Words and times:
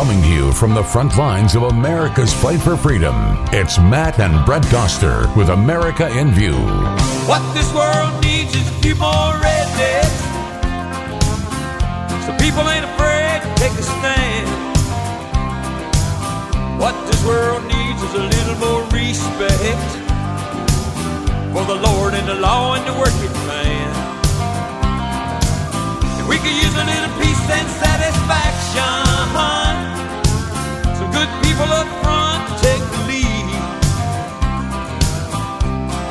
Coming 0.00 0.22
to 0.22 0.28
you 0.28 0.52
from 0.52 0.72
the 0.72 0.82
front 0.82 1.18
lines 1.18 1.54
of 1.54 1.64
America's 1.64 2.32
fight 2.32 2.58
for 2.58 2.74
freedom, 2.74 3.14
it's 3.52 3.78
Matt 3.78 4.18
and 4.18 4.46
Brett 4.46 4.62
Doster 4.72 5.28
with 5.36 5.50
America 5.50 6.08
in 6.16 6.30
View. 6.30 6.56
What 7.28 7.42
this 7.52 7.70
world 7.74 8.24
needs 8.24 8.56
is 8.56 8.66
a 8.66 8.72
few 8.80 8.94
more 8.94 9.36
rednecks. 9.44 10.20
So 12.24 12.32
people 12.40 12.64
ain't 12.72 12.88
afraid 12.88 13.44
to 13.44 13.50
take 13.60 13.76
a 13.76 13.84
stand. 13.84 14.48
What 16.80 16.96
this 17.04 17.20
world 17.26 17.60
needs 17.68 18.00
is 18.00 18.14
a 18.14 18.24
little 18.24 18.56
more 18.56 18.80
respect 18.96 19.84
for 21.52 21.68
the 21.68 21.76
Lord 21.76 22.14
and 22.14 22.26
the 22.26 22.40
law 22.40 22.72
and 22.72 22.88
the 22.88 22.96
working 22.96 23.36
man. 23.44 23.92
We 26.26 26.38
could 26.38 26.56
use 26.56 26.72
a 26.72 26.84
little 26.88 27.12
peace 27.20 27.44
and 27.52 27.68
satisfaction, 27.68 29.28
good 31.20 31.42
people 31.44 31.66
up 31.66 31.86
front 32.02 32.48
take 32.62 32.80
the 32.80 33.00
lead. 33.10 33.48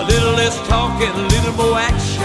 A 0.02 0.05
little 0.08 0.34
less 0.34 0.55
talk 0.67 1.02
and 1.02 1.16
a 1.17 1.27
little 1.36 1.54
more 1.54 1.80
action. 1.80 2.22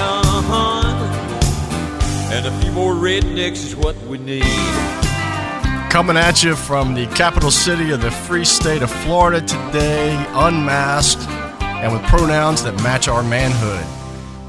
And 2.30 2.47
a 2.47 2.61
few 2.61 2.73
more 2.73 2.92
rednecks 2.92 3.65
is 3.65 3.75
what 3.75 3.97
we 4.02 4.19
need. 4.19 4.42
Coming 5.91 6.19
at 6.19 6.45
you 6.45 6.56
from 6.56 6.92
the 6.92 7.06
capital 7.15 7.51
city 7.51 7.91
of 7.91 8.02
the 8.02 8.11
free 8.11 8.45
state 8.45 8.83
of 8.83 8.91
Florida 8.91 9.41
today, 9.41 10.14
unmasked 10.34 11.27
and 11.62 11.91
with 11.91 12.03
pronouns 12.03 12.64
that 12.64 12.75
match 12.83 13.09
our 13.09 13.23
manhood. 13.23 13.87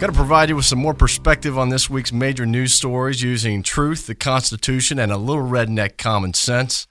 Got 0.02 0.08
to 0.08 0.14
provide 0.14 0.50
you 0.50 0.58
with 0.58 0.66
some 0.66 0.80
more 0.80 0.94
perspective 0.94 1.58
on 1.58 1.70
this 1.70 1.90
week's 1.90 2.12
major 2.12 2.46
news 2.46 2.74
stories 2.74 3.22
using 3.22 3.64
truth, 3.64 4.08
the 4.08 4.16
Constitution, 4.16 5.00
and 5.00 5.10
a 5.10 5.18
little 5.18 5.48
redneck 5.48 5.98
common 5.98 6.34
sense. 6.34 6.86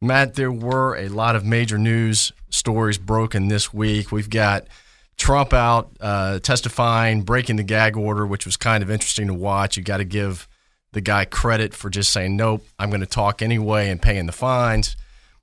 Matt, 0.00 0.34
there 0.34 0.52
were 0.52 0.96
a 0.96 1.08
lot 1.08 1.34
of 1.34 1.44
major 1.44 1.78
news 1.78 2.32
stories 2.50 2.98
broken 2.98 3.48
this 3.48 3.74
week. 3.74 4.12
We've 4.12 4.30
got 4.30 4.68
Trump 5.16 5.52
out 5.52 5.90
uh, 6.00 6.38
testifying, 6.38 7.22
breaking 7.22 7.56
the 7.56 7.64
gag 7.64 7.96
order, 7.96 8.26
which 8.26 8.46
was 8.46 8.56
kind 8.56 8.82
of 8.82 8.90
interesting 8.90 9.26
to 9.26 9.34
watch. 9.34 9.76
You 9.76 9.82
got 9.82 9.96
to 9.96 10.04
give 10.04 10.48
the 10.92 11.00
guy 11.00 11.24
credit 11.24 11.74
for 11.74 11.90
just 11.90 12.12
saying, 12.12 12.36
nope, 12.36 12.64
I'm 12.78 12.90
going 12.90 13.00
to 13.00 13.06
talk 13.06 13.42
anyway 13.42 13.90
and 13.90 14.00
paying 14.00 14.26
the 14.26 14.32
fines. 14.32 14.96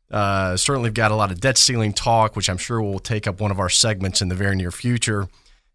Uh, 0.10 0.56
certainly, 0.56 0.88
we've 0.88 0.94
got 0.94 1.12
a 1.12 1.16
lot 1.16 1.32
of 1.32 1.42
debt 1.42 1.58
ceiling 1.58 1.92
talk, 1.92 2.36
which 2.36 2.50
I'm 2.50 2.58
sure 2.58 2.82
will 2.82 3.00
take 3.00 3.28
up 3.28 3.42
one 3.42 3.52
of 3.52 3.60
our 3.60 3.70
segments 3.70 4.22
in 4.22 4.30
the 4.30 4.36
very 4.36 4.56
near 4.56 4.72
future. 4.72 5.28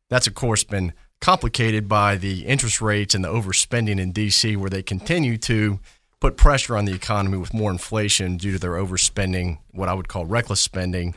That's, 0.08 0.26
of 0.26 0.34
course, 0.34 0.64
been 0.64 0.94
complicated 1.20 1.86
by 1.86 2.16
the 2.16 2.46
interest 2.46 2.80
rates 2.80 3.14
and 3.14 3.22
the 3.22 3.28
overspending 3.28 4.00
in 4.00 4.12
D.C., 4.12 4.56
where 4.56 4.70
they 4.70 4.82
continue 4.82 5.36
to 5.38 5.78
put 6.20 6.36
pressure 6.36 6.76
on 6.76 6.84
the 6.84 6.92
economy 6.94 7.38
with 7.38 7.54
more 7.54 7.70
inflation 7.70 8.36
due 8.36 8.52
to 8.52 8.58
their 8.58 8.72
overspending, 8.72 9.58
what 9.70 9.88
I 9.88 9.94
would 9.94 10.08
call 10.08 10.26
reckless 10.26 10.60
spending. 10.60 11.14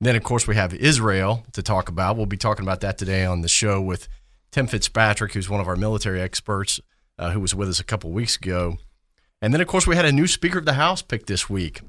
Then, 0.00 0.14
of 0.14 0.22
course, 0.22 0.46
we 0.46 0.56
have 0.56 0.74
Israel 0.74 1.44
to 1.52 1.62
talk 1.62 1.88
about. 1.88 2.16
We'll 2.16 2.26
be 2.26 2.36
talking 2.36 2.64
about 2.64 2.82
that 2.82 2.98
today 2.98 3.24
on 3.24 3.40
the 3.40 3.48
show 3.48 3.80
with 3.80 4.08
Tim 4.50 4.66
Fitzpatrick, 4.66 5.32
who's 5.32 5.48
one 5.48 5.60
of 5.60 5.68
our 5.68 5.76
military 5.76 6.20
experts, 6.20 6.80
uh, 7.18 7.30
who 7.30 7.40
was 7.40 7.54
with 7.54 7.68
us 7.68 7.80
a 7.80 7.84
couple 7.84 8.10
weeks 8.10 8.36
ago. 8.36 8.76
And 9.40 9.54
then, 9.54 9.60
of 9.62 9.66
course, 9.66 9.86
we 9.86 9.96
had 9.96 10.04
a 10.04 10.12
new 10.12 10.26
Speaker 10.26 10.58
of 10.58 10.66
the 10.66 10.74
House 10.74 11.00
picked 11.00 11.26
this 11.26 11.48
week. 11.48 11.80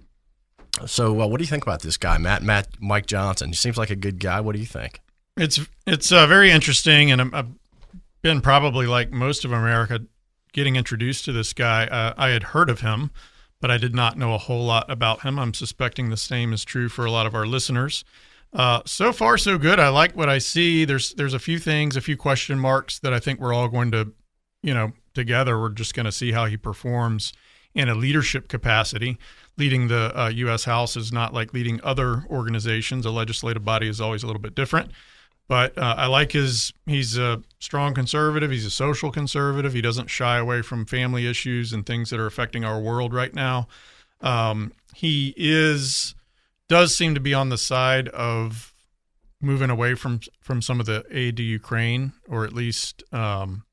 So, 0.85 1.21
uh, 1.21 1.27
what 1.27 1.37
do 1.37 1.43
you 1.43 1.49
think 1.49 1.63
about 1.63 1.81
this 1.81 1.97
guy, 1.97 2.17
Matt? 2.17 2.43
Matt 2.43 2.67
Mike 2.79 3.07
Johnson. 3.07 3.49
He 3.49 3.55
seems 3.55 3.77
like 3.77 3.89
a 3.89 3.95
good 3.95 4.19
guy. 4.19 4.39
What 4.39 4.53
do 4.53 4.59
you 4.59 4.65
think? 4.65 5.01
It's 5.35 5.59
it's 5.85 6.11
uh, 6.11 6.27
very 6.27 6.51
interesting, 6.51 7.11
and 7.11 7.21
I've 7.35 7.47
been 8.21 8.41
probably 8.41 8.87
like 8.87 9.11
most 9.11 9.43
of 9.43 9.51
America 9.51 10.01
getting 10.57 10.75
introduced 10.75 11.23
to 11.23 11.31
this 11.31 11.53
guy. 11.53 11.85
Uh, 11.85 12.15
I 12.17 12.29
had 12.29 12.41
heard 12.41 12.71
of 12.71 12.81
him, 12.81 13.11
but 13.61 13.69
I 13.69 13.77
did 13.77 13.93
not 13.93 14.17
know 14.17 14.33
a 14.33 14.39
whole 14.39 14.65
lot 14.65 14.89
about 14.89 15.21
him. 15.21 15.37
I'm 15.37 15.53
suspecting 15.53 16.09
the 16.09 16.17
same 16.17 16.51
is 16.51 16.65
true 16.65 16.89
for 16.89 17.05
a 17.05 17.11
lot 17.11 17.27
of 17.27 17.35
our 17.35 17.45
listeners. 17.45 18.03
Uh, 18.51 18.81
so 18.83 19.13
far, 19.13 19.37
so 19.37 19.59
good. 19.59 19.79
I 19.79 19.89
like 19.89 20.17
what 20.17 20.29
I 20.29 20.39
see. 20.39 20.83
There's 20.83 21.13
there's 21.13 21.35
a 21.35 21.39
few 21.39 21.59
things, 21.59 21.95
a 21.95 22.01
few 22.01 22.17
question 22.17 22.57
marks 22.57 22.97
that 22.99 23.13
I 23.13 23.19
think 23.19 23.39
we're 23.39 23.53
all 23.53 23.67
going 23.67 23.91
to, 23.91 24.13
you 24.63 24.73
know, 24.73 24.93
together. 25.13 25.59
We're 25.59 25.69
just 25.69 25.93
going 25.93 26.07
to 26.07 26.11
see 26.11 26.31
how 26.31 26.45
he 26.45 26.57
performs 26.57 27.33
in 27.75 27.87
a 27.87 27.93
leadership 27.93 28.47
capacity 28.47 29.19
leading 29.57 29.89
the 29.89 30.19
uh, 30.19 30.29
U.S. 30.29 30.63
House 30.63 30.97
is 30.97 31.11
not 31.11 31.35
like 31.35 31.53
leading 31.53 31.79
other 31.83 32.23
organizations. 32.31 33.05
A 33.05 33.11
legislative 33.11 33.63
body 33.63 33.87
is 33.87 34.01
always 34.01 34.23
a 34.23 34.25
little 34.25 34.41
bit 34.41 34.55
different. 34.55 34.89
But 35.47 35.77
uh, 35.77 35.95
I 35.97 36.07
like 36.07 36.33
his. 36.33 36.73
He's 36.85 37.17
a 37.17 37.41
strong 37.59 37.93
conservative. 37.93 38.51
He's 38.51 38.65
a 38.65 38.71
social 38.71 39.11
conservative. 39.11 39.73
He 39.73 39.81
doesn't 39.81 40.09
shy 40.09 40.37
away 40.37 40.61
from 40.61 40.85
family 40.85 41.25
issues 41.25 41.71
and 41.71 41.85
things 41.85 42.09
that 42.09 42.19
are 42.19 42.25
affecting 42.25 42.65
our 42.65 42.79
world 42.79 43.13
right 43.13 43.33
now. 43.33 43.67
Um, 44.21 44.73
he 44.93 45.33
is 45.37 46.15
does 46.67 46.95
seem 46.95 47.13
to 47.13 47.21
be 47.21 47.33
on 47.33 47.49
the 47.49 47.57
side 47.57 48.09
of 48.09 48.73
moving 49.41 49.69
away 49.69 49.93
from 49.93 50.19
from 50.41 50.61
some 50.61 50.79
of 50.79 50.85
the 50.85 51.05
aid 51.11 51.37
to 51.37 51.43
Ukraine, 51.43 52.13
or 52.27 52.43
at 52.43 52.53
least 52.53 53.03
um, 53.13 53.63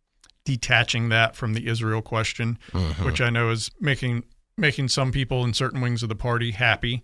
detaching 0.45 1.09
that 1.09 1.35
from 1.35 1.55
the 1.55 1.67
Israel 1.67 2.03
question, 2.03 2.59
mm-hmm. 2.71 3.05
which 3.05 3.21
I 3.21 3.31
know 3.31 3.51
is 3.51 3.71
making 3.81 4.25
making 4.57 4.89
some 4.89 5.11
people 5.11 5.45
in 5.45 5.55
certain 5.55 5.81
wings 5.81 6.03
of 6.03 6.09
the 6.09 6.15
party 6.15 6.53
happy. 6.53 7.03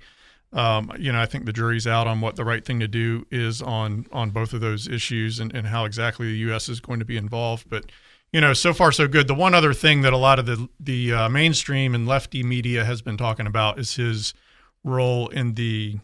Um, 0.52 0.92
you 0.98 1.12
know, 1.12 1.20
I 1.20 1.26
think 1.26 1.44
the 1.44 1.52
jury's 1.52 1.86
out 1.86 2.06
on 2.06 2.20
what 2.20 2.36
the 2.36 2.44
right 2.44 2.64
thing 2.64 2.80
to 2.80 2.88
do 2.88 3.26
is 3.30 3.62
on 3.62 4.06
on 4.12 4.30
both 4.30 4.52
of 4.52 4.60
those 4.60 4.88
issues 4.88 5.38
and, 5.38 5.54
and 5.54 5.68
how 5.68 5.84
exactly 5.84 6.26
the 6.26 6.38
U.S. 6.38 6.68
is 6.68 6.80
going 6.80 6.98
to 6.98 7.04
be 7.04 7.16
involved. 7.16 7.68
But 7.68 7.84
you 8.32 8.40
know, 8.40 8.52
so 8.52 8.72
far 8.72 8.92
so 8.92 9.06
good. 9.08 9.28
The 9.28 9.34
one 9.34 9.54
other 9.54 9.72
thing 9.72 10.02
that 10.02 10.12
a 10.12 10.16
lot 10.16 10.38
of 10.38 10.46
the 10.46 10.68
the 10.78 11.12
uh, 11.12 11.28
mainstream 11.28 11.94
and 11.94 12.06
lefty 12.06 12.42
media 12.42 12.84
has 12.84 13.00
been 13.00 13.16
talking 13.16 13.46
about 13.46 13.78
is 13.78 13.94
his 13.94 14.34
role 14.82 15.28
in 15.28 15.54
the 15.54 15.98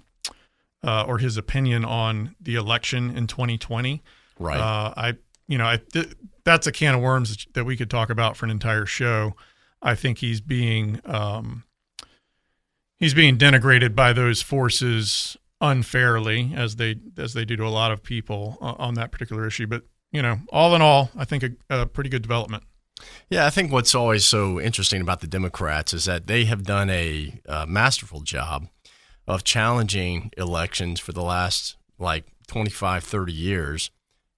uh, 0.85 1.05
or 1.07 1.19
his 1.19 1.37
opinion 1.37 1.85
on 1.85 2.37
the 2.41 2.55
election 2.55 3.17
in 3.17 3.27
2020. 3.27 4.03
Right. 4.39 4.59
Uh, 4.59 4.95
I 4.97 5.15
you 5.49 5.59
know 5.59 5.67
I 5.67 5.81
th- 5.93 6.15
that's 6.45 6.67
a 6.67 6.73
can 6.73 6.95
of 6.95 7.01
worms 7.01 7.47
that 7.55 7.65
we 7.65 7.77
could 7.77 7.91
talk 7.91 8.11
about 8.11 8.37
for 8.37 8.45
an 8.45 8.51
entire 8.51 8.87
show. 8.87 9.35
I 9.83 9.95
think 9.95 10.19
he's 10.19 10.41
being 10.41 11.01
um, 11.05 11.65
he's 12.99 13.15
being 13.15 13.39
denigrated 13.39 13.95
by 13.95 14.13
those 14.13 14.43
forces 14.43 15.37
unfairly, 15.61 16.53
as 16.55 16.77
they 16.77 16.97
as 17.17 17.35
they 17.35 17.45
do 17.45 17.57
to 17.57 17.67
a 17.67 17.69
lot 17.69 17.93
of 17.93 18.03
people 18.03 18.59
on 18.61 18.95
that 18.95 19.13
particular 19.13 19.47
issue. 19.47 19.67
But 19.67 19.83
you 20.13 20.23
know, 20.23 20.39
all 20.51 20.75
in 20.75 20.83
all, 20.83 21.11
I 21.17 21.25
think 21.25 21.43
a, 21.43 21.51
a 21.71 21.87
pretty 21.87 22.11
good 22.11 22.23
development. 22.23 22.65
Yeah, 23.29 23.45
I 23.45 23.51
think 23.51 23.73
what's 23.73 23.95
always 23.95 24.25
so 24.25 24.59
interesting 24.61 25.03
about 25.03 25.21
the 25.21 25.27
Democrats 25.27 25.93
is 25.93 26.07
that 26.07 26.27
they 26.27 26.47
have 26.47 26.63
done 26.63 26.89
a 26.89 27.41
uh, 27.47 27.67
masterful 27.69 28.21
job 28.21 28.69
of 29.27 29.45
challenging 29.45 30.31
elections 30.39 31.01
for 31.01 31.13
the 31.13 31.23
last 31.23 31.77
like 31.99 32.25
25, 32.47 33.05
30 33.05 33.33
years 33.33 33.91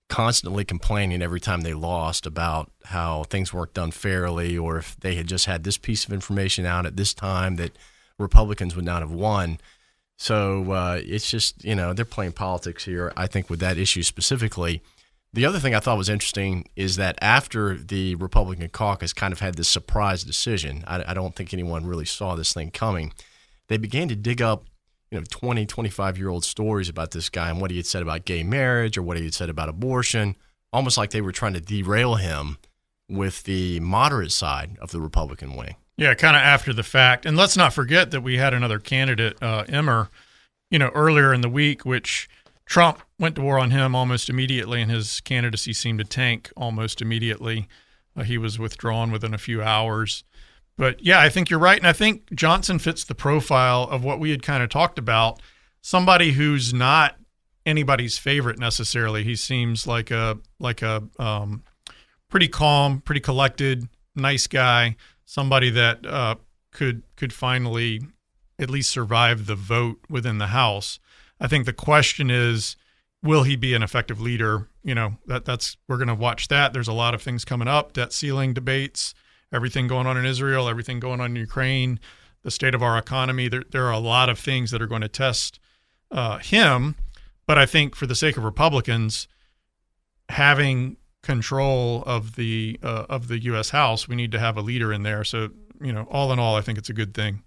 constantly 0.09 0.65
complaining 0.65 1.23
every 1.23 1.41
time 1.41 1.61
they 1.61 1.75
lost 1.75 2.27
about 2.27 2.73
how 2.87 3.25
things 3.25 3.53
weren't 3.53 3.75
done 3.75 3.91
fairly 3.91 4.57
or 4.57 4.79
if 4.79 4.99
they 5.01 5.15
had 5.15 5.27
just 5.27 5.47
had 5.47 5.65
this 5.65 5.77
piece 5.77 6.07
of 6.07 6.13
information 6.13 6.65
out 6.65 6.87
at 6.87 6.97
this 6.97 7.13
time 7.13 7.57
that 7.57 7.77
Republicans 8.19 8.75
would 8.77 8.85
not 8.85 9.03
have 9.03 9.11
won. 9.11 9.59
So 10.17 10.73
uh, 10.73 11.01
it's 11.05 11.31
just, 11.31 11.65
you 11.65 11.75
know, 11.75 11.93
they're 11.93 12.05
playing 12.05 12.33
politics 12.33 12.85
here, 12.85 13.13
I 13.17 13.27
think, 13.27 13.49
with 13.49 13.61
that 13.61 13.79
issue 13.79 14.03
specifically. 14.03 14.83
The 15.33 15.45
other 15.45 15.61
thing 15.61 15.75
I 15.75 15.81
thought 15.81 15.99
was 15.99 16.09
interesting 16.09 16.69
is 16.75 16.97
that 16.97 17.19
after 17.21 17.77
the 17.77 18.15
Republican 18.17 18.69
caucus 18.71 19.13
kind 19.13 19.33
of 19.33 19.41
had 19.41 19.55
this 19.55 19.69
surprise 19.69 20.25
decision, 20.25 20.85
I, 20.87 21.05
I 21.09 21.15
don't 21.15 21.37
think 21.37 21.53
anyone 21.53 21.87
really 21.87 22.07
saw 22.07 22.35
this 22.35 22.53
thing 22.53 22.71
coming. 22.71 23.13
They 23.69 23.77
began 23.77 24.09
to 24.09 24.17
dig 24.17 24.43
up 24.43 24.65
you 25.11 25.19
know 25.19 25.25
20 25.29 25.67
25 25.67 26.19
year 26.19 26.29
old 26.29 26.45
stories 26.45 26.89
about 26.89 27.13
this 27.13 27.29
guy 27.29 27.51
and 27.51 27.61
what 27.61 27.71
he 27.71 27.77
had 27.77 27.87
said 27.87 28.03
about 28.03 28.25
gay 28.25 28.43
marriage 28.43 28.97
or 28.99 29.03
what 29.03 29.17
he 29.17 29.25
had 29.25 29.35
said 29.35 29.49
about 29.49 29.69
abortion 29.69 30.37
almost 30.73 30.99
like 30.99 31.11
they 31.11 31.21
were 31.21 31.33
trying 31.33 31.55
to 31.55 31.61
derail 31.61 32.17
him 32.17 32.59
with 33.09 33.45
the 33.45 33.81
moderate 33.81 34.33
side 34.33 34.77
of 34.81 34.91
the 34.91 35.01
republican 35.01 35.57
wing 35.57 35.77
yeah 35.99 36.15
kind 36.15 36.35
of 36.35 36.41
after 36.43 36.73
the 36.73 36.83
fact 36.83 37.27
and 37.27 37.37
let's 37.37 37.57
not 37.57 37.75
forget 37.75 38.11
that 38.11 38.23
we 38.23 38.39
had 38.39 38.55
another 38.55 38.79
candidate 38.79 39.37
uh, 39.43 39.65
emmer 39.69 40.09
you 40.71 40.79
know 40.79 40.91
earlier 40.95 41.35
in 41.35 41.43
the 41.43 41.49
week 41.51 41.85
which 41.85 42.27
trump 42.65 43.03
went 43.19 43.35
to 43.35 43.43
war 43.43 43.59
on 43.59 43.71
him 43.71 43.95
almost 43.95 44.31
immediately 44.31 44.81
and 44.81 44.91
his 44.91 45.21
candidacy 45.21 45.75
seemed 45.75 45.99
to 45.99 46.05
tank 46.07 46.51
almost 46.57 47.03
immediately 47.03 47.69
uh, 48.17 48.23
he 48.23 48.39
was 48.39 48.59
withdrawn 48.59 49.11
within 49.11 49.35
a 49.35 49.39
few 49.39 49.63
hours 49.63 50.25
but 50.79 51.05
yeah, 51.05 51.21
I 51.21 51.29
think 51.29 51.51
you're 51.51 51.59
right. 51.59 51.77
And 51.77 51.89
I 51.89 51.93
think 51.93 52.33
Johnson 52.33 52.79
fits 52.79 53.05
the 53.05 53.15
profile 53.15 53.83
of 53.83 54.05
what 54.05 54.21
we 54.21 54.31
had 54.31 54.43
kind 54.43 54.63
of 54.63 54.71
talked 54.71 54.99
about 54.99 55.43
somebody 55.83 56.33
who's 56.33 56.73
not 56.73 57.17
anybody's 57.67 58.17
favorite 58.17 58.61
necessarily. 58.61 59.25
He 59.25 59.35
seems 59.35 59.87
like 59.87 60.13
a 60.13 60.39
like 60.61 60.81
a 60.81 61.03
um, 61.19 61.65
pretty 62.31 62.47
calm, 62.47 63.01
pretty 63.01 63.21
collected, 63.21 63.89
nice 64.15 64.47
guy. 64.47 64.97
Somebody 65.31 65.69
that 65.71 66.07
uh, 66.07 66.37
could 66.73 67.03
could 67.17 67.33
finally 67.33 68.01
at 68.59 68.71
least 68.71 68.91
survive 68.91 69.45
the 69.45 69.55
vote 69.55 69.99
within 70.09 70.39
the 70.39 70.49
House. 70.49 70.99
I 71.39 71.49
think 71.49 71.67
the 71.67 71.73
question 71.73 72.31
is, 72.31 72.77
will 73.23 73.43
he 73.43 73.55
be 73.55 73.75
an 73.75 73.83
effective 73.83 74.21
leader? 74.21 74.69
You 74.83 74.95
know 74.95 75.19
that 75.27 75.45
that's 75.45 75.77
we're 75.87 75.99
going 75.99 76.09
to 76.09 76.15
watch 76.15 76.49
that. 76.49 76.73
There's 76.73 76.89
a 76.89 76.95
lot 76.95 77.13
of 77.13 77.21
things 77.21 77.45
coming 77.45 77.69
up, 77.69 77.93
debt 77.93 78.13
ceiling 78.13 78.55
debates 78.55 79.15
everything 79.53 79.87
going 79.87 80.07
on 80.07 80.17
in 80.17 80.27
Israel, 80.27 80.69
everything 80.69 81.01
going 81.01 81.21
on 81.21 81.31
in 81.31 81.37
Ukraine, 81.37 81.99
the 82.43 82.51
state 82.51 82.75
of 82.75 82.83
our 82.83 82.99
economy. 82.99 83.49
There, 83.49 83.65
there 83.71 83.85
are 83.87 83.93
a 83.93 83.99
lot 83.99 84.29
of 84.29 84.39
things 84.39 84.71
that 84.71 84.83
are 84.83 84.87
going 84.87 85.03
to 85.03 85.09
test 85.09 85.59
uh, 86.11 86.39
him. 86.39 86.97
But 87.47 87.59
I 87.59 87.67
think 87.67 87.95
for 87.95 88.07
the 88.07 88.15
sake 88.15 88.37
of 88.37 88.45
Republicans, 88.45 89.27
having 90.29 90.97
control 91.29 92.03
of 92.07 92.37
the 92.37 92.81
uh, 92.83 93.05
of 93.11 93.29
the 93.29 93.39
U.S. 93.45 93.69
House, 93.71 94.09
we 94.09 94.17
need 94.17 94.33
to 94.33 94.39
have 94.39 94.57
a 94.57 94.63
leader 94.63 94.95
in 94.95 95.03
there. 95.03 95.25
So 95.25 95.51
you 95.79 95.93
know, 95.93 96.09
all 96.11 96.33
in 96.33 96.39
all, 96.39 96.57
I 96.57 96.63
think 96.63 96.79
it's 96.79 96.89
a 96.89 96.95
good 96.95 97.13
thing. 97.13 97.43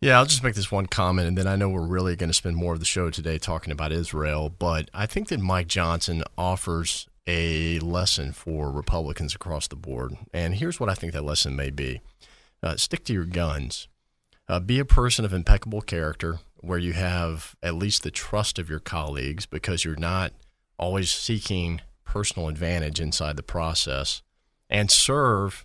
Yeah, 0.00 0.18
I'll 0.18 0.24
just 0.24 0.42
make 0.42 0.54
this 0.54 0.72
one 0.72 0.86
comment, 0.86 1.28
and 1.28 1.36
then 1.36 1.46
I 1.46 1.54
know 1.54 1.68
we're 1.68 1.86
really 1.86 2.16
going 2.16 2.30
to 2.30 2.34
spend 2.34 2.56
more 2.56 2.72
of 2.72 2.80
the 2.80 2.86
show 2.86 3.10
today 3.10 3.36
talking 3.38 3.70
about 3.70 3.92
Israel. 3.92 4.48
But 4.48 4.90
I 4.94 5.04
think 5.04 5.28
that 5.28 5.40
Mike 5.40 5.68
Johnson 5.68 6.24
offers 6.38 7.06
a 7.26 7.78
lesson 7.80 8.32
for 8.32 8.72
Republicans 8.72 9.34
across 9.34 9.68
the 9.68 9.76
board. 9.76 10.16
And 10.32 10.54
here's 10.54 10.80
what 10.80 10.88
I 10.88 10.94
think 10.94 11.12
that 11.12 11.22
lesson 11.22 11.54
may 11.54 11.70
be 11.70 12.00
uh, 12.62 12.76
stick 12.76 13.04
to 13.04 13.12
your 13.12 13.26
guns, 13.26 13.88
uh, 14.48 14.58
be 14.58 14.78
a 14.78 14.84
person 14.86 15.24
of 15.24 15.34
impeccable 15.34 15.82
character 15.82 16.38
where 16.60 16.78
you 16.78 16.94
have 16.94 17.54
at 17.62 17.74
least 17.74 18.02
the 18.02 18.10
trust 18.10 18.58
of 18.58 18.70
your 18.70 18.80
colleagues 18.80 19.46
because 19.46 19.84
you're 19.84 19.96
not 19.96 20.32
always 20.78 21.10
seeking 21.10 21.80
personal 22.12 22.48
advantage 22.48 23.00
inside 23.00 23.36
the 23.36 23.42
process, 23.42 24.22
and 24.68 24.90
serve 24.90 25.64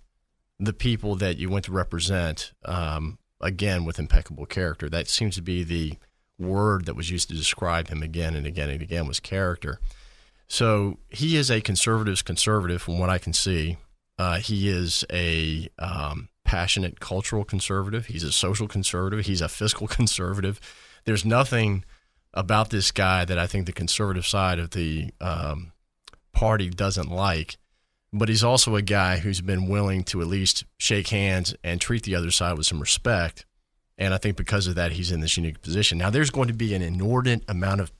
the 0.58 0.74
people 0.74 1.16
that 1.16 1.38
you 1.38 1.50
went 1.50 1.66
to 1.66 1.72
represent. 1.72 2.54
Um, 2.64 3.20
again, 3.40 3.86
with 3.86 4.00
impeccable 4.00 4.46
character. 4.46 4.90
That 4.90 5.08
seems 5.08 5.36
to 5.36 5.42
be 5.42 5.64
the 5.64 5.94
word 6.40 6.86
that 6.86 6.96
was 6.96 7.10
used 7.10 7.30
to 7.30 7.36
describe 7.36 7.90
him 7.90 8.02
again 8.02 8.36
and 8.36 8.46
again 8.46 8.70
and 8.70 8.82
again 8.82 9.08
was 9.08 9.20
character. 9.20 9.80
So 10.48 10.98
he 11.10 11.36
is 11.36 11.52
a 11.52 11.62
conservative's 11.62 12.22
conservative, 12.22 12.82
from 12.82 13.00
what 13.00 13.10
I 13.10 13.18
can 13.18 13.34
see. 13.34 13.78
Uh, 14.18 14.38
he 14.38 14.70
is 14.70 15.06
a 15.12 15.70
um, 15.78 16.30
passionate 16.46 17.00
cultural 17.00 17.44
conservative. 17.44 18.08
He's 18.08 18.24
a 18.24 18.32
social 18.32 18.68
conservative. 18.68 19.26
He's 19.26 19.42
a 19.42 19.50
fiscal 19.50 19.88
conservative. 20.00 20.60
There's 21.06 21.26
nothing 21.26 21.84
about 22.34 22.70
this 22.70 22.92
guy 22.92 23.26
that 23.26 23.38
I 23.38 23.48
think 23.48 23.66
the 23.66 23.74
conservative 23.74 24.26
side 24.26 24.60
of 24.60 24.72
the 24.72 25.12
um, 25.20 25.72
party 26.38 26.69
doesn't 26.69 27.10
like. 27.10 27.57
But 28.13 28.30
he's 28.30 28.44
also 28.44 28.75
a 28.75 28.81
guy 28.81 29.18
who's 29.18 29.42
been 29.42 29.68
willing 29.68 30.04
to 30.06 30.22
at 30.22 30.28
least 30.28 30.66
shake 30.78 31.07
hands 31.07 31.56
and 31.63 31.81
treat 31.81 32.04
the 32.04 32.16
other 32.16 32.31
side 32.31 32.57
with 32.57 32.68
some 32.68 32.80
respect. 32.80 33.45
And 33.98 34.13
I 34.13 34.18
think 34.18 34.38
because 34.38 34.68
of 34.68 34.75
that, 34.75 34.94
he's 34.94 35.12
in 35.12 35.19
this 35.19 35.36
unique 35.36 35.62
position. 35.62 35.98
Now, 35.98 36.12
there's 36.12 36.30
going 36.30 36.48
to 36.48 36.54
be 36.54 36.75
an 36.75 36.84
inordinate 36.84 37.44
amount 37.48 37.81
of 37.81 37.92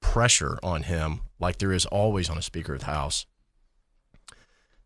pressure 0.00 0.58
on 0.62 0.82
him, 0.82 1.20
like 1.38 1.58
there 1.58 1.72
is 1.72 1.86
always 1.86 2.28
on 2.28 2.36
a 2.36 2.42
Speaker 2.42 2.74
of 2.74 2.80
the 2.80 2.86
House, 2.86 3.26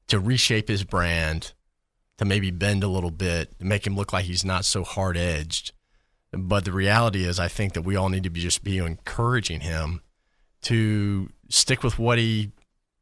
to 0.09 0.21
reshape 0.21 0.69
his 0.69 0.85
brand, 0.85 1.55
to 2.19 2.27
maybe 2.27 2.51
bend 2.51 2.85
a 2.85 2.89
little 2.89 3.11
bit, 3.11 3.55
make 3.59 3.87
him 3.87 3.97
look 3.97 4.13
like 4.13 4.27
he's 4.27 4.45
not 4.45 4.67
so 4.67 4.85
hard 4.85 5.17
edged. 5.17 5.73
But 6.31 6.67
the 6.67 6.73
reality 6.73 7.25
is, 7.25 7.41
I 7.41 7.49
think 7.49 7.73
that 7.73 7.83
we 7.83 7.97
all 7.97 8.11
need 8.11 8.25
to 8.25 8.31
be 8.31 8.41
just 8.41 8.63
be 8.63 8.79
encouraging 8.79 9.61
him 9.61 10.03
to 10.63 11.31
stick 11.49 11.83
with 11.83 11.99
what 11.99 12.19
he 12.19 12.53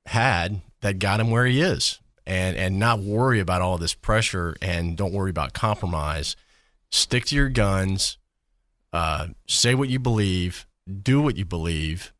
had 0.06 0.62
that 0.80 0.98
got 0.98 1.20
him 1.20 1.30
where 1.30 1.46
he 1.46 1.60
is, 1.60 2.00
and 2.26 2.56
and 2.56 2.78
not 2.78 3.00
worry 3.00 3.40
about 3.40 3.62
all 3.62 3.78
this 3.78 3.94
pressure 3.94 4.56
and 4.62 4.96
don't 4.96 5.12
worry 5.12 5.30
about 5.30 5.52
compromise. 5.52 6.36
Stick 6.90 7.26
to 7.26 7.36
your 7.36 7.48
guns. 7.48 8.18
Uh, 8.92 9.28
say 9.46 9.74
what 9.74 9.88
you 9.88 9.98
believe 9.98 10.66
do 10.86 11.20
what 11.20 11.36
you 11.36 11.44
believe, 11.44 12.12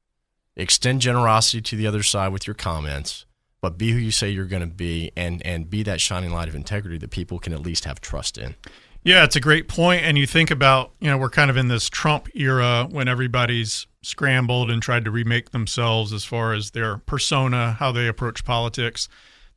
extend 0.56 1.00
generosity 1.00 1.60
to 1.60 1.76
the 1.76 1.86
other 1.86 2.02
side 2.02 2.32
with 2.32 2.46
your 2.46 2.54
comments, 2.54 3.26
but 3.60 3.78
be 3.78 3.92
who 3.92 3.98
you 3.98 4.10
say 4.10 4.28
you're 4.28 4.46
going 4.46 4.62
to 4.68 4.74
be 4.74 5.12
and 5.16 5.44
and 5.46 5.70
be 5.70 5.82
that 5.84 6.00
shining 6.00 6.30
light 6.30 6.48
of 6.48 6.54
integrity 6.54 6.98
that 6.98 7.10
people 7.10 7.38
can 7.38 7.52
at 7.52 7.60
least 7.60 7.84
have 7.84 8.00
trust 8.00 8.38
in. 8.38 8.54
Yeah, 9.02 9.22
it's 9.22 9.36
a 9.36 9.40
great 9.40 9.68
point 9.68 10.02
and 10.02 10.18
you 10.18 10.26
think 10.26 10.50
about, 10.50 10.90
you 10.98 11.08
know, 11.08 11.16
we're 11.16 11.30
kind 11.30 11.48
of 11.48 11.56
in 11.56 11.68
this 11.68 11.88
Trump 11.88 12.28
era 12.34 12.88
when 12.90 13.06
everybody's 13.06 13.86
scrambled 14.06 14.70
and 14.70 14.80
tried 14.80 15.04
to 15.04 15.10
remake 15.10 15.50
themselves 15.50 16.12
as 16.12 16.24
far 16.24 16.52
as 16.52 16.70
their 16.70 16.98
persona, 16.98 17.72
how 17.72 17.90
they 17.90 18.06
approach 18.06 18.44
politics. 18.44 19.08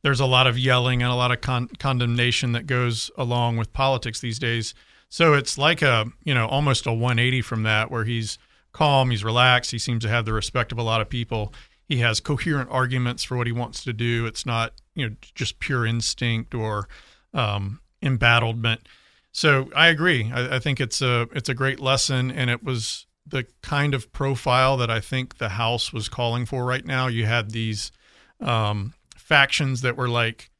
There's 0.02 0.18
a 0.18 0.26
lot 0.26 0.48
of 0.48 0.58
yelling 0.58 1.02
and 1.02 1.12
a 1.12 1.14
lot 1.14 1.30
of 1.30 1.40
con- 1.40 1.70
condemnation 1.78 2.50
that 2.52 2.66
goes 2.66 3.12
along 3.16 3.58
with 3.58 3.72
politics 3.72 4.18
these 4.18 4.40
days. 4.40 4.74
So 5.08 5.34
it's 5.34 5.56
like 5.56 5.82
a, 5.82 6.06
you 6.24 6.34
know, 6.34 6.48
almost 6.48 6.86
a 6.86 6.92
180 6.92 7.42
from 7.42 7.62
that 7.62 7.92
where 7.92 8.04
he's 8.04 8.38
calm, 8.72 9.10
he's 9.10 9.22
relaxed, 9.22 9.70
he 9.70 9.78
seems 9.78 10.02
to 10.02 10.08
have 10.08 10.24
the 10.24 10.32
respect 10.32 10.72
of 10.72 10.78
a 10.78 10.82
lot 10.82 11.00
of 11.00 11.08
people. 11.08 11.54
He 11.88 11.98
has 11.98 12.18
coherent 12.18 12.70
arguments 12.72 13.22
for 13.22 13.36
what 13.36 13.46
he 13.46 13.52
wants 13.52 13.84
to 13.84 13.92
do. 13.92 14.26
It's 14.26 14.44
not, 14.44 14.72
you 14.96 15.08
know, 15.08 15.16
just 15.34 15.60
pure 15.60 15.86
instinct 15.86 16.56
or 16.56 16.88
um, 17.32 17.80
embattlement. 18.02 18.88
So 19.30 19.70
I 19.76 19.88
agree. 19.88 20.32
I, 20.34 20.56
I 20.56 20.58
think 20.58 20.80
it's 20.80 21.00
a 21.02 21.28
it's 21.32 21.48
a 21.48 21.54
great 21.54 21.78
lesson, 21.78 22.32
and 22.32 22.50
it 22.50 22.64
was 22.64 23.06
the 23.30 23.46
kind 23.62 23.94
of 23.94 24.12
profile 24.12 24.76
that 24.76 24.90
I 24.90 25.00
think 25.00 25.38
the 25.38 25.50
House 25.50 25.92
was 25.92 26.08
calling 26.08 26.46
for 26.46 26.64
right 26.64 26.84
now. 26.84 27.06
You 27.06 27.26
had 27.26 27.50
these 27.50 27.92
um, 28.40 28.94
factions 29.16 29.80
that 29.82 29.96
were 29.96 30.08
like 30.08 30.50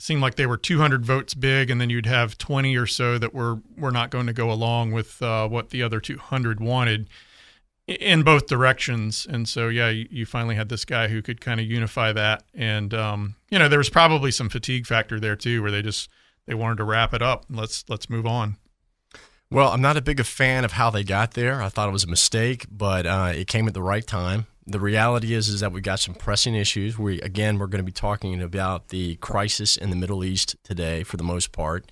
seemed 0.00 0.22
like 0.22 0.36
they 0.36 0.46
were 0.46 0.56
200 0.56 1.04
votes 1.04 1.34
big, 1.34 1.70
and 1.70 1.80
then 1.80 1.90
you'd 1.90 2.06
have 2.06 2.38
20 2.38 2.76
or 2.76 2.86
so 2.86 3.18
that 3.18 3.34
were 3.34 3.60
were 3.76 3.90
not 3.90 4.10
going 4.10 4.26
to 4.26 4.32
go 4.32 4.50
along 4.50 4.92
with 4.92 5.20
uh, 5.22 5.48
what 5.48 5.70
the 5.70 5.82
other 5.82 6.00
200 6.00 6.60
wanted 6.60 7.08
in 7.86 8.22
both 8.22 8.46
directions. 8.46 9.26
And 9.28 9.48
so, 9.48 9.68
yeah, 9.68 9.88
you, 9.88 10.06
you 10.10 10.26
finally 10.26 10.54
had 10.54 10.68
this 10.68 10.84
guy 10.84 11.08
who 11.08 11.22
could 11.22 11.40
kind 11.40 11.58
of 11.58 11.66
unify 11.66 12.12
that. 12.12 12.44
And 12.54 12.92
um, 12.94 13.36
you 13.50 13.58
know, 13.58 13.68
there 13.68 13.78
was 13.78 13.90
probably 13.90 14.30
some 14.30 14.48
fatigue 14.48 14.86
factor 14.86 15.18
there 15.18 15.36
too, 15.36 15.62
where 15.62 15.70
they 15.70 15.82
just 15.82 16.08
they 16.46 16.54
wanted 16.54 16.78
to 16.78 16.84
wrap 16.84 17.12
it 17.14 17.22
up. 17.22 17.46
Let's 17.50 17.84
let's 17.88 18.08
move 18.08 18.26
on. 18.26 18.56
Well, 19.50 19.70
I'm 19.70 19.80
not 19.80 19.96
a 19.96 20.02
big 20.02 20.20
a 20.20 20.24
fan 20.24 20.64
of 20.64 20.72
how 20.72 20.90
they 20.90 21.04
got 21.04 21.32
there. 21.32 21.62
I 21.62 21.70
thought 21.70 21.88
it 21.88 21.92
was 21.92 22.04
a 22.04 22.08
mistake, 22.08 22.66
but 22.70 23.06
uh, 23.06 23.32
it 23.34 23.46
came 23.46 23.66
at 23.66 23.74
the 23.74 23.82
right 23.82 24.06
time. 24.06 24.46
The 24.66 24.80
reality 24.80 25.32
is 25.32 25.48
is 25.48 25.60
that 25.60 25.72
we've 25.72 25.82
got 25.82 26.00
some 26.00 26.14
pressing 26.14 26.54
issues. 26.54 26.98
We 26.98 27.20
again 27.22 27.58
we're 27.58 27.68
going 27.68 27.82
to 27.82 27.86
be 27.86 27.92
talking 27.92 28.42
about 28.42 28.88
the 28.88 29.16
crisis 29.16 29.78
in 29.78 29.88
the 29.88 29.96
Middle 29.96 30.22
East 30.22 30.56
today 30.62 31.02
for 31.02 31.16
the 31.16 31.24
most 31.24 31.52
part 31.52 31.90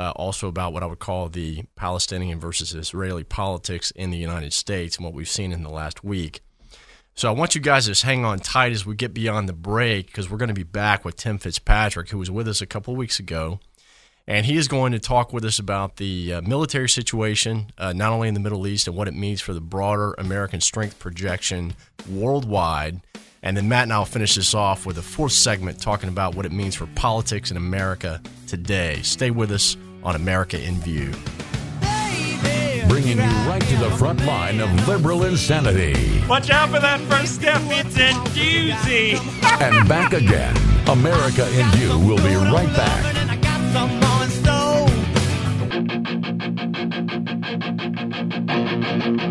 uh, 0.00 0.12
also 0.16 0.48
about 0.48 0.72
what 0.72 0.82
I 0.82 0.86
would 0.86 0.98
call 0.98 1.28
the 1.28 1.64
Palestinian 1.76 2.40
versus 2.40 2.74
Israeli 2.74 3.22
politics 3.22 3.90
in 3.90 4.10
the 4.10 4.16
United 4.16 4.52
States 4.54 4.96
and 4.96 5.04
what 5.04 5.12
we've 5.12 5.28
seen 5.28 5.52
in 5.52 5.62
the 5.62 5.68
last 5.68 6.02
week. 6.02 6.40
So 7.14 7.28
I 7.28 7.32
want 7.32 7.54
you 7.54 7.60
guys 7.60 7.84
to 7.84 7.90
just 7.90 8.04
hang 8.04 8.24
on 8.24 8.38
tight 8.38 8.72
as 8.72 8.86
we 8.86 8.94
get 8.94 9.12
beyond 9.12 9.46
the 9.46 9.52
break 9.52 10.06
because 10.06 10.30
we're 10.30 10.38
going 10.38 10.48
to 10.48 10.54
be 10.54 10.62
back 10.62 11.04
with 11.04 11.16
Tim 11.16 11.36
Fitzpatrick, 11.36 12.08
who 12.08 12.18
was 12.18 12.30
with 12.30 12.48
us 12.48 12.62
a 12.62 12.66
couple 12.66 12.94
of 12.94 12.98
weeks 12.98 13.18
ago. 13.18 13.60
And 14.30 14.46
he 14.46 14.56
is 14.56 14.68
going 14.68 14.92
to 14.92 15.00
talk 15.00 15.32
with 15.32 15.44
us 15.44 15.58
about 15.58 15.96
the 15.96 16.34
uh, 16.34 16.40
military 16.42 16.88
situation, 16.88 17.72
uh, 17.76 17.92
not 17.92 18.12
only 18.12 18.28
in 18.28 18.34
the 18.34 18.38
Middle 18.38 18.64
East 18.68 18.86
and 18.86 18.96
what 18.96 19.08
it 19.08 19.14
means 19.14 19.40
for 19.40 19.52
the 19.52 19.60
broader 19.60 20.14
American 20.18 20.60
strength 20.60 21.00
projection 21.00 21.74
worldwide. 22.08 23.00
And 23.42 23.56
then 23.56 23.68
Matt 23.68 23.82
and 23.82 23.92
I 23.92 23.98
will 23.98 24.04
finish 24.04 24.36
this 24.36 24.54
off 24.54 24.86
with 24.86 24.98
a 24.98 25.02
fourth 25.02 25.32
segment 25.32 25.82
talking 25.82 26.08
about 26.08 26.36
what 26.36 26.46
it 26.46 26.52
means 26.52 26.76
for 26.76 26.86
politics 26.94 27.50
in 27.50 27.56
America 27.56 28.22
today. 28.46 29.00
Stay 29.02 29.32
with 29.32 29.50
us 29.50 29.76
on 30.04 30.14
America 30.14 30.62
in 30.62 30.76
View. 30.76 31.10
Bringing 32.88 33.16
you 33.16 33.48
right 33.48 33.62
to 33.62 33.76
the 33.78 33.90
front 33.98 34.24
line 34.24 34.60
of 34.60 34.86
liberal 34.86 35.24
insanity. 35.24 36.22
Watch 36.28 36.50
out 36.50 36.68
for 36.68 36.78
that 36.78 37.00
first 37.10 37.34
step, 37.34 37.60
it's 37.64 37.96
a 37.96 38.12
doozy. 38.30 39.18
And 39.60 39.88
back 39.88 40.12
again. 40.12 40.56
America 40.88 41.48
in 41.58 41.66
View 41.72 41.98
will 41.98 42.18
be 42.18 42.36
right 42.36 42.72
back. 42.76 44.09
From 49.00 49.16
the 49.16 49.24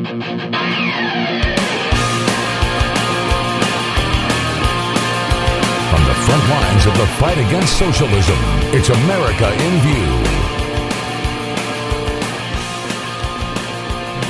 front 6.25 6.49
lines 6.49 6.87
of 6.87 6.97
the 6.97 7.05
fight 7.19 7.37
against 7.37 7.77
socialism, 7.77 8.37
it's 8.73 8.89
America 8.89 9.53
in 9.53 9.79
View. 9.81 10.07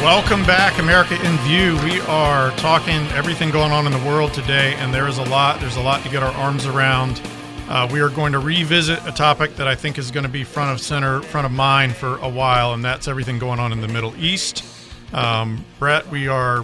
Welcome 0.04 0.44
back, 0.44 0.78
America 0.78 1.16
in 1.16 1.38
View. 1.48 1.78
We 1.86 2.02
are 2.02 2.52
talking 2.58 3.08
everything 3.12 3.50
going 3.50 3.72
on 3.72 3.86
in 3.86 3.94
the 3.94 4.06
world 4.06 4.34
today, 4.34 4.74
and 4.76 4.94
there 4.94 5.08
is 5.08 5.20
a 5.20 5.24
lot. 5.24 5.62
There's 5.62 5.78
a 5.78 5.82
lot 5.82 6.04
to 6.04 6.10
get 6.10 6.22
our 6.22 6.34
arms 6.34 6.66
around. 6.66 7.22
Uh, 7.70 7.88
we 7.90 8.02
are 8.02 8.10
going 8.10 8.34
to 8.34 8.40
revisit 8.40 9.00
a 9.08 9.12
topic 9.14 9.56
that 9.56 9.70
I 9.70 9.76
think 9.76 9.98
is 9.98 10.12
going 10.12 10.26
to 10.26 10.30
be 10.30 10.44
front 10.44 10.72
of 10.72 10.82
center, 10.82 11.22
front 11.22 11.46
of 11.46 11.54
mind 11.54 11.96
for 11.96 12.18
a 12.18 12.28
while, 12.28 12.74
and 12.74 12.84
that's 12.84 13.08
everything 13.08 13.40
going 13.40 13.62
on 13.62 13.72
in 13.72 13.80
the 13.80 13.88
Middle 13.88 14.14
East. 14.18 14.69
Um, 15.14 15.66
Brett, 15.80 16.08
we 16.10 16.28
are 16.28 16.64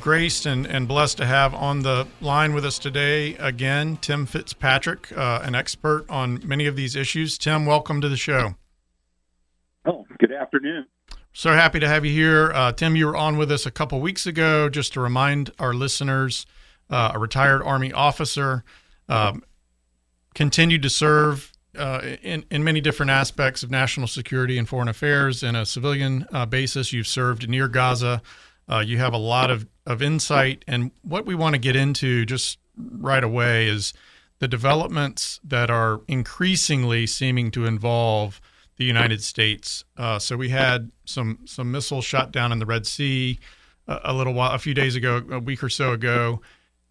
graced 0.00 0.46
and, 0.46 0.66
and 0.66 0.86
blessed 0.86 1.18
to 1.18 1.26
have 1.26 1.54
on 1.54 1.82
the 1.82 2.06
line 2.20 2.54
with 2.54 2.64
us 2.64 2.78
today 2.78 3.34
again 3.36 3.96
Tim 3.96 4.24
Fitzpatrick, 4.24 5.10
uh, 5.16 5.40
an 5.42 5.54
expert 5.54 6.06
on 6.08 6.40
many 6.46 6.66
of 6.66 6.76
these 6.76 6.94
issues. 6.96 7.36
Tim, 7.36 7.66
welcome 7.66 8.00
to 8.00 8.08
the 8.08 8.16
show. 8.16 8.54
Oh, 9.84 10.06
good 10.18 10.32
afternoon. 10.32 10.86
So 11.32 11.52
happy 11.52 11.80
to 11.80 11.88
have 11.88 12.04
you 12.04 12.12
here. 12.12 12.52
Uh, 12.52 12.72
Tim, 12.72 12.94
you 12.94 13.06
were 13.06 13.16
on 13.16 13.36
with 13.36 13.50
us 13.50 13.66
a 13.66 13.70
couple 13.70 14.00
weeks 14.00 14.26
ago. 14.26 14.68
Just 14.68 14.92
to 14.92 15.00
remind 15.00 15.50
our 15.58 15.74
listeners, 15.74 16.46
uh, 16.88 17.12
a 17.14 17.18
retired 17.18 17.62
Army 17.62 17.92
officer, 17.92 18.64
um, 19.08 19.42
continued 20.34 20.82
to 20.82 20.90
serve 20.90 21.51
uh, 21.76 22.00
in 22.22 22.44
in 22.50 22.64
many 22.64 22.80
different 22.80 23.10
aspects 23.10 23.62
of 23.62 23.70
national 23.70 24.06
security 24.06 24.58
and 24.58 24.68
foreign 24.68 24.88
affairs 24.88 25.42
in 25.42 25.56
a 25.56 25.64
civilian 25.64 26.26
uh, 26.32 26.46
basis. 26.46 26.92
You've 26.92 27.06
served 27.06 27.48
near 27.48 27.68
Gaza. 27.68 28.22
Uh, 28.68 28.78
you 28.78 28.98
have 28.98 29.12
a 29.12 29.18
lot 29.18 29.50
of 29.50 29.66
of 29.86 30.02
insight, 30.02 30.64
and 30.66 30.90
what 31.02 31.26
we 31.26 31.34
want 31.34 31.54
to 31.54 31.58
get 31.58 31.76
into 31.76 32.24
just 32.24 32.58
right 32.76 33.24
away 33.24 33.66
is 33.66 33.92
the 34.38 34.48
developments 34.48 35.40
that 35.44 35.70
are 35.70 36.00
increasingly 36.08 37.06
seeming 37.06 37.50
to 37.52 37.64
involve 37.64 38.40
the 38.76 38.84
United 38.84 39.22
States. 39.22 39.84
Uh, 39.96 40.18
so 40.18 40.36
we 40.36 40.48
had 40.48 40.90
some 41.04 41.38
some 41.44 41.70
missiles 41.70 42.04
shot 42.04 42.32
down 42.32 42.52
in 42.52 42.58
the 42.58 42.66
Red 42.66 42.86
Sea 42.86 43.38
a, 43.86 44.00
a, 44.04 44.14
little 44.14 44.34
while, 44.34 44.52
a 44.52 44.58
few 44.58 44.74
days 44.74 44.96
ago, 44.96 45.22
a 45.30 45.38
week 45.38 45.62
or 45.62 45.68
so 45.68 45.92
ago. 45.92 46.40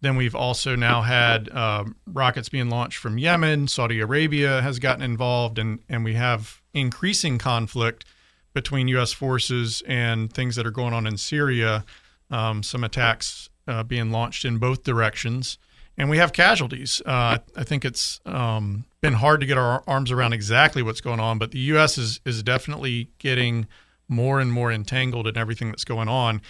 Then 0.02 0.16
we've 0.16 0.34
also 0.34 0.76
now 0.76 1.00
had 1.02 1.48
uh, 1.48 1.84
rockets 2.06 2.48
being 2.48 2.68
launched 2.68 2.98
from 2.98 3.18
Yemen. 3.18 3.68
Saudi 3.68 4.00
Arabia 4.00 4.60
has 4.60 4.78
gotten 4.78 5.02
involved, 5.02 5.58
and 5.58 5.78
and 5.88 6.04
we 6.04 6.14
have 6.14 6.60
increasing 6.74 7.38
conflict 7.38 8.04
between 8.52 8.88
U.S. 8.88 9.12
forces 9.12 9.82
and 9.86 10.30
things 10.30 10.56
that 10.56 10.66
are 10.66 10.70
going 10.70 10.92
on 10.92 11.06
in 11.06 11.16
Syria. 11.16 11.84
Um, 12.30 12.62
some 12.62 12.84
attacks 12.84 13.48
uh, 13.66 13.82
being 13.82 14.10
launched 14.10 14.44
in 14.44 14.58
both 14.58 14.82
directions 14.84 15.56
and 15.98 16.08
we 16.08 16.18
have 16.18 16.32
casualties. 16.32 17.02
Uh, 17.04 17.38
I 17.56 17.64
think 17.64 17.84
it's 17.84 18.20
um, 18.24 18.84
been 19.00 19.14
hard 19.14 19.40
to 19.40 19.46
get 19.46 19.58
our 19.58 19.82
arms 19.86 20.10
around 20.10 20.32
exactly 20.32 20.82
what's 20.82 21.00
going 21.00 21.20
on, 21.20 21.38
but 21.38 21.50
the 21.50 21.58
U.S. 21.58 21.98
is 21.98 22.20
is 22.24 22.42
definitely 22.42 23.10
getting 23.18 23.66
more 24.08 24.40
and 24.40 24.52
more 24.52 24.72
entangled 24.72 25.26
in 25.26 25.36
everything 25.36 25.68
that's 25.68 25.84
going 25.84 26.08
on. 26.08 26.40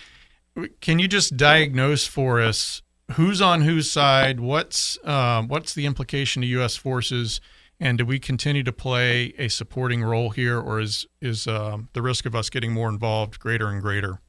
Can 0.80 0.98
you 0.98 1.08
just 1.08 1.36
diagnose 1.36 2.06
for 2.06 2.40
us 2.40 2.82
who's 3.12 3.40
on 3.40 3.62
whose 3.62 3.90
side? 3.90 4.40
What's 4.40 4.98
um, 5.04 5.48
what's 5.48 5.74
the 5.74 5.86
implication 5.86 6.42
to 6.42 6.48
U.S. 6.48 6.76
forces? 6.76 7.40
And 7.80 7.98
do 7.98 8.06
we 8.06 8.20
continue 8.20 8.62
to 8.62 8.72
play 8.72 9.34
a 9.38 9.48
supporting 9.48 10.02
role 10.02 10.30
here, 10.30 10.58
or 10.58 10.80
is 10.80 11.06
is 11.20 11.46
um, 11.46 11.88
the 11.92 12.02
risk 12.02 12.26
of 12.26 12.34
us 12.34 12.50
getting 12.50 12.72
more 12.72 12.88
involved 12.88 13.38
greater 13.40 13.68
and 13.68 13.80
greater? 13.80 14.20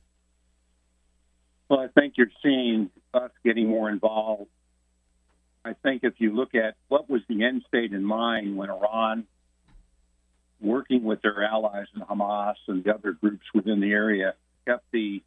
Well, 1.69 1.79
I 1.79 1.87
think 1.99 2.15
you're 2.17 2.27
seeing 2.41 2.89
us 3.13 3.31
getting 3.43 3.67
more 3.67 3.89
involved 3.89 4.49
I 5.65 5.73
think 5.73 6.03
if 6.03 6.15
you 6.17 6.35
look 6.35 6.55
at 6.55 6.75
what 6.89 7.09
was 7.09 7.21
the 7.29 7.43
end 7.43 7.63
state 7.67 7.93
in 7.93 8.03
mind 8.03 8.57
when 8.57 8.69
Iran, 8.69 9.25
working 10.59 11.03
with 11.03 11.21
their 11.21 11.43
allies 11.43 11.87
and 11.93 12.03
Hamas 12.03 12.55
and 12.67 12.83
the 12.83 12.93
other 12.93 13.13
groups 13.13 13.45
within 13.53 13.79
the 13.79 13.91
area, 13.91 14.33
kept 14.67 14.85
the 14.91 15.21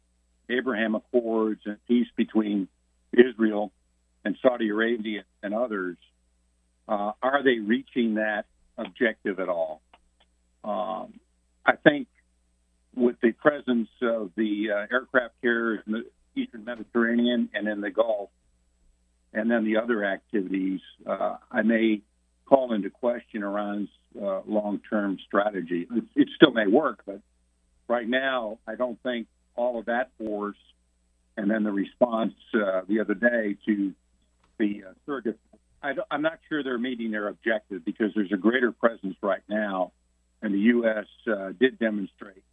Abraham 0.49 0.95
Accords 0.95 1.61
and 1.65 1.77
peace 1.87 2.07
between 2.15 2.67
Israel 3.17 3.71
and 4.23 4.37
Saudi 4.41 4.69
Arabia 4.69 5.23
and 5.41 5.53
others, 5.53 5.97
uh, 6.87 7.11
are 7.21 7.43
they 7.43 7.59
reaching 7.59 8.15
that 8.15 8.45
objective 8.77 9.39
at 9.39 9.49
all? 9.49 9.81
Um, 10.63 11.19
I 11.65 11.75
think 11.75 12.07
with 12.95 13.15
the 13.21 13.31
presence 13.31 13.89
of 14.01 14.31
the 14.35 14.67
uh, 14.71 14.93
aircraft 14.93 15.35
carriers 15.41 15.81
in 15.85 15.93
the 15.93 16.05
Eastern 16.35 16.65
Mediterranean 16.65 17.49
and 17.53 17.67
in 17.67 17.81
the 17.81 17.91
Gulf, 17.91 18.29
and 19.33 19.51
then 19.51 19.65
the 19.65 19.77
other 19.77 20.03
activities, 20.03 20.81
uh, 21.05 21.37
I 21.51 21.61
may 21.61 22.01
call 22.45 22.73
into 22.73 22.89
question 22.89 23.43
Iran's 23.43 23.89
uh, 24.19 24.41
long-term 24.47 25.19
strategy. 25.27 25.87
It, 25.93 26.03
it, 26.15 26.27
still 26.35 26.51
may 26.51 26.65
work, 26.65 27.03
but 27.05 27.19
right 27.87 28.07
now, 28.07 28.59
I 28.65 28.75
don't 28.75 29.01
think 29.03 29.27
all 29.55 29.77
of 29.79 29.85
that 29.85 30.11
force 30.17 30.57
and 31.37 31.49
then 31.49 31.63
the 31.63 31.71
response 31.71 32.33
uh, 32.53 32.81
the 32.87 32.99
other 32.99 33.13
day 33.13 33.55
to 33.65 33.93
the 34.57 34.83
uh, 34.89 34.93
surrogate. 35.05 35.39
I 35.81 35.93
am 36.11 36.23
not 36.23 36.39
sure 36.49 36.63
they're 36.63 36.79
meeting 36.79 37.11
their 37.11 37.27
objective 37.27 37.85
because 37.85 38.11
there's 38.15 38.31
a 38.31 38.37
greater 38.37 38.71
presence 38.71 39.15
right 39.21 39.43
now, 39.47 39.91
and 40.41 40.53
the 40.53 40.59
U.S. 40.59 41.05
Uh, 41.27 41.51
did 41.57 41.77
demonstrate 41.77 42.43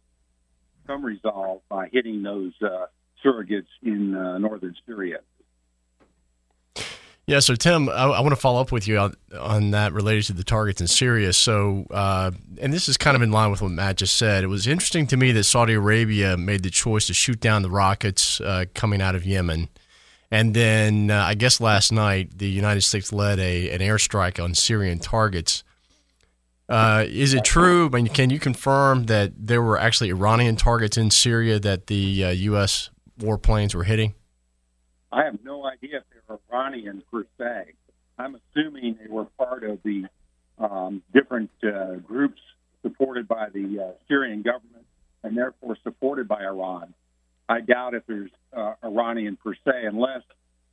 some 0.85 1.03
resolve 1.03 1.61
by 1.67 1.89
hitting 1.91 2.21
those 2.21 2.53
uh, 2.61 2.85
surrogates 3.23 3.65
in 3.81 4.11
northern 4.11 4.75
Syria. 4.85 5.19
Yeah, 7.27 7.39
so 7.39 7.55
Tim, 7.55 7.89
I, 7.89 8.03
I, 8.03 8.19
want 8.19 8.33
to 8.33 8.39
follow 8.39 8.61
up 8.61 8.71
with 8.71 8.87
you 8.87 8.99
on, 8.99 9.15
on 9.39 9.71
that 9.71 9.93
related 9.93 10.25
to 10.25 10.33
the 10.33 10.43
targets 10.43 10.79
in 10.79 10.85
Syria. 10.85 11.33
So, 11.33 11.87
uh, 11.89 12.29
and 12.61 12.71
this 12.71 12.87
is 12.87 12.97
kind 12.97 13.15
of 13.15 13.23
in 13.23 13.31
line 13.31 13.49
with 13.49 13.63
what 13.63 13.71
Matt 13.71 13.97
just 13.97 14.15
said. 14.15 14.43
It 14.43 14.47
was 14.47 14.67
interesting 14.67 15.07
to 15.07 15.17
me 15.17 15.31
that 15.31 15.45
Saudi 15.45 15.73
Arabia 15.73 16.37
made 16.37 16.61
the 16.61 16.69
choice 16.69 17.07
to 17.07 17.15
shoot 17.15 17.39
down 17.39 17.63
the 17.63 17.69
rockets 17.69 18.39
uh, 18.41 18.65
coming 18.75 19.01
out 19.01 19.15
of 19.15 19.25
Yemen. 19.25 19.69
And 20.29 20.53
then 20.53 21.09
uh, 21.09 21.23
I 21.23 21.33
guess 21.33 21.59
last 21.59 21.91
night, 21.91 22.37
the 22.37 22.47
United 22.47 22.81
States 22.81 23.11
led 23.11 23.39
a, 23.39 23.71
an 23.71 23.79
airstrike 23.79 24.43
on 24.43 24.53
Syrian 24.53 24.99
targets. 24.99 25.63
Uh, 26.69 27.05
is 27.07 27.33
it 27.33 27.43
true? 27.43 27.87
I 27.87 27.89
mean, 27.89 28.07
can 28.07 28.29
you 28.29 28.37
confirm 28.37 29.05
that 29.05 29.31
there 29.35 29.63
were 29.63 29.79
actually 29.79 30.09
Iranian 30.09 30.57
targets 30.57 30.95
in 30.95 31.09
Syria 31.09 31.59
that 31.59 31.87
the 31.87 31.95
U.S. 31.95 32.91
Uh, 33.19 33.25
warplanes 33.25 33.73
were 33.73 33.83
hitting? 33.83 34.13
I 35.11 35.23
have 35.23 35.37
no 35.43 35.65
idea 35.65 35.97
if 35.97 36.03
Iranian 36.29 37.03
per 37.11 37.25
se. 37.37 37.73
I'm 38.17 38.35
assuming 38.35 38.97
they 39.01 39.09
were 39.09 39.25
part 39.37 39.63
of 39.63 39.79
the 39.83 40.05
um, 40.57 41.03
different 41.13 41.51
uh, 41.63 41.95
groups 41.95 42.39
supported 42.81 43.27
by 43.27 43.49
the 43.49 43.79
uh, 43.79 43.91
Syrian 44.07 44.41
government 44.41 44.85
and 45.23 45.35
therefore 45.35 45.77
supported 45.83 46.27
by 46.27 46.43
Iran. 46.43 46.93
I 47.49 47.61
doubt 47.61 47.93
if 47.93 48.03
there's 48.07 48.31
uh, 48.55 48.73
Iranian 48.83 49.37
per 49.37 49.53
se, 49.53 49.85
unless 49.85 50.21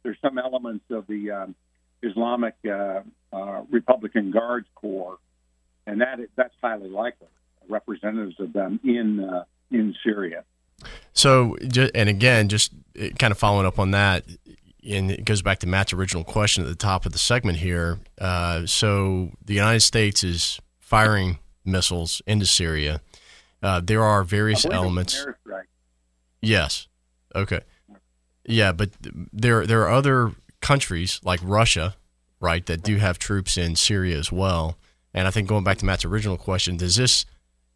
there's 0.03 0.19
some 0.23 0.39
elements 0.39 0.85
of 0.91 1.07
the 1.07 1.31
um, 1.31 1.55
Islamic 2.03 2.55
uh, 2.67 3.01
uh, 3.33 3.63
Republican 3.71 4.31
Guards 4.31 4.67
Corps, 4.75 5.19
and 5.87 6.01
that 6.01 6.19
that's 6.37 6.55
highly 6.63 6.89
likely. 6.89 7.29
Representatives 7.69 8.39
of 8.41 8.53
them 8.53 8.81
in 8.85 9.21
uh, 9.21 9.45
in 9.71 9.95
Syria. 10.05 10.45
So, 11.13 11.57
and 11.95 12.09
again, 12.09 12.49
just 12.49 12.73
kind 13.19 13.31
of 13.31 13.39
following 13.39 13.67
up 13.67 13.79
on 13.79 13.93
that, 13.93 14.25
and 14.89 15.11
it 15.11 15.25
goes 15.25 15.43
back 15.43 15.59
to 15.61 15.67
Matt's 15.67 15.93
original 15.93 16.25
question 16.25 16.65
at 16.65 16.69
the 16.69 16.75
top 16.77 17.07
of 17.07 17.13
the 17.13 17.19
segment 17.19 17.59
here. 17.59 17.99
Uh, 18.21 18.67
so, 18.67 19.31
the 19.45 19.55
United 19.55 19.81
States 19.81 20.25
is 20.25 20.61
firing 20.79 21.39
missiles 21.65 22.23
into 22.27 22.47
Syria. 22.47 23.01
Uh, 23.63 23.81
there 23.81 24.03
are 24.03 24.25
various 24.25 24.65
elements. 24.67 25.27
Yes. 26.41 26.89
Okay. 27.35 27.61
Yeah, 28.45 28.73
but 28.73 28.91
there 29.33 29.65
there 29.67 29.83
are 29.83 29.91
other 29.93 30.33
countries 30.61 31.21
like 31.23 31.41
Russia, 31.43 31.95
right, 32.41 32.67
that 32.67 32.83
do 32.83 32.97
have 32.97 33.19
troops 33.19 33.57
in 33.57 33.77
Syria 33.77 34.19
as 34.19 34.33
well. 34.33 34.77
And 35.15 35.29
I 35.29 35.31
think 35.31 35.49
going 35.49 35.63
back 35.63 35.79
to 35.79 35.87
Matt's 35.87 36.05
original 36.05 36.37
question, 36.37 36.77
does 36.77 36.97
this 36.97 37.25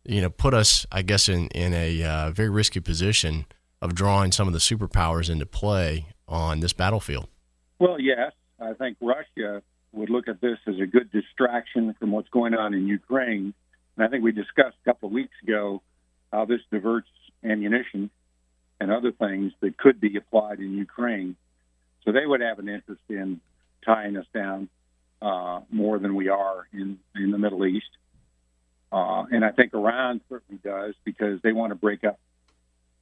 you 0.06 0.20
know, 0.20 0.30
put 0.30 0.54
us, 0.54 0.86
I 0.90 1.02
guess, 1.02 1.28
in 1.28 1.48
in 1.48 1.74
a 1.74 2.02
uh, 2.02 2.30
very 2.30 2.48
risky 2.48 2.80
position 2.80 3.46
of 3.82 3.94
drawing 3.94 4.32
some 4.32 4.46
of 4.46 4.52
the 4.52 4.60
superpowers 4.60 5.28
into 5.28 5.46
play 5.46 6.06
on 6.28 6.60
this 6.60 6.72
battlefield. 6.72 7.28
Well, 7.78 8.00
yes, 8.00 8.32
I 8.60 8.72
think 8.74 8.96
Russia 9.00 9.62
would 9.92 10.10
look 10.10 10.28
at 10.28 10.40
this 10.40 10.58
as 10.66 10.78
a 10.80 10.86
good 10.86 11.10
distraction 11.10 11.94
from 11.98 12.10
what's 12.12 12.28
going 12.28 12.54
on 12.54 12.74
in 12.74 12.86
Ukraine, 12.86 13.54
and 13.96 14.06
I 14.06 14.08
think 14.08 14.24
we 14.24 14.32
discussed 14.32 14.76
a 14.82 14.84
couple 14.84 15.08
of 15.08 15.12
weeks 15.12 15.34
ago 15.42 15.82
how 16.32 16.44
this 16.44 16.60
diverts 16.70 17.08
ammunition 17.44 18.10
and 18.80 18.90
other 18.90 19.12
things 19.12 19.52
that 19.60 19.78
could 19.78 20.00
be 20.00 20.16
applied 20.16 20.58
in 20.58 20.74
Ukraine. 20.74 21.36
So 22.04 22.12
they 22.12 22.26
would 22.26 22.40
have 22.40 22.58
an 22.58 22.68
interest 22.68 23.00
in 23.08 23.40
tying 23.84 24.16
us 24.16 24.26
down 24.34 24.68
uh, 25.22 25.60
more 25.70 25.98
than 25.98 26.14
we 26.14 26.28
are 26.28 26.66
in 26.72 26.98
in 27.14 27.30
the 27.30 27.38
Middle 27.38 27.64
East. 27.64 27.90
Uh, 28.92 29.24
and 29.30 29.44
I 29.44 29.50
think 29.50 29.74
Iran 29.74 30.20
certainly 30.28 30.60
does 30.62 30.94
because 31.04 31.40
they 31.42 31.52
want 31.52 31.70
to 31.70 31.74
break 31.74 32.04
up 32.04 32.18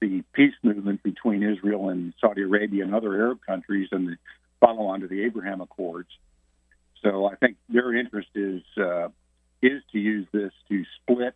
the 0.04 0.22
peace 0.34 0.54
movement 0.62 1.02
between 1.02 1.42
Israel 1.42 1.88
and 1.88 2.12
Saudi 2.20 2.42
Arabia 2.42 2.84
and 2.84 2.94
other 2.94 3.14
Arab 3.14 3.38
countries 3.46 3.88
and 3.90 4.08
the 4.08 4.16
follow 4.60 4.86
on 4.86 5.00
to 5.00 5.08
the 5.08 5.24
Abraham 5.24 5.60
Accords. 5.60 6.08
So 7.02 7.26
I 7.26 7.36
think 7.36 7.56
their 7.68 7.94
interest 7.94 8.28
is 8.34 8.62
uh, 8.76 9.08
is 9.62 9.82
to 9.92 9.98
use 9.98 10.26
this 10.32 10.52
to 10.68 10.84
split 10.96 11.34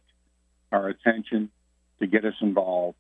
our 0.70 0.88
attention, 0.88 1.50
to 2.00 2.06
get 2.06 2.24
us 2.24 2.34
involved, 2.40 2.98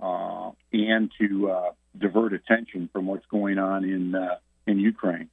uh, 0.00 0.50
and 0.72 1.10
to 1.20 1.50
uh, 1.50 1.70
divert 1.98 2.32
attention 2.32 2.88
from 2.92 3.06
what's 3.06 3.26
going 3.26 3.58
on 3.58 3.84
in 3.84 4.14
uh, 4.14 4.36
in 4.66 4.78
Ukraine. 4.78 5.28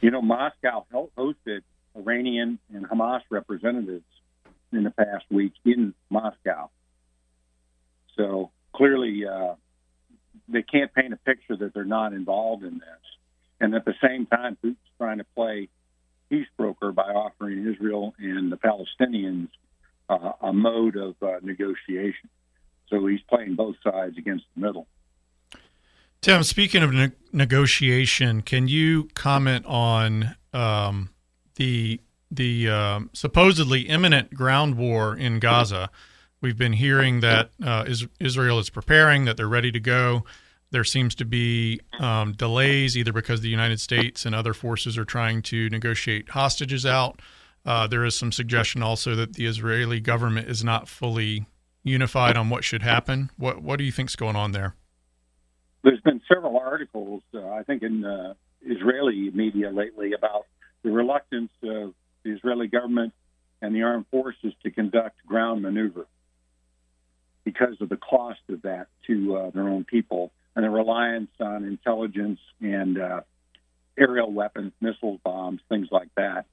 You 0.00 0.10
know, 0.10 0.20
Moscow 0.20 0.84
hosted 0.92 1.62
Iranian 1.96 2.58
and 2.74 2.88
Hamas 2.88 3.22
representatives 3.30 4.04
in 4.72 4.84
the 4.84 4.90
past 4.90 5.24
week 5.30 5.54
in 5.64 5.94
Moscow. 6.10 6.70
So 8.16 8.50
clearly, 8.78 9.26
uh, 9.26 9.54
they 10.48 10.62
can't 10.62 10.94
paint 10.94 11.12
a 11.12 11.16
picture 11.16 11.56
that 11.56 11.74
they're 11.74 11.84
not 11.84 12.14
involved 12.14 12.64
in 12.64 12.74
this. 12.78 13.04
And 13.60 13.74
at 13.74 13.84
the 13.84 13.94
same 14.02 14.24
time, 14.24 14.56
Putin's 14.64 14.76
trying 14.96 15.18
to 15.18 15.26
play 15.36 15.68
peace 16.30 16.46
broker 16.56 16.92
by 16.92 17.02
offering 17.02 17.66
Israel 17.66 18.14
and 18.18 18.50
the 18.50 18.56
Palestinians 18.56 19.48
uh, 20.08 20.32
a 20.40 20.52
mode 20.52 20.96
of 20.96 21.16
uh, 21.20 21.40
negotiation. 21.42 22.30
So 22.88 23.04
he's 23.06 23.20
playing 23.28 23.56
both 23.56 23.76
sides 23.82 24.16
against 24.16 24.44
the 24.54 24.62
middle. 24.62 24.86
Tim, 26.20 26.42
speaking 26.44 26.82
of 26.82 26.92
ne- 26.92 27.12
negotiation, 27.32 28.42
can 28.42 28.68
you 28.68 29.08
comment 29.14 29.66
on 29.66 30.36
um, 30.54 31.10
the 31.56 32.00
the 32.30 32.68
um, 32.68 33.10
supposedly 33.12 33.82
imminent 33.82 34.34
ground 34.34 34.76
war 34.76 35.16
in 35.16 35.38
Gaza. 35.38 35.90
We've 36.40 36.56
been 36.56 36.74
hearing 36.74 37.20
that 37.20 37.50
uh, 37.64 37.84
is, 37.86 38.06
Israel 38.20 38.58
is 38.60 38.70
preparing, 38.70 39.24
that 39.24 39.36
they're 39.36 39.48
ready 39.48 39.72
to 39.72 39.80
go. 39.80 40.24
There 40.70 40.84
seems 40.84 41.14
to 41.16 41.24
be 41.24 41.80
um, 41.98 42.32
delays, 42.32 42.96
either 42.96 43.12
because 43.12 43.40
the 43.40 43.48
United 43.48 43.80
States 43.80 44.24
and 44.24 44.34
other 44.34 44.54
forces 44.54 44.96
are 44.96 45.04
trying 45.04 45.42
to 45.42 45.68
negotiate 45.70 46.30
hostages 46.30 46.86
out. 46.86 47.20
Uh, 47.66 47.86
there 47.86 48.04
is 48.04 48.14
some 48.14 48.30
suggestion 48.30 48.82
also 48.82 49.16
that 49.16 49.32
the 49.34 49.46
Israeli 49.46 49.98
government 49.98 50.48
is 50.48 50.62
not 50.62 50.88
fully 50.88 51.46
unified 51.82 52.36
on 52.36 52.50
what 52.50 52.64
should 52.64 52.82
happen. 52.82 53.30
What 53.36 53.62
what 53.62 53.78
do 53.78 53.84
you 53.84 53.92
think's 53.92 54.14
going 54.14 54.36
on 54.36 54.52
there? 54.52 54.74
There's 55.82 56.00
been 56.02 56.20
several 56.32 56.58
articles, 56.58 57.22
uh, 57.34 57.48
I 57.48 57.62
think, 57.64 57.82
in 57.82 58.04
uh, 58.04 58.34
Israeli 58.60 59.30
media 59.30 59.70
lately 59.70 60.12
about 60.12 60.46
the 60.82 60.90
reluctance 60.90 61.50
of 61.62 61.94
the 62.22 62.30
Israeli 62.30 62.68
government 62.68 63.12
and 63.60 63.74
the 63.74 63.82
armed 63.82 64.06
forces 64.10 64.52
to 64.62 64.70
conduct 64.70 65.16
ground 65.26 65.62
maneuver 65.62 66.06
because 67.48 67.80
of 67.80 67.88
the 67.88 67.96
cost 67.96 68.40
of 68.50 68.60
that 68.60 68.88
to 69.06 69.34
uh, 69.34 69.50
their 69.50 69.70
own 69.70 69.82
people 69.82 70.30
and 70.54 70.66
the 70.66 70.68
reliance 70.68 71.30
on 71.40 71.64
intelligence 71.64 72.38
and 72.60 73.00
uh, 73.00 73.22
aerial 73.96 74.30
weapons, 74.30 74.70
missiles, 74.82 75.18
bombs, 75.24 75.62
things 75.70 75.88
like 75.90 76.10
that. 76.14 76.44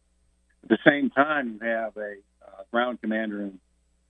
At 0.63 0.69
the 0.69 0.77
same 0.87 1.09
time, 1.09 1.59
you 1.61 1.67
have 1.67 1.97
a 1.97 2.13
uh, 2.41 2.63
ground 2.71 3.01
commander 3.01 3.41
in, 3.41 3.59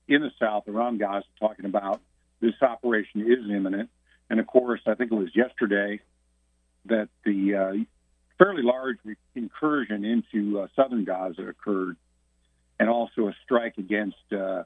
in 0.07 0.21
the 0.21 0.29
south 0.39 0.67
around 0.67 0.99
Gaza 0.99 1.25
talking 1.39 1.65
about 1.65 2.01
this 2.39 2.53
operation 2.61 3.21
is 3.21 3.49
imminent. 3.49 3.89
And 4.29 4.39
of 4.39 4.45
course, 4.45 4.81
I 4.85 4.93
think 4.93 5.11
it 5.11 5.15
was 5.15 5.35
yesterday 5.35 6.01
that 6.85 7.09
the 7.23 7.55
uh, 7.55 7.73
fairly 8.37 8.61
large 8.61 8.99
incursion 9.33 10.05
into 10.05 10.59
uh, 10.59 10.67
southern 10.75 11.03
Gaza 11.03 11.47
occurred, 11.47 11.97
and 12.79 12.89
also 12.89 13.27
a 13.27 13.33
strike 13.43 13.79
against 13.79 14.31
uh, 14.31 14.65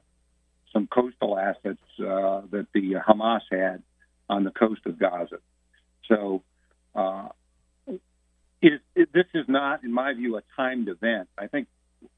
some 0.72 0.86
coastal 0.86 1.38
assets 1.38 1.82
uh, 1.98 2.42
that 2.50 2.66
the 2.72 2.94
Hamas 3.06 3.40
had 3.50 3.82
on 4.28 4.44
the 4.44 4.50
coast 4.50 4.82
of 4.86 4.98
Gaza. 4.98 5.38
So, 6.06 6.42
uh, 6.94 7.28
it, 8.62 8.80
it, 8.94 9.12
this 9.12 9.26
is 9.34 9.46
not, 9.48 9.84
in 9.84 9.92
my 9.92 10.12
view, 10.12 10.36
a 10.36 10.42
timed 10.56 10.88
event. 10.88 11.28
I 11.38 11.46
think, 11.46 11.68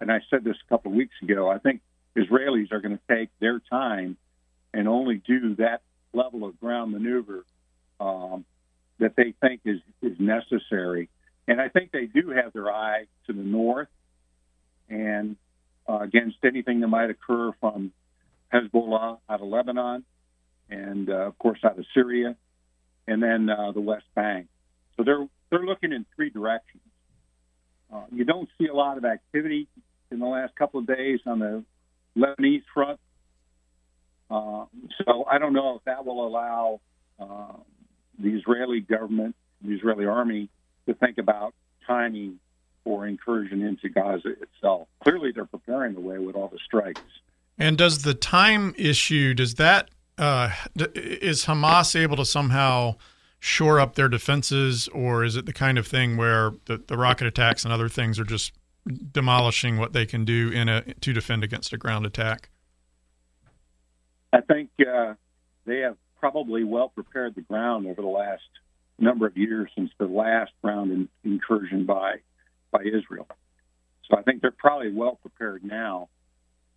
and 0.00 0.10
I 0.10 0.20
said 0.28 0.44
this 0.44 0.56
a 0.66 0.68
couple 0.68 0.90
of 0.90 0.96
weeks 0.96 1.14
ago, 1.22 1.48
I 1.48 1.58
think 1.58 1.80
Israelis 2.16 2.72
are 2.72 2.80
going 2.80 2.98
to 2.98 3.14
take 3.14 3.30
their 3.40 3.60
time 3.70 4.16
and 4.74 4.88
only 4.88 5.16
do 5.18 5.54
that 5.56 5.82
level 6.12 6.44
of 6.44 6.58
ground 6.60 6.92
maneuver 6.92 7.44
um, 8.00 8.44
that 8.98 9.14
they 9.16 9.34
think 9.40 9.60
is, 9.64 9.80
is 10.02 10.18
necessary. 10.18 11.08
And 11.48 11.60
I 11.60 11.68
think 11.68 11.92
they 11.92 12.06
do 12.06 12.30
have 12.30 12.52
their 12.52 12.70
eye 12.70 13.04
to 13.26 13.32
the 13.32 13.42
north 13.42 13.88
and 14.88 15.36
uh, 15.88 16.00
against 16.00 16.38
anything 16.44 16.80
that 16.80 16.88
might 16.88 17.10
occur 17.10 17.52
from 17.60 17.92
Hezbollah 18.52 19.18
out 19.28 19.40
of 19.40 19.46
Lebanon 19.46 20.04
and, 20.70 21.08
uh, 21.10 21.26
of 21.26 21.38
course, 21.38 21.60
out 21.64 21.78
of 21.78 21.84
Syria, 21.94 22.36
and 23.06 23.22
then 23.22 23.48
uh, 23.50 23.72
the 23.72 23.80
West 23.80 24.06
Bank. 24.14 24.48
So 24.96 25.04
they're 25.04 25.26
they're 25.50 25.64
looking 25.64 25.92
in 25.92 26.06
three 26.16 26.30
directions. 26.30 26.82
Uh, 27.92 28.04
you 28.10 28.24
don't 28.24 28.48
see 28.58 28.68
a 28.68 28.74
lot 28.74 28.96
of 28.96 29.04
activity 29.04 29.68
in 30.10 30.18
the 30.18 30.26
last 30.26 30.54
couple 30.56 30.80
of 30.80 30.86
days 30.86 31.20
on 31.26 31.38
the 31.40 31.64
Lebanese 32.16 32.62
front. 32.72 32.98
Uh, 34.30 34.64
so 35.04 35.24
I 35.30 35.38
don't 35.38 35.52
know 35.52 35.76
if 35.76 35.84
that 35.84 36.06
will 36.06 36.26
allow 36.26 36.80
uh, 37.20 37.52
the 38.18 38.30
Israeli 38.30 38.80
government, 38.80 39.36
the 39.62 39.74
Israeli 39.74 40.06
army, 40.06 40.48
to 40.86 40.94
think 40.94 41.18
about 41.18 41.54
timing 41.86 42.38
for 42.84 43.06
incursion 43.06 43.62
into 43.62 43.88
Gaza 43.90 44.30
itself. 44.40 44.88
Clearly, 45.02 45.32
they're 45.34 45.44
preparing 45.44 45.94
the 45.94 46.00
way 46.00 46.18
with 46.18 46.34
all 46.34 46.48
the 46.48 46.58
strikes. 46.64 47.00
And 47.58 47.78
does 47.78 48.02
the 48.02 48.14
time 48.14 48.74
issue 48.76 49.34
does 49.34 49.54
that 49.56 49.90
uh, 50.18 50.50
is 50.94 51.46
Hamas 51.46 52.00
able 52.00 52.16
to 52.16 52.24
somehow 52.24 52.96
shore 53.38 53.80
up 53.80 53.94
their 53.94 54.08
defenses, 54.08 54.88
or 54.88 55.24
is 55.24 55.36
it 55.36 55.46
the 55.46 55.52
kind 55.52 55.76
of 55.78 55.86
thing 55.86 56.16
where 56.16 56.52
the, 56.66 56.80
the 56.86 56.96
rocket 56.96 57.26
attacks 57.26 57.64
and 57.64 57.72
other 57.72 57.88
things 57.88 58.20
are 58.20 58.24
just 58.24 58.52
demolishing 59.10 59.78
what 59.78 59.92
they 59.92 60.06
can 60.06 60.24
do 60.24 60.50
in 60.50 60.68
a 60.68 60.82
to 60.94 61.12
defend 61.12 61.42
against 61.42 61.72
a 61.72 61.76
ground 61.76 62.06
attack? 62.06 62.50
I 64.32 64.40
think 64.42 64.70
uh, 64.80 65.14
they 65.66 65.78
have 65.78 65.96
probably 66.18 66.64
well 66.64 66.88
prepared 66.88 67.34
the 67.34 67.42
ground 67.42 67.86
over 67.86 68.00
the 68.00 68.08
last 68.08 68.42
number 68.98 69.26
of 69.26 69.36
years 69.36 69.70
since 69.74 69.90
the 69.98 70.06
last 70.06 70.52
ground 70.62 70.92
in, 70.92 71.08
incursion 71.24 71.84
by 71.84 72.16
by 72.70 72.82
Israel. 72.84 73.26
So 74.08 74.16
I 74.16 74.22
think 74.22 74.40
they're 74.40 74.52
probably 74.52 74.92
well 74.92 75.18
prepared 75.20 75.64
now. 75.64 76.08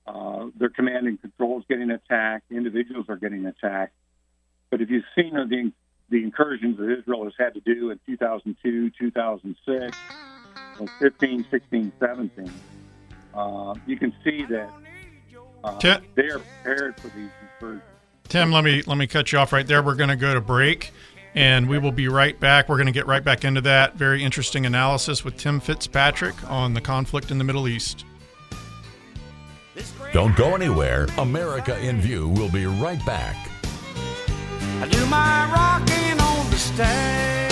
Uh, 0.08 0.48
their 0.58 0.70
command 0.70 1.08
and 1.08 1.20
control 1.20 1.60
is 1.60 1.66
getting 1.68 1.90
attacked. 1.90 2.52
Individuals 2.52 3.06
are 3.10 3.16
getting 3.16 3.46
attacked. 3.46 3.94
But 4.70 4.82
if 4.82 4.90
you've 4.90 5.06
seen 5.16 5.34
the 5.34 5.72
the 6.10 6.24
incursions 6.24 6.78
that 6.78 7.00
Israel 7.00 7.24
has 7.24 7.34
had 7.40 7.56
to 7.56 7.60
do 7.62 7.90
in 7.90 8.00
2002, 8.06 8.92
2006, 8.92 9.98
15, 11.00 11.46
16, 11.50 11.92
17, 12.00 12.52
uh, 13.34 13.74
you 13.88 13.98
can 13.98 14.14
see 14.24 14.46
that 14.46 14.70
uh, 15.64 15.80
Tim, 15.80 16.04
they 16.14 16.28
are 16.28 16.40
prepared 16.40 17.00
for 17.00 17.08
these 17.08 17.32
incursions. 17.42 17.82
Tim, 18.28 18.52
let 18.52 18.64
me 18.64 18.84
let 18.86 18.98
me 18.98 19.08
cut 19.08 19.32
you 19.32 19.40
off 19.40 19.54
right 19.54 19.66
there. 19.66 19.82
We're 19.82 19.96
going 19.96 20.10
to 20.10 20.16
go 20.16 20.34
to 20.34 20.42
break, 20.42 20.92
and 21.34 21.68
we 21.68 21.78
will 21.78 21.92
be 21.92 22.08
right 22.08 22.40
back. 22.40 22.70
We're 22.70 22.78
going 22.78 22.88
to 22.88 22.92
get 22.92 23.08
right 23.08 23.24
back 23.24 23.44
into 23.44 23.62
that 23.62 23.96
very 23.96 24.24
interesting 24.24 24.66
analysis 24.66 25.24
with 25.24 25.38
Tim 25.38 25.60
Fitzpatrick 25.60 26.36
on 26.50 26.74
the 26.74 26.82
conflict 26.82 27.32
in 27.32 27.38
the 27.38 27.44
Middle 27.44 27.68
East. 27.68 28.06
Don't 30.16 30.34
go 30.38 30.56
anywhere. 30.56 31.08
America 31.18 31.78
in 31.78 32.00
View 32.00 32.30
will 32.30 32.48
be 32.50 32.66
right 32.66 33.06
back. 33.06 33.36
I 34.80 34.88
do 34.90 35.06
my 35.08 35.52
rocking 35.54 36.18
on 36.22 36.50
the 36.50 36.56
stage. 36.56 37.52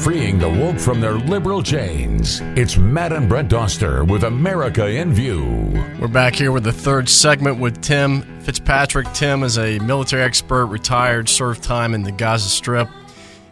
Freeing 0.00 0.38
the 0.38 0.48
woke 0.48 0.78
from 0.78 1.02
their 1.02 1.18
liberal 1.18 1.62
chains. 1.62 2.40
It's 2.56 2.78
Matt 2.78 3.12
and 3.12 3.28
Brett 3.28 3.48
Doster 3.48 4.08
with 4.08 4.24
America 4.24 4.88
in 4.88 5.12
View. 5.12 5.70
We're 6.00 6.08
back 6.08 6.34
here 6.34 6.50
with 6.50 6.64
the 6.64 6.72
third 6.72 7.10
segment 7.10 7.58
with 7.58 7.82
Tim 7.82 8.22
Fitzpatrick. 8.40 9.12
Tim 9.12 9.42
is 9.42 9.58
a 9.58 9.78
military 9.80 10.22
expert, 10.22 10.64
retired, 10.68 11.28
served 11.28 11.62
time 11.62 11.92
in 11.92 12.04
the 12.04 12.12
Gaza 12.12 12.48
Strip. 12.48 12.88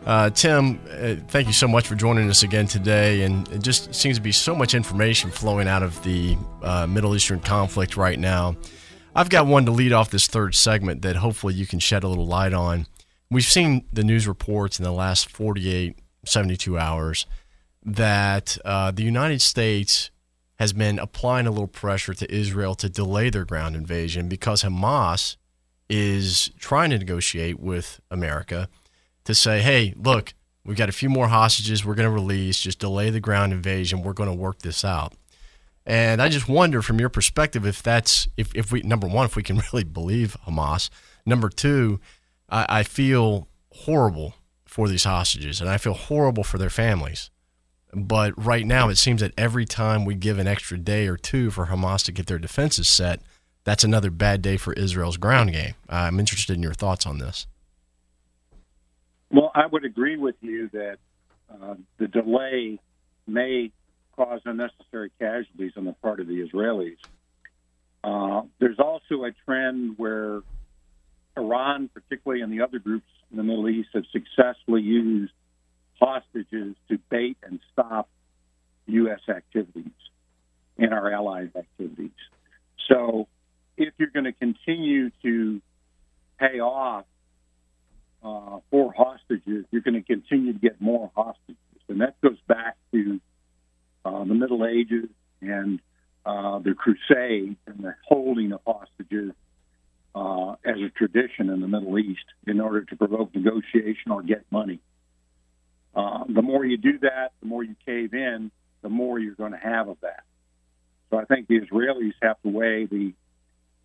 Uh, 0.06 0.30
Tim, 0.30 0.78
uh, 0.88 1.16
thank 1.26 1.48
you 1.48 1.52
so 1.52 1.66
much 1.66 1.88
for 1.88 1.96
joining 1.96 2.30
us 2.30 2.44
again 2.44 2.68
today. 2.68 3.22
And 3.22 3.48
it 3.48 3.60
just 3.60 3.92
seems 3.92 4.16
to 4.16 4.22
be 4.22 4.30
so 4.30 4.54
much 4.54 4.72
information 4.72 5.32
flowing 5.32 5.66
out 5.66 5.82
of 5.82 6.00
the 6.04 6.36
uh, 6.62 6.86
Middle 6.86 7.16
Eastern 7.16 7.40
conflict 7.40 7.96
right 7.96 8.18
now. 8.18 8.56
I've 9.16 9.30
got 9.30 9.46
one 9.48 9.64
to 9.66 9.72
lead 9.72 9.92
off 9.92 10.10
this 10.10 10.28
third 10.28 10.54
segment 10.54 11.02
that 11.02 11.16
hopefully 11.16 11.54
you 11.54 11.66
can 11.66 11.80
shed 11.80 12.04
a 12.04 12.08
little 12.08 12.26
light 12.26 12.52
on. 12.52 12.86
We've 13.32 13.44
seen 13.44 13.84
the 13.92 14.04
news 14.04 14.28
reports 14.28 14.78
in 14.78 14.84
the 14.84 14.92
last 14.92 15.28
48, 15.28 15.98
72 16.24 16.78
hours 16.78 17.26
that 17.84 18.58
uh, 18.64 18.92
the 18.92 19.02
United 19.02 19.42
States 19.42 20.10
has 20.60 20.72
been 20.72 21.00
applying 21.00 21.48
a 21.48 21.50
little 21.50 21.66
pressure 21.66 22.14
to 22.14 22.32
Israel 22.32 22.76
to 22.76 22.88
delay 22.88 23.28
their 23.28 23.44
ground 23.44 23.74
invasion 23.74 24.28
because 24.28 24.62
Hamas 24.62 25.36
is 25.90 26.50
trying 26.60 26.90
to 26.90 26.98
negotiate 26.98 27.58
with 27.58 28.00
America 28.08 28.68
to 29.26 29.34
say, 29.34 29.60
hey, 29.60 29.94
look, 29.96 30.34
we've 30.64 30.76
got 30.76 30.88
a 30.88 30.92
few 30.92 31.08
more 31.08 31.28
hostages 31.28 31.84
we're 31.84 31.94
going 31.94 32.08
to 32.08 32.14
release, 32.14 32.60
just 32.60 32.78
delay 32.78 33.10
the 33.10 33.20
ground 33.20 33.52
invasion, 33.52 34.02
we're 34.02 34.12
going 34.12 34.30
to 34.30 34.34
work 34.34 34.60
this 34.60 34.84
out. 34.84 35.12
And 35.84 36.20
I 36.20 36.28
just 36.28 36.48
wonder 36.48 36.82
from 36.82 36.98
your 36.98 37.08
perspective 37.08 37.64
if 37.64 37.82
that's, 37.82 38.26
if, 38.36 38.54
if 38.56 38.72
we, 38.72 38.82
number 38.82 39.06
one, 39.06 39.26
if 39.26 39.36
we 39.36 39.42
can 39.42 39.58
really 39.72 39.84
believe 39.84 40.36
Hamas. 40.46 40.90
Number 41.24 41.48
two, 41.48 42.00
I, 42.48 42.66
I 42.68 42.82
feel 42.82 43.48
horrible 43.72 44.34
for 44.64 44.88
these 44.88 45.04
hostages 45.04 45.60
and 45.60 45.70
I 45.70 45.78
feel 45.78 45.94
horrible 45.94 46.42
for 46.42 46.58
their 46.58 46.70
families. 46.70 47.30
But 47.94 48.32
right 48.42 48.66
now, 48.66 48.88
it 48.88 48.96
seems 48.96 49.20
that 49.20 49.32
every 49.38 49.64
time 49.64 50.04
we 50.04 50.14
give 50.16 50.38
an 50.38 50.48
extra 50.48 50.76
day 50.76 51.06
or 51.06 51.16
two 51.16 51.50
for 51.50 51.66
Hamas 51.66 52.04
to 52.04 52.12
get 52.12 52.26
their 52.26 52.38
defenses 52.38 52.88
set, 52.88 53.22
that's 53.64 53.84
another 53.84 54.10
bad 54.10 54.42
day 54.42 54.56
for 54.56 54.72
Israel's 54.74 55.16
ground 55.16 55.52
game. 55.52 55.74
I'm 55.88 56.20
interested 56.20 56.56
in 56.56 56.62
your 56.62 56.74
thoughts 56.74 57.06
on 57.06 57.18
this. 57.18 57.46
Well, 59.30 59.50
I 59.54 59.66
would 59.66 59.84
agree 59.84 60.16
with 60.16 60.36
you 60.40 60.68
that 60.72 60.98
uh, 61.50 61.74
the 61.98 62.06
delay 62.06 62.78
may 63.26 63.72
cause 64.14 64.40
unnecessary 64.44 65.10
casualties 65.18 65.72
on 65.76 65.84
the 65.84 65.92
part 65.92 66.20
of 66.20 66.26
the 66.26 66.46
Israelis. 66.46 66.96
Uh, 68.02 68.42
there's 68.58 68.78
also 68.78 69.24
a 69.24 69.32
trend 69.44 69.94
where 69.98 70.42
Iran, 71.36 71.90
particularly 71.92 72.42
and 72.42 72.52
the 72.52 72.62
other 72.62 72.78
groups 72.78 73.08
in 73.30 73.36
the 73.36 73.42
Middle 73.42 73.68
East, 73.68 73.90
have 73.94 74.04
successfully 74.12 74.82
used 74.82 75.32
hostages 76.00 76.76
to 76.88 76.98
bait 77.10 77.36
and 77.42 77.58
stop 77.72 78.08
U.S. 78.86 79.20
activities 79.28 79.90
and 80.78 80.92
our 80.92 81.12
allies' 81.12 81.50
activities. 81.56 82.10
So, 82.88 83.26
if 83.76 83.92
you're 83.98 84.10
going 84.10 84.24
to 84.24 84.32
continue 84.32 85.10
to 85.22 85.60
pay 86.38 86.60
off 86.60 87.04
uh, 88.26 88.58
for 88.70 88.92
hostages, 88.92 89.64
you're 89.70 89.82
going 89.82 89.94
to 89.94 90.02
continue 90.02 90.52
to 90.52 90.58
get 90.58 90.80
more 90.80 91.10
hostages. 91.14 91.56
and 91.88 92.00
that 92.00 92.20
goes 92.20 92.38
back 92.48 92.76
to 92.92 93.20
uh, 94.04 94.24
the 94.24 94.34
Middle 94.34 94.66
Ages 94.66 95.08
and 95.40 95.80
uh, 96.24 96.58
the 96.58 96.74
Crusades 96.74 97.56
and 97.66 97.84
the 97.84 97.94
holding 98.04 98.52
of 98.52 98.60
hostages 98.66 99.32
uh, 100.14 100.52
as 100.64 100.76
a 100.80 100.88
tradition 100.88 101.50
in 101.50 101.60
the 101.60 101.68
Middle 101.68 101.98
East 101.98 102.24
in 102.46 102.60
order 102.60 102.82
to 102.82 102.96
provoke 102.96 103.32
negotiation 103.34 104.10
or 104.10 104.22
get 104.22 104.44
money. 104.50 104.80
Uh, 105.94 106.24
the 106.28 106.42
more 106.42 106.64
you 106.64 106.76
do 106.76 106.98
that, 106.98 107.32
the 107.40 107.46
more 107.46 107.62
you 107.62 107.76
cave 107.86 108.12
in, 108.12 108.50
the 108.82 108.88
more 108.88 109.18
you're 109.20 109.34
going 109.34 109.52
to 109.52 109.58
have 109.58 109.88
of 109.88 109.98
that. 110.00 110.24
So 111.10 111.18
I 111.18 111.24
think 111.26 111.46
the 111.46 111.60
Israelis 111.60 112.14
have 112.22 112.40
to 112.42 112.48
weigh 112.48 112.86
the 112.86 113.12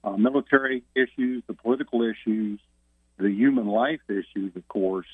uh, 0.03 0.17
military 0.17 0.83
issues, 0.95 1.43
the 1.45 1.53
political 1.53 2.01
issues, 2.01 2.59
the 3.21 3.31
human 3.31 3.67
life 3.67 4.01
issues, 4.09 4.55
of 4.55 4.67
course, 4.67 5.07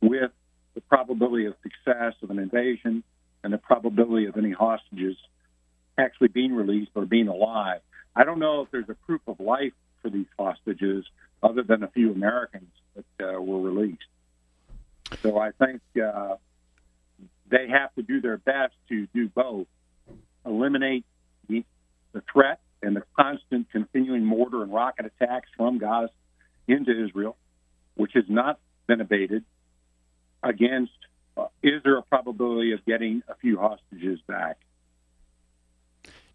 with 0.00 0.30
the 0.74 0.80
probability 0.82 1.46
of 1.46 1.54
success 1.62 2.14
of 2.22 2.30
an 2.30 2.38
invasion 2.38 3.02
and 3.44 3.52
the 3.52 3.58
probability 3.58 4.26
of 4.26 4.36
any 4.36 4.52
hostages 4.52 5.16
actually 5.98 6.28
being 6.28 6.54
released 6.54 6.90
or 6.94 7.04
being 7.04 7.28
alive. 7.28 7.80
I 8.16 8.24
don't 8.24 8.38
know 8.38 8.62
if 8.62 8.70
there's 8.70 8.88
a 8.88 8.94
proof 9.06 9.20
of 9.26 9.40
life 9.40 9.72
for 10.00 10.10
these 10.10 10.26
hostages 10.38 11.04
other 11.42 11.62
than 11.62 11.82
a 11.82 11.88
few 11.88 12.12
Americans 12.12 12.70
that 12.94 13.34
uh, 13.36 13.40
were 13.40 13.60
released. 13.60 14.02
So 15.22 15.38
I 15.38 15.50
think 15.52 15.80
uh, 16.02 16.36
they 17.50 17.68
have 17.68 17.94
to 17.94 18.02
do 18.02 18.20
their 18.20 18.38
best 18.38 18.74
to 18.88 19.06
do 19.14 19.28
both 19.28 19.66
eliminate 20.44 21.04
the, 21.48 21.64
the 22.12 22.22
threat 22.32 22.60
and 22.82 22.96
the 22.96 23.02
constant 23.16 23.70
continuing 23.70 24.24
mortar 24.24 24.62
and 24.62 24.72
rocket 24.72 25.06
attacks 25.06 25.48
from 25.56 25.78
Gaza 25.78 26.10
into 26.66 27.04
Israel, 27.04 27.36
which 27.94 28.12
has 28.14 28.24
not 28.28 28.58
been 28.86 29.00
abated, 29.00 29.44
against 30.42 30.92
uh, 31.36 31.46
is 31.62 31.82
there 31.82 31.96
a 31.96 32.02
probability 32.02 32.72
of 32.72 32.84
getting 32.84 33.22
a 33.28 33.34
few 33.36 33.58
hostages 33.58 34.20
back? 34.26 34.58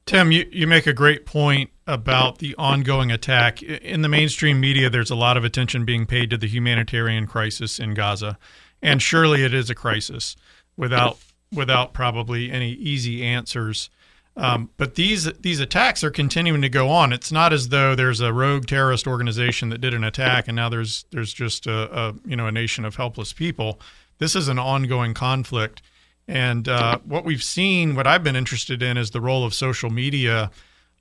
Tim, 0.06 0.32
you, 0.32 0.50
you 0.52 0.68
make 0.68 0.88
a 0.88 0.94
great 0.94 1.26
point 1.26 1.70
about 1.86 2.40
the 2.40 2.56
ongoing 2.56 3.12
attack. 3.12 3.62
In 3.62 4.02
the 4.02 4.10
mainstream 4.10 4.60
media, 4.60 4.90
there's 4.90 5.12
a 5.12 5.16
lot 5.16 5.36
of 5.36 5.44
attention 5.44 5.84
being 5.84 6.06
paid 6.06 6.30
to 6.30 6.38
the 6.38 6.48
humanitarian 6.48 7.28
crisis 7.28 7.78
in 7.78 7.94
Gaza. 7.94 8.38
And 8.82 9.02
surely 9.02 9.44
it 9.44 9.54
is 9.54 9.70
a 9.70 9.76
crisis 9.76 10.36
without 10.78 11.18
without 11.52 11.94
probably 11.94 12.52
any 12.52 12.72
easy 12.72 13.24
answers. 13.24 13.90
Um, 14.38 14.70
but 14.78 14.94
these 14.94 15.26
these 15.40 15.60
attacks 15.60 16.04
are 16.04 16.12
continuing 16.12 16.62
to 16.62 16.70
go 16.70 16.90
on. 16.90 17.12
It's 17.12 17.32
not 17.32 17.52
as 17.52 17.70
though 17.70 17.96
there's 17.96 18.22
a 18.22 18.32
rogue 18.32 18.68
terrorist 18.68 19.08
organization 19.08 19.70
that 19.70 19.82
did 19.82 19.96
an 19.96 20.04
attack 20.04 20.48
and 20.48 20.56
now 20.56 20.70
there's 20.70 21.06
there's 21.12 21.34
just 21.34 21.66
a, 21.66 22.00
a 22.00 22.14
you 22.24 22.36
know 22.36 22.46
a 22.46 22.52
nation 22.52 22.86
of 22.86 22.96
helpless 22.96 23.34
people. 23.34 23.82
This 24.20 24.36
is 24.36 24.48
an 24.48 24.60
ongoing 24.60 25.16
conflict, 25.16 25.82
and 26.28 26.68
uh, 26.68 27.00
what 27.04 27.26
we've 27.26 27.44
seen, 27.44 27.96
what 27.96 28.06
I've 28.06 28.24
been 28.24 28.36
interested 28.36 28.84
in, 28.84 28.96
is 28.96 29.12
the 29.12 29.22
role 29.22 29.44
of 29.44 29.56
social 29.56 29.90
media 29.90 30.52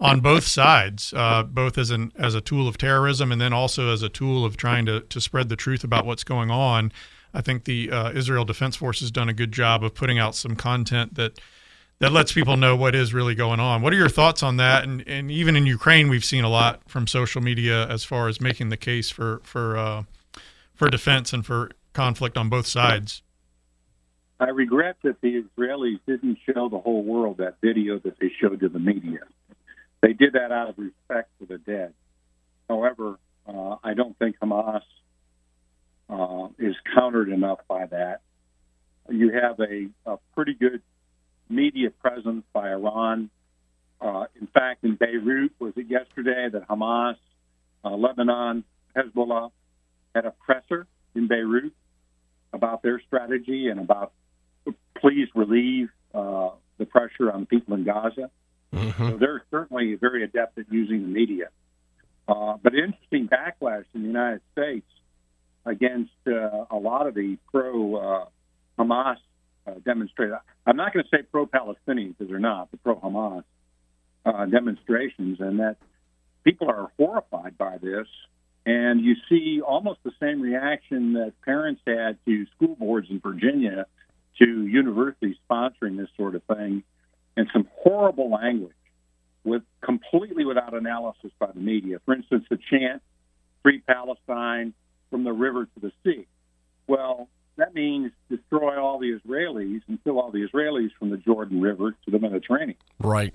on 0.01 0.21
both 0.21 0.45
sides, 0.47 1.13
uh, 1.15 1.43
both 1.43 1.77
as 1.77 1.91
an 1.91 2.13
as 2.17 2.35
a 2.35 2.41
tool 2.41 2.67
of 2.67 2.79
terrorism 2.79 3.33
and 3.33 3.41
then 3.41 3.53
also 3.53 3.93
as 3.93 4.03
a 4.03 4.09
tool 4.09 4.47
of 4.47 4.57
trying 4.57 4.87
to 4.87 5.01
to 5.03 5.21
spread 5.21 5.51
the 5.51 5.57
truth 5.57 5.85
about 5.85 6.07
what's 6.07 6.25
going 6.25 6.51
on. 6.51 6.91
I 7.35 7.43
think 7.43 7.65
the 7.65 7.91
uh, 7.91 8.13
Israel 8.13 8.47
Defense 8.47 8.77
Force 8.77 9.01
has 9.01 9.11
done 9.11 9.29
a 9.29 9.35
good 9.35 9.53
job 9.53 9.85
of 9.85 9.95
putting 9.95 10.19
out 10.19 10.35
some 10.35 10.57
content 10.57 11.17
that 11.17 11.39
that 11.99 12.13
lets 12.13 12.33
people 12.33 12.57
know 12.57 12.77
what 12.77 12.95
is 12.95 13.15
really 13.15 13.35
going 13.35 13.61
on. 13.61 13.81
What 13.83 13.93
are 13.93 13.97
your 13.97 14.09
thoughts 14.09 14.43
on 14.43 14.57
that? 14.59 14.85
And 14.85 15.07
and 15.07 15.31
even 15.31 15.57
in 15.57 15.67
Ukraine, 15.67 16.09
we've 16.09 16.25
seen 16.25 16.45
a 16.45 16.49
lot 16.49 16.81
from 16.89 17.07
social 17.07 17.41
media 17.41 17.87
as 17.89 18.05
far 18.05 18.29
as 18.29 18.41
making 18.41 18.69
the 18.69 18.77
case 18.77 19.11
for 19.11 19.41
for 19.43 19.77
uh, 19.77 20.03
for 20.75 20.89
defense 20.91 21.33
and 21.33 21.45
for 21.45 21.71
conflict 21.93 22.37
on 22.37 22.49
both 22.49 22.67
sides. 22.67 23.23
I 24.39 24.51
regret 24.51 24.97
that 25.03 25.21
the 25.23 25.43
Israelis 25.43 26.01
didn't 26.07 26.39
show 26.45 26.69
the 26.69 26.79
whole 26.79 27.03
world 27.03 27.39
that 27.39 27.57
video 27.63 27.99
that 28.01 28.19
they 28.21 28.31
showed 28.39 28.61
to 28.61 28.69
the 28.69 28.79
media. 28.79 29.21
They 30.03 30.13
did 30.13 30.35
that 30.35 30.53
out 30.53 30.69
of 30.69 30.79
respect 30.79 31.31
for 31.39 31.47
the 31.47 31.57
dead. 31.57 31.95
However, 32.69 33.19
uh, 33.49 33.77
I 33.83 33.95
don't 33.95 34.17
think 34.19 34.37
Hamas 34.39 34.83
uh, 36.11 36.49
is 36.59 36.75
countered 36.95 37.31
enough 37.31 37.61
by 37.67 37.87
that. 37.87 38.21
You 39.09 39.33
have 39.33 39.59
a, 39.61 39.89
a 40.05 40.19
pretty 40.35 40.53
good 40.53 40.83
media 41.49 41.91
presence 41.91 42.45
by 42.53 42.71
Iran. 42.71 43.31
Uh, 44.01 44.25
in 44.41 44.47
fact, 44.47 44.85
in 44.85 44.95
Beirut, 44.95 45.53
was 45.59 45.73
it 45.77 45.87
yesterday 45.89 46.49
that 46.53 46.69
Hamas, 46.69 47.17
uh, 47.85 47.91
Lebanon, 47.91 48.65
Hezbollah 48.97 49.51
had 50.15 50.27
a 50.27 50.33
presser 50.45 50.87
in 51.15 51.29
Beirut 51.29 51.73
about 52.53 52.83
their 52.83 53.01
strategy 53.07 53.69
and 53.69 53.81
about 53.81 54.13
please 55.01 55.29
relieve 55.35 55.91
uh, 56.15 56.51
the 56.79 56.87
pressure 56.87 57.31
on 57.31 57.47
people 57.47 57.75
in 57.75 57.85
Gaza. 57.85 58.31
Mm-hmm. 58.73 59.11
So 59.11 59.17
they're 59.19 59.43
certainly 59.51 59.95
very 59.95 60.25
adept 60.25 60.59
at 60.59 60.67
using 60.71 61.03
the 61.03 61.09
media. 61.09 61.49
Uh, 62.29 62.57
but 62.63 62.75
interesting 62.75 63.29
backlash 63.29 63.85
in 63.95 64.03
the 64.03 64.09
United 64.09 64.41
States 64.53 64.87
against 65.65 66.13
uh, 66.27 66.65
a 66.71 66.77
lot 66.77 67.07
of 67.07 67.15
the 67.15 67.39
pro 67.51 67.97
uh, 67.97 68.25
Hamas 68.79 69.17
uh, 69.67 69.75
demonstrators. 69.85 70.39
I'm 70.67 70.77
not 70.77 70.93
going 70.93 71.05
to 71.05 71.17
say 71.17 71.23
pro 71.23 71.47
Palestinians 71.47 72.17
because 72.17 72.29
they're 72.29 72.39
not, 72.39 72.71
the 72.71 72.77
pro 72.79 72.97
Hamas 72.97 73.45
uh, 74.25 74.47
demonstrations, 74.47 75.41
and 75.41 75.61
that 75.61 75.77
people 76.45 76.69
are 76.71 76.91
horrified 76.99 77.57
by 77.59 77.79
this. 77.79 78.07
And 78.65 79.01
you 79.01 79.15
see 79.29 79.61
almost 79.61 80.01
the 80.03 80.11
same 80.21 80.41
reaction 80.41 81.13
that 81.13 81.35
parents 81.45 81.81
had 81.87 82.19
to 82.27 82.47
school 82.57 82.75
boards 82.75 83.09
in 83.11 83.21
Virginia 83.21 83.87
to 84.41 84.67
universities 84.67 85.37
sponsoring 85.49 85.97
this 85.97 86.09
sort 86.17 86.35
of 86.35 86.43
thing, 86.45 86.83
and 87.37 87.49
some 87.53 87.69
horrible 87.77 88.31
language 88.31 88.75
with 89.45 89.63
completely 89.81 90.45
without 90.45 90.75
analysis 90.75 91.31
by 91.39 91.47
the 91.53 91.61
media. 91.61 92.01
For 92.05 92.15
instance, 92.15 92.45
the 92.51 92.59
chant 92.71 93.03
"Free 93.63 93.81
Palestine" 93.81 94.75
from 95.11 95.23
the 95.23 95.33
river 95.33 95.67
to 95.67 95.81
the 95.81 95.93
sea. 96.05 96.27
Well, 96.89 97.29
that 97.57 97.75
means 97.75 98.13
destroy 98.29 98.81
all 98.81 98.99
the 98.99 99.19
Israelis 99.19 99.81
and 99.89 100.03
kill 100.05 100.21
all 100.21 100.31
the 100.31 100.47
Israelis 100.47 100.91
from 100.99 101.11
the 101.11 101.17
Jordan 101.17 101.61
River 101.61 101.93
to 102.05 102.11
the 102.11 102.19
Mediterranean. 102.19 102.77
Right. 102.99 103.35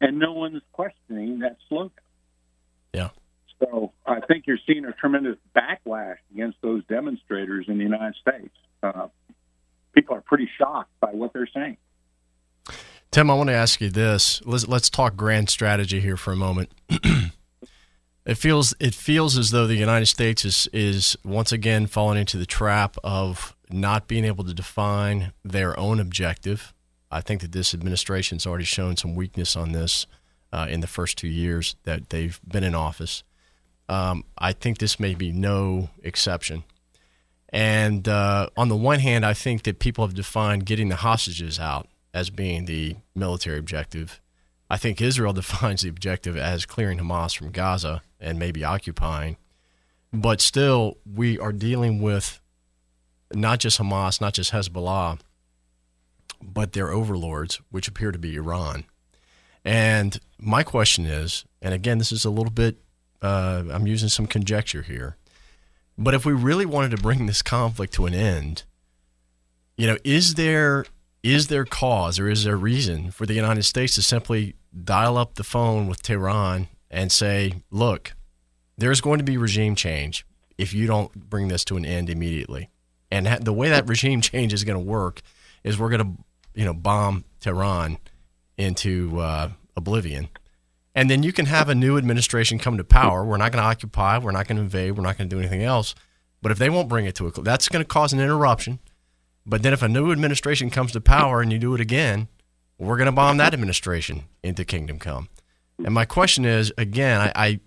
And 0.00 0.18
no 0.18 0.32
one's 0.32 0.62
questioning 0.72 1.40
that 1.40 1.56
slogan. 1.68 1.90
Yeah. 2.92 3.10
So 3.58 3.92
I 4.06 4.20
think 4.20 4.46
you're 4.46 4.58
seeing 4.66 4.84
a 4.84 4.92
tremendous 4.92 5.36
backlash 5.54 6.16
against 6.32 6.58
those 6.62 6.84
demonstrators 6.86 7.66
in 7.68 7.78
the 7.78 7.84
United 7.84 8.14
States. 8.20 8.54
Uh, 8.82 9.08
people 9.94 10.16
are 10.16 10.20
pretty 10.20 10.48
shocked 10.58 10.90
by 11.00 11.12
what 11.12 11.32
they're 11.32 11.48
saying. 11.52 11.76
Tim, 13.10 13.30
I 13.30 13.34
want 13.34 13.48
to 13.48 13.54
ask 13.54 13.80
you 13.80 13.88
this. 13.88 14.42
Let's 14.44 14.68
let's 14.68 14.90
talk 14.90 15.16
grand 15.16 15.48
strategy 15.48 16.00
here 16.00 16.16
for 16.16 16.32
a 16.32 16.36
moment. 16.36 16.70
it 18.26 18.36
feels 18.36 18.74
it 18.80 18.94
feels 18.94 19.38
as 19.38 19.50
though 19.50 19.66
the 19.66 19.76
United 19.76 20.06
States 20.06 20.44
is 20.44 20.68
is 20.72 21.16
once 21.24 21.52
again 21.52 21.86
falling 21.86 22.18
into 22.18 22.36
the 22.36 22.46
trap 22.46 22.96
of 23.04 23.56
not 23.70 24.08
being 24.08 24.24
able 24.24 24.44
to 24.44 24.52
define 24.52 25.32
their 25.44 25.78
own 25.78 26.00
objective. 26.00 26.74
I 27.10 27.20
think 27.20 27.40
that 27.40 27.52
this 27.52 27.72
administration's 27.72 28.46
already 28.46 28.64
shown 28.64 28.96
some 28.96 29.14
weakness 29.14 29.54
on 29.54 29.72
this 29.72 30.06
uh, 30.52 30.66
in 30.68 30.80
the 30.80 30.86
first 30.88 31.16
two 31.16 31.28
years 31.28 31.76
that 31.84 32.10
they've 32.10 32.40
been 32.46 32.64
in 32.64 32.74
office. 32.74 33.22
Um, 33.88 34.24
I 34.36 34.52
think 34.52 34.78
this 34.78 34.98
may 34.98 35.14
be 35.14 35.30
no 35.30 35.90
exception. 36.02 36.64
And 37.50 38.08
uh, 38.08 38.48
on 38.56 38.68
the 38.68 38.76
one 38.76 38.98
hand, 38.98 39.24
I 39.24 39.34
think 39.34 39.62
that 39.62 39.78
people 39.78 40.04
have 40.04 40.14
defined 40.14 40.66
getting 40.66 40.88
the 40.88 40.96
hostages 40.96 41.60
out 41.60 41.86
as 42.12 42.28
being 42.28 42.64
the 42.64 42.96
military 43.14 43.58
objective. 43.58 44.20
I 44.68 44.76
think 44.76 45.00
Israel 45.00 45.32
defines 45.34 45.82
the 45.82 45.88
objective 45.88 46.36
as 46.36 46.66
clearing 46.66 46.98
Hamas 46.98 47.36
from 47.36 47.50
Gaza 47.50 48.02
and 48.20 48.38
maybe 48.38 48.64
occupying. 48.64 49.36
But 50.12 50.40
still, 50.40 50.98
we 51.10 51.38
are 51.38 51.52
dealing 51.52 52.00
with 52.00 52.40
not 53.32 53.58
just 53.58 53.78
Hamas, 53.78 54.20
not 54.20 54.34
just 54.34 54.52
Hezbollah, 54.52 55.18
but 56.40 56.72
their 56.72 56.90
overlords, 56.90 57.60
which 57.70 57.88
appear 57.88 58.12
to 58.12 58.18
be 58.18 58.36
Iran. 58.36 58.84
And 59.64 60.18
my 60.38 60.62
question 60.62 61.06
is, 61.06 61.44
and 61.60 61.74
again, 61.74 61.98
this 61.98 62.12
is 62.12 62.24
a 62.24 62.30
little 62.30 62.52
bit, 62.52 62.76
uh, 63.20 63.64
I'm 63.70 63.86
using 63.86 64.08
some 64.08 64.26
conjecture 64.26 64.82
here, 64.82 65.16
but 65.98 66.14
if 66.14 66.24
we 66.24 66.32
really 66.32 66.66
wanted 66.66 66.92
to 66.92 67.02
bring 67.02 67.26
this 67.26 67.42
conflict 67.42 67.94
to 67.94 68.06
an 68.06 68.14
end, 68.14 68.62
you 69.76 69.86
know, 69.86 69.96
is 70.04 70.34
there 70.34 70.86
is 71.34 71.48
there 71.48 71.64
cause 71.64 72.18
or 72.18 72.28
is 72.28 72.44
there 72.44 72.56
reason 72.56 73.10
for 73.10 73.26
the 73.26 73.34
United 73.34 73.64
States 73.64 73.94
to 73.94 74.02
simply 74.02 74.54
dial 74.84 75.16
up 75.16 75.34
the 75.34 75.44
phone 75.44 75.86
with 75.86 76.02
Tehran 76.02 76.68
and 76.90 77.10
say, 77.10 77.54
look, 77.70 78.14
there's 78.78 79.00
going 79.00 79.18
to 79.18 79.24
be 79.24 79.36
regime 79.36 79.74
change 79.74 80.26
if 80.58 80.72
you 80.72 80.86
don't 80.86 81.28
bring 81.28 81.48
this 81.48 81.64
to 81.64 81.76
an 81.76 81.84
end 81.84 82.10
immediately. 82.10 82.70
And 83.10 83.26
the 83.44 83.52
way 83.52 83.68
that 83.68 83.88
regime 83.88 84.20
change 84.22 84.52
is 84.52 84.64
going 84.64 84.78
to 84.78 84.84
work 84.84 85.20
is 85.64 85.78
we're 85.78 85.90
going 85.90 86.16
to, 86.16 86.24
you 86.54 86.64
know, 86.64 86.74
bomb 86.74 87.24
Tehran 87.40 87.98
into 88.56 89.18
uh, 89.20 89.50
oblivion. 89.76 90.28
And 90.94 91.10
then 91.10 91.22
you 91.22 91.32
can 91.32 91.46
have 91.46 91.68
a 91.68 91.74
new 91.74 91.98
administration 91.98 92.58
come 92.58 92.78
to 92.78 92.84
power. 92.84 93.24
We're 93.24 93.36
not 93.36 93.52
going 93.52 93.62
to 93.62 93.68
occupy. 93.68 94.18
We're 94.18 94.30
not 94.30 94.48
going 94.48 94.56
to 94.56 94.62
invade. 94.62 94.92
We're 94.92 95.02
not 95.02 95.18
going 95.18 95.28
to 95.28 95.36
do 95.36 95.40
anything 95.40 95.62
else. 95.62 95.94
But 96.40 96.52
if 96.52 96.58
they 96.58 96.70
won't 96.70 96.88
bring 96.88 97.04
it 97.04 97.14
to 97.16 97.26
a, 97.26 97.42
that's 97.42 97.68
going 97.68 97.84
to 97.84 97.88
cause 97.88 98.12
an 98.12 98.20
interruption 98.20 98.78
But 99.46 99.62
then 99.62 99.72
if 99.72 99.82
a 99.82 99.88
new 99.88 100.10
administration 100.10 100.70
comes 100.70 100.92
to 100.92 101.00
power 101.00 101.40
and 101.40 101.52
you 101.52 101.58
do 101.58 101.74
it 101.74 101.80
again, 101.80 102.28
we're 102.78 102.96
going 102.96 103.06
to 103.06 103.12
bomb 103.12 103.36
that 103.36 103.54
administration 103.54 104.24
into 104.42 104.64
kingdom 104.64 104.98
come. 104.98 105.28
And 105.84 105.94
my 105.94 106.04
question 106.04 106.44
is, 106.44 106.72
again, 106.76 107.20
I, 107.20 107.32
I, 107.34 107.60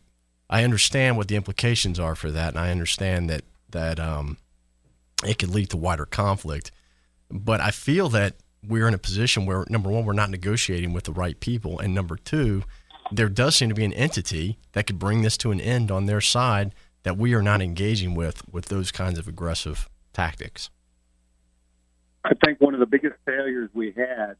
I 0.50 0.64
understand 0.64 1.16
what 1.16 1.28
the 1.28 1.36
implications 1.36 2.00
are 2.00 2.16
for 2.16 2.32
that, 2.32 2.50
and 2.50 2.60
I 2.60 2.72
understand 2.72 3.30
that 3.30 3.44
that 3.72 4.00
um, 4.00 4.38
it 5.24 5.38
could 5.38 5.52
lead 5.52 5.70
to 5.70 5.78
wider 5.78 6.06
conflict. 6.06 6.72
But 7.30 7.62
I 7.62 7.70
feel 7.70 8.10
that 8.10 8.38
we're 8.68 8.88
in 8.88 8.96
a 8.96 9.00
position 9.00 9.46
where 9.46 9.64
number 9.70 9.92
one, 9.92 10.06
we're 10.06 10.14
not 10.14 10.32
negotiating 10.32 10.92
with 10.92 11.04
the 11.04 11.12
right 11.12 11.40
people, 11.40 11.80
and 11.80 11.94
number 11.94 12.16
two, 12.16 12.64
there 13.12 13.30
does 13.30 13.56
seem 13.56 13.70
to 13.70 13.76
be 13.76 13.86
an 13.86 13.94
entity 13.94 14.58
that 14.74 14.88
could 14.88 14.98
bring 14.98 15.22
this 15.22 15.38
to 15.38 15.52
an 15.52 15.62
end 15.62 15.92
on 15.92 16.08
their 16.08 16.22
side 16.22 16.74
that 17.04 17.18
we 17.18 17.34
are 17.36 17.44
not 17.44 17.62
engaging 17.62 18.16
with 18.16 18.42
with 18.52 18.66
those 18.66 18.92
kinds 18.92 19.20
of 19.20 19.28
aggressive 19.28 19.88
tactics. 20.14 20.72
I 22.24 22.34
think 22.44 22.60
one 22.60 22.74
of 22.74 22.80
the 22.80 22.86
biggest 22.86 23.16
failures 23.26 23.70
we 23.74 23.94
had 23.96 24.36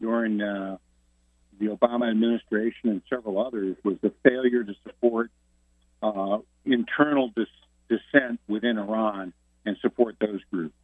during 0.00 0.40
uh, 0.40 0.76
the 1.58 1.66
Obama 1.66 2.10
administration 2.10 2.90
and 2.90 3.02
several 3.08 3.44
others 3.44 3.76
was 3.84 3.96
the 4.02 4.12
failure 4.22 4.64
to 4.64 4.74
support 4.84 5.30
uh, 6.02 6.38
internal 6.64 7.30
dis- 7.34 7.46
dissent 7.88 8.40
within 8.48 8.78
Iran 8.78 9.32
and 9.64 9.76
support 9.80 10.16
those 10.20 10.40
groups. 10.50 10.74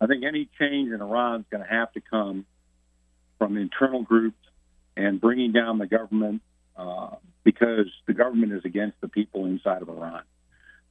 I 0.00 0.06
think 0.06 0.24
any 0.24 0.48
change 0.58 0.92
in 0.92 1.00
Iran 1.00 1.40
is 1.40 1.46
going 1.50 1.64
to 1.64 1.68
have 1.68 1.92
to 1.92 2.00
come 2.00 2.44
from 3.38 3.56
internal 3.56 4.02
groups 4.02 4.38
and 4.96 5.20
bringing 5.20 5.52
down 5.52 5.78
the 5.78 5.86
government 5.86 6.42
uh, 6.76 7.16
because 7.44 7.86
the 8.06 8.14
government 8.14 8.52
is 8.52 8.64
against 8.64 9.00
the 9.00 9.08
people 9.08 9.46
inside 9.46 9.82
of 9.82 9.88
Iran. 9.88 10.22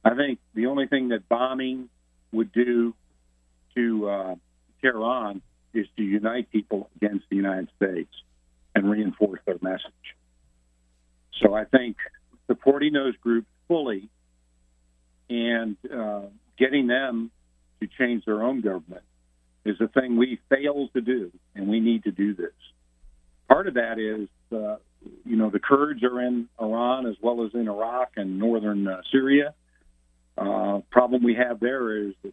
I 0.04 0.14
think 0.14 0.38
the 0.54 0.66
only 0.66 0.86
thing 0.86 1.08
that 1.08 1.28
bombing 1.28 1.88
would 2.32 2.52
do 2.52 2.94
to 3.74 4.08
uh, 4.08 4.34
Tehran 4.82 5.42
is 5.74 5.86
to 5.96 6.02
unite 6.02 6.50
people 6.50 6.90
against 6.96 7.24
the 7.30 7.36
United 7.36 7.68
States 7.76 8.12
and 8.74 8.90
reinforce 8.90 9.40
their 9.46 9.58
message. 9.60 10.16
So 11.42 11.54
I 11.54 11.64
think 11.64 11.96
supporting 12.46 12.92
those 12.92 13.16
groups 13.16 13.48
fully 13.68 14.08
and 15.30 15.76
uh, 15.92 16.22
getting 16.58 16.86
them 16.86 17.30
to 17.80 17.88
change 17.98 18.24
their 18.24 18.42
own 18.42 18.60
government 18.60 19.02
is 19.64 19.76
a 19.80 19.88
thing 19.88 20.16
we 20.16 20.38
fail 20.48 20.88
to 20.94 21.00
do, 21.00 21.30
and 21.54 21.68
we 21.68 21.80
need 21.80 22.04
to 22.04 22.10
do 22.10 22.34
this. 22.34 22.52
Part 23.48 23.66
of 23.68 23.74
that 23.74 23.98
is, 23.98 24.28
uh, 24.56 24.76
you 25.24 25.36
know, 25.36 25.50
the 25.50 25.60
Kurds 25.60 26.02
are 26.02 26.20
in 26.20 26.48
Iran 26.60 27.06
as 27.06 27.16
well 27.22 27.44
as 27.44 27.52
in 27.54 27.68
Iraq 27.68 28.12
and 28.16 28.38
northern 28.38 28.86
uh, 28.86 29.02
Syria. 29.10 29.54
Uh, 30.36 30.80
problem 30.90 31.22
we 31.22 31.34
have 31.34 31.60
there 31.60 32.08
is 32.08 32.14
that 32.22 32.32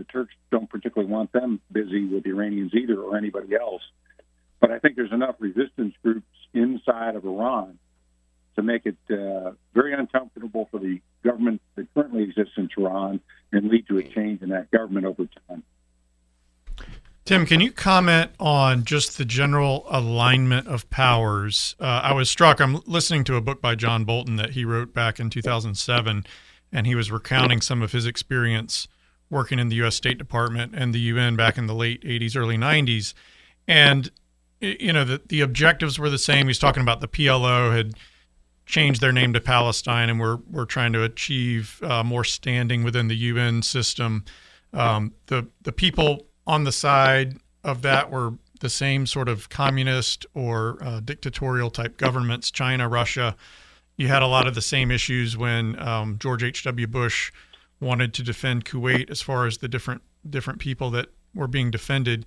the 0.00 0.04
Turks 0.04 0.34
don't 0.50 0.68
particularly 0.68 1.12
want 1.12 1.30
them 1.32 1.60
busy 1.70 2.06
with 2.06 2.24
the 2.24 2.30
Iranians 2.30 2.72
either 2.74 2.98
or 2.98 3.18
anybody 3.18 3.54
else. 3.54 3.82
But 4.58 4.70
I 4.70 4.78
think 4.78 4.96
there's 4.96 5.12
enough 5.12 5.36
resistance 5.38 5.94
groups 6.02 6.26
inside 6.54 7.16
of 7.16 7.24
Iran 7.26 7.78
to 8.56 8.62
make 8.62 8.86
it 8.86 8.96
uh, 9.10 9.52
very 9.74 9.92
uncomfortable 9.92 10.68
for 10.70 10.80
the 10.80 11.00
government 11.22 11.60
that 11.74 11.92
currently 11.92 12.22
exists 12.22 12.54
in 12.56 12.68
Tehran 12.68 13.20
and 13.52 13.68
lead 13.68 13.86
to 13.88 13.98
a 13.98 14.02
change 14.02 14.40
in 14.40 14.48
that 14.48 14.70
government 14.70 15.04
over 15.04 15.26
time. 15.48 15.62
Tim, 17.26 17.44
can 17.44 17.60
you 17.60 17.70
comment 17.70 18.30
on 18.40 18.84
just 18.84 19.18
the 19.18 19.26
general 19.26 19.84
alignment 19.90 20.66
of 20.66 20.88
powers? 20.88 21.76
Uh, 21.78 22.00
I 22.02 22.14
was 22.14 22.30
struck. 22.30 22.58
I'm 22.58 22.80
listening 22.86 23.22
to 23.24 23.36
a 23.36 23.42
book 23.42 23.60
by 23.60 23.74
John 23.74 24.04
Bolton 24.04 24.36
that 24.36 24.50
he 24.50 24.64
wrote 24.64 24.94
back 24.94 25.20
in 25.20 25.28
2007, 25.28 26.24
and 26.72 26.86
he 26.86 26.94
was 26.94 27.12
recounting 27.12 27.60
some 27.60 27.82
of 27.82 27.92
his 27.92 28.06
experience 28.06 28.88
working 29.30 29.60
in 29.60 29.68
the 29.68 29.76
U.S. 29.76 29.94
State 29.94 30.18
Department 30.18 30.74
and 30.74 30.92
the 30.92 30.98
UN 30.98 31.36
back 31.36 31.56
in 31.56 31.66
the 31.66 31.74
late 31.74 32.02
80s, 32.02 32.36
early 32.36 32.58
90s. 32.58 33.14
And, 33.66 34.10
you 34.60 34.92
know, 34.92 35.04
the, 35.04 35.22
the 35.28 35.40
objectives 35.40 35.98
were 35.98 36.10
the 36.10 36.18
same. 36.18 36.48
He's 36.48 36.58
talking 36.58 36.82
about 36.82 37.00
the 37.00 37.08
PLO 37.08 37.74
had 37.74 37.94
changed 38.66 39.00
their 39.00 39.12
name 39.12 39.32
to 39.32 39.40
Palestine 39.40 40.10
and 40.10 40.20
we're, 40.20 40.38
we're 40.50 40.64
trying 40.64 40.92
to 40.92 41.02
achieve 41.02 41.80
uh, 41.82 42.04
more 42.04 42.24
standing 42.24 42.82
within 42.82 43.08
the 43.08 43.16
UN 43.16 43.62
system. 43.62 44.24
Um, 44.72 45.14
the, 45.26 45.46
the 45.62 45.72
people 45.72 46.26
on 46.46 46.64
the 46.64 46.72
side 46.72 47.38
of 47.64 47.82
that 47.82 48.10
were 48.10 48.34
the 48.60 48.68
same 48.68 49.06
sort 49.06 49.28
of 49.28 49.48
communist 49.48 50.26
or 50.34 50.78
uh, 50.82 51.00
dictatorial 51.00 51.70
type 51.70 51.96
governments, 51.96 52.50
China, 52.50 52.88
Russia. 52.88 53.36
You 53.96 54.08
had 54.08 54.22
a 54.22 54.26
lot 54.26 54.46
of 54.46 54.54
the 54.54 54.62
same 54.62 54.90
issues 54.90 55.36
when 55.36 55.80
um, 55.80 56.18
George 56.18 56.42
H.W. 56.42 56.88
Bush– 56.88 57.30
wanted 57.80 58.14
to 58.14 58.22
defend 58.22 58.64
Kuwait 58.64 59.10
as 59.10 59.22
far 59.22 59.46
as 59.46 59.58
the 59.58 59.68
different 59.68 60.02
different 60.28 60.58
people 60.58 60.90
that 60.90 61.08
were 61.34 61.48
being 61.48 61.70
defended. 61.70 62.26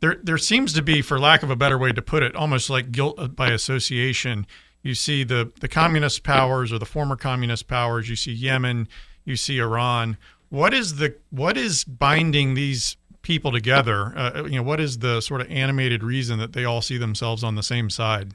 There 0.00 0.18
there 0.22 0.38
seems 0.38 0.72
to 0.74 0.82
be, 0.82 1.02
for 1.02 1.18
lack 1.18 1.42
of 1.42 1.50
a 1.50 1.56
better 1.56 1.78
way 1.78 1.92
to 1.92 2.02
put 2.02 2.22
it, 2.22 2.34
almost 2.34 2.70
like 2.70 2.92
guilt 2.92 3.36
by 3.36 3.50
association. 3.50 4.46
You 4.82 4.94
see 4.94 5.24
the 5.24 5.52
the 5.60 5.68
communist 5.68 6.22
powers 6.22 6.72
or 6.72 6.78
the 6.78 6.86
former 6.86 7.16
communist 7.16 7.68
powers. 7.68 8.08
You 8.08 8.16
see 8.16 8.32
Yemen. 8.32 8.88
You 9.24 9.36
see 9.36 9.58
Iran. 9.58 10.16
What 10.48 10.74
is 10.74 10.96
the 10.96 11.16
what 11.30 11.56
is 11.56 11.84
binding 11.84 12.54
these 12.54 12.96
people 13.22 13.52
together? 13.52 14.12
Uh, 14.16 14.44
you 14.44 14.56
know, 14.56 14.62
what 14.62 14.80
is 14.80 14.98
the 14.98 15.20
sort 15.20 15.40
of 15.40 15.50
animated 15.50 16.02
reason 16.02 16.38
that 16.40 16.52
they 16.52 16.64
all 16.64 16.82
see 16.82 16.98
themselves 16.98 17.44
on 17.44 17.54
the 17.54 17.62
same 17.62 17.88
side? 17.88 18.34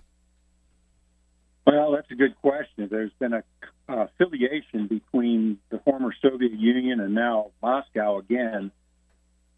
Well, 1.66 1.92
that's 1.92 2.10
a 2.12 2.16
good 2.16 2.36
question. 2.42 2.88
There's 2.90 3.12
been 3.20 3.34
a 3.34 3.44
affiliation 3.88 4.88
between 4.88 5.60
the 5.70 5.80
former 5.80 6.14
Soviet 6.22 6.54
Union 6.54 7.00
and 7.00 7.16
now 7.16 7.52
Moscow 7.62 8.18
again 8.20 8.72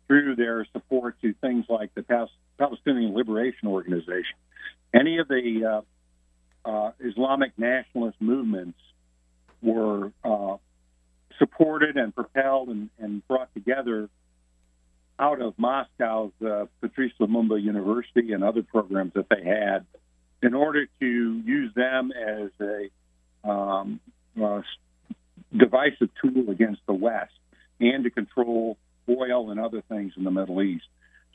through 0.07 0.35
their 0.35 0.65
support 0.71 1.15
to 1.21 1.33
things 1.33 1.65
like 1.69 1.93
the 1.95 2.03
Palestinian 2.57 3.13
Liberation 3.13 3.67
Organization. 3.67 4.37
Any 4.93 5.19
of 5.19 5.27
the 5.27 5.83
uh, 6.65 6.69
uh, 6.69 6.91
Islamic 6.99 7.51
nationalist 7.57 8.17
movements 8.19 8.77
were 9.61 10.11
uh, 10.23 10.57
supported 11.37 11.95
and 11.97 12.13
propelled 12.13 12.69
and, 12.69 12.89
and, 12.97 13.27
brought 13.27 13.53
together 13.53 14.09
out 15.19 15.41
of 15.41 15.53
Moscow's 15.57 16.31
uh, 16.45 16.65
Patrice 16.81 17.13
Lumumba 17.19 17.61
University 17.61 18.33
and 18.33 18.43
other 18.43 18.63
programs 18.63 19.13
that 19.13 19.27
they 19.29 19.43
had 19.43 19.85
in 20.41 20.53
order 20.53 20.85
to 20.99 21.41
use 21.45 21.73
them 21.75 22.11
as 22.11 22.49
a 22.61 23.49
um, 23.49 23.99
uh, 24.41 24.61
divisive 25.55 26.09
tool 26.21 26.49
against 26.49 26.81
the 26.85 26.93
West 26.93 27.33
and 27.79 28.03
to 28.03 28.09
control 28.09 28.77
oil 29.07 29.51
and 29.51 29.59
other 29.59 29.81
things 29.89 30.13
in 30.17 30.23
the 30.23 30.31
Middle 30.31 30.61
East. 30.61 30.85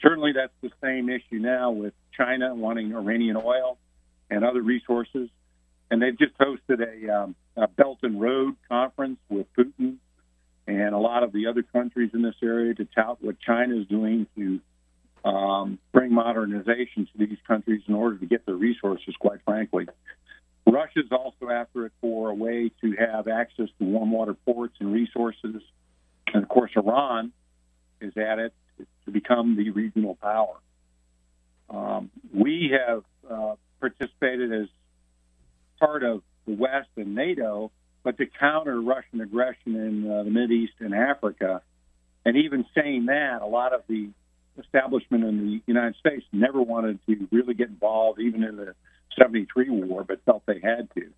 Certainly, 0.01 0.33
that's 0.33 0.53
the 0.61 0.71
same 0.83 1.09
issue 1.09 1.39
now 1.39 1.71
with 1.71 1.95
China 2.17 2.55
wanting 2.55 2.95
Iranian 2.95 3.37
oil 3.37 3.79
and 4.31 4.45
other 4.45 4.63
resources. 4.63 5.29
And 5.91 6.03
they've 6.03 6.19
just 6.19 6.37
hosted 6.39 6.81
a, 6.81 7.15
um, 7.15 7.35
a 7.57 7.69
Belt 7.69 7.99
and 8.03 8.21
Road 8.21 8.57
conference 8.69 9.19
with 9.29 9.47
Putin 9.57 9.97
and 10.67 10.95
a 10.95 10.99
lot 10.99 11.23
of 11.23 11.33
the 11.33 11.47
other 11.47 11.63
countries 11.63 12.11
in 12.15 12.23
this 12.23 12.35
area 12.43 12.75
to 12.75 12.87
tout 12.95 13.19
what 13.21 13.39
China 13.41 13.77
is 13.79 13.87
doing 13.87 14.27
to 14.37 14.61
um, 15.29 15.79
bring 15.93 16.13
modernization 16.13 17.07
to 17.07 17.27
these 17.27 17.39
countries 17.47 17.83
in 17.87 17.95
order 17.95 18.19
to 18.19 18.27
get 18.27 18.45
their 18.47 18.57
resources, 18.57 19.15
quite 19.19 19.41
frankly. 19.45 19.87
Russia's 20.75 21.11
also 21.13 21.51
after 21.51 21.87
it 21.87 21.93
for 22.01 22.31
a 22.31 22.35
way 22.35 22.71
to 22.81 22.97
have 22.99 23.29
access 23.29 23.69
to 23.79 23.85
warm 23.85 24.11
water 24.11 24.35
ports 24.35 24.75
and 24.81 24.93
resources. 24.93 25.63
And 26.33 26.43
of 26.43 26.49
course, 26.49 26.73
Iran 26.77 27.33
is 28.01 28.17
at 28.17 28.41
it 28.41 28.53
to 29.05 29.11
become 29.13 29.57
the 29.57 29.71
regional 29.71 30.17
power. 30.17 30.57
Um, 31.71 32.11
we 32.33 32.77
have 32.77 33.05
uh, 33.31 33.55
participated 33.79 34.53
as 34.53 34.69
part 35.79 36.03
of 36.03 36.23
the 36.47 36.55
West 36.55 36.89
and 36.97 37.15
NATO, 37.15 37.71
but 38.03 38.19
to 38.19 38.27
counter 38.27 38.81
Russian 38.81 39.21
aggression 39.21 39.77
in 39.77 40.11
uh, 40.11 40.25
the 40.25 40.31
Middle 40.31 40.57
East 40.57 40.75
and 40.81 40.93
Africa. 40.93 41.63
And 42.25 42.37
even 42.37 42.67
saying 42.75 43.07
that, 43.07 43.43
a 43.43 43.47
lot 43.47 43.73
of 43.73 43.83
the 43.89 44.09
establishment 44.59 45.25
in 45.25 45.47
the 45.47 45.61
United 45.67 45.97
States 45.97 46.25
never 46.33 46.61
wanted 46.61 46.99
to 47.07 47.29
really 47.31 47.55
get 47.55 47.69
involved, 47.69 48.21
even 48.21 48.43
in 48.43 48.57
the 48.57 48.75
73 49.19 49.71
war, 49.71 50.05
but 50.05 50.25
felt 50.25 50.45
they 50.47 50.61
had 50.61 50.89
to. 50.95 51.11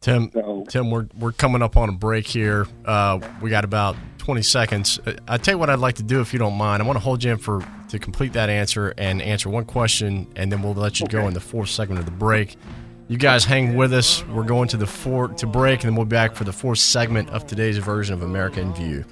Tim, 0.00 0.30
so, 0.32 0.64
Tim, 0.68 0.90
we're, 0.90 1.08
we're 1.18 1.32
coming 1.32 1.62
up 1.62 1.76
on 1.76 1.88
a 1.88 1.92
break 1.92 2.26
here. 2.26 2.66
Uh, 2.84 3.18
we 3.40 3.50
got 3.50 3.64
about 3.64 3.96
20 4.18 4.42
seconds. 4.42 5.00
Uh, 5.04 5.14
I 5.26 5.38
tell 5.38 5.54
you 5.54 5.58
what 5.58 5.70
I'd 5.70 5.78
like 5.78 5.96
to 5.96 6.02
do, 6.02 6.20
if 6.20 6.32
you 6.32 6.38
don't 6.38 6.56
mind. 6.56 6.82
I 6.82 6.86
want 6.86 6.96
to 6.96 7.02
hold 7.02 7.24
you 7.24 7.32
in 7.32 7.38
for 7.38 7.66
to 7.88 7.98
complete 7.98 8.32
that 8.34 8.48
answer 8.48 8.94
and 8.98 9.22
answer 9.22 9.48
one 9.48 9.64
question, 9.64 10.26
and 10.36 10.52
then 10.52 10.62
we'll 10.62 10.74
let 10.74 11.00
you 11.00 11.06
okay. 11.06 11.18
go 11.18 11.26
in 11.26 11.34
the 11.34 11.40
fourth 11.40 11.70
segment 11.70 11.98
of 11.98 12.04
the 12.04 12.12
break. 12.12 12.56
You 13.08 13.18
guys 13.18 13.44
hang 13.44 13.76
with 13.76 13.92
us. 13.92 14.24
We're 14.26 14.44
going 14.44 14.68
to 14.68 14.76
the 14.76 14.86
four 14.86 15.28
to 15.28 15.46
break, 15.46 15.80
and 15.80 15.90
then 15.90 15.96
we'll 15.96 16.06
be 16.06 16.10
back 16.10 16.34
for 16.34 16.44
the 16.44 16.52
fourth 16.52 16.78
segment 16.78 17.30
of 17.30 17.46
today's 17.46 17.78
version 17.78 18.14
of 18.14 18.22
America 18.22 18.60
in 18.60 18.74
View. 18.74 19.04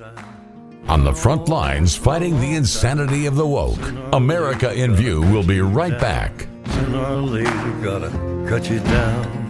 On 0.88 1.02
the 1.02 1.14
front 1.14 1.48
lines, 1.48 1.96
fighting 1.96 2.38
the 2.40 2.54
insanity 2.54 3.26
of 3.26 3.36
the 3.36 3.46
woke, 3.46 3.80
America 4.12 4.72
in 4.72 4.94
View 4.94 5.22
will 5.22 5.46
be 5.46 5.60
right 5.60 5.98
back. 5.98 6.46
Sooner 6.74 7.04
or 7.04 7.22
later, 7.22 7.72
gotta 7.82 8.10
cut 8.48 8.68
you 8.68 8.80
down. 8.80 9.44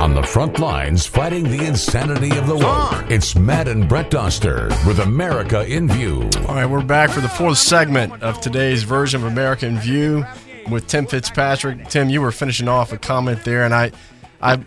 On 0.00 0.14
the 0.14 0.22
front 0.22 0.58
lines, 0.58 1.06
fighting 1.06 1.44
the 1.44 1.64
insanity 1.64 2.36
of 2.36 2.46
the 2.46 2.56
world, 2.56 3.12
it's 3.12 3.36
Matt 3.36 3.68
and 3.68 3.88
Brett 3.88 4.10
Doster 4.10 4.70
with 4.86 4.98
America 4.98 5.64
in 5.66 5.88
View. 5.88 6.28
All 6.48 6.54
right, 6.54 6.66
we're 6.66 6.82
back 6.82 7.10
for 7.10 7.20
the 7.20 7.28
fourth 7.28 7.58
segment 7.58 8.22
of 8.22 8.40
today's 8.40 8.82
version 8.82 9.20
of 9.20 9.30
America 9.30 9.66
in 9.66 9.78
View 9.78 10.24
with 10.68 10.88
Tim 10.88 11.06
Fitzpatrick. 11.06 11.88
Tim, 11.88 12.08
you 12.08 12.20
were 12.20 12.32
finishing 12.32 12.66
off 12.66 12.92
a 12.92 12.98
comment 12.98 13.44
there, 13.44 13.64
and 13.64 13.72
I, 13.72 13.92
I, 14.40 14.58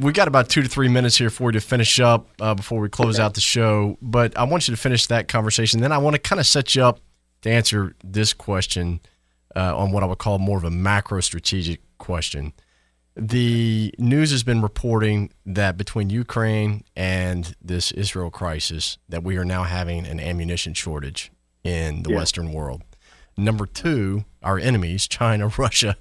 we 0.00 0.12
got 0.12 0.28
about 0.28 0.48
two 0.48 0.62
to 0.62 0.68
three 0.68 0.88
minutes 0.88 1.18
here 1.18 1.28
for 1.28 1.48
you 1.50 1.52
to 1.52 1.60
finish 1.60 2.00
up 2.00 2.28
uh, 2.40 2.54
before 2.54 2.80
we 2.80 2.88
close 2.88 3.18
out 3.18 3.34
the 3.34 3.40
show. 3.42 3.98
But 4.00 4.38
I 4.38 4.44
want 4.44 4.68
you 4.68 4.74
to 4.74 4.80
finish 4.80 5.06
that 5.08 5.28
conversation. 5.28 5.80
Then 5.80 5.92
I 5.92 5.98
want 5.98 6.14
to 6.14 6.20
kind 6.20 6.40
of 6.40 6.46
set 6.46 6.74
you 6.74 6.84
up 6.84 7.00
to 7.42 7.50
answer 7.50 7.94
this 8.02 8.32
question 8.32 9.00
uh, 9.58 9.76
on 9.76 9.90
what 9.90 10.02
I 10.02 10.06
would 10.06 10.18
call 10.18 10.38
more 10.38 10.56
of 10.56 10.64
a 10.64 10.70
macro 10.70 11.20
strategic 11.20 11.80
question. 11.98 12.52
The 13.16 13.92
news 13.98 14.30
has 14.30 14.44
been 14.44 14.62
reporting 14.62 15.32
that 15.44 15.76
between 15.76 16.08
Ukraine 16.08 16.84
and 16.94 17.56
this 17.60 17.90
Israel 17.90 18.30
crisis, 18.30 18.98
that 19.08 19.24
we 19.24 19.36
are 19.36 19.44
now 19.44 19.64
having 19.64 20.06
an 20.06 20.20
ammunition 20.20 20.74
shortage 20.74 21.32
in 21.64 22.04
the 22.04 22.10
yeah. 22.10 22.16
Western 22.16 22.52
world. 22.52 22.82
Number 23.36 23.66
two, 23.66 24.24
our 24.42 24.58
enemies, 24.58 25.08
China, 25.08 25.48
Russia, 25.58 25.96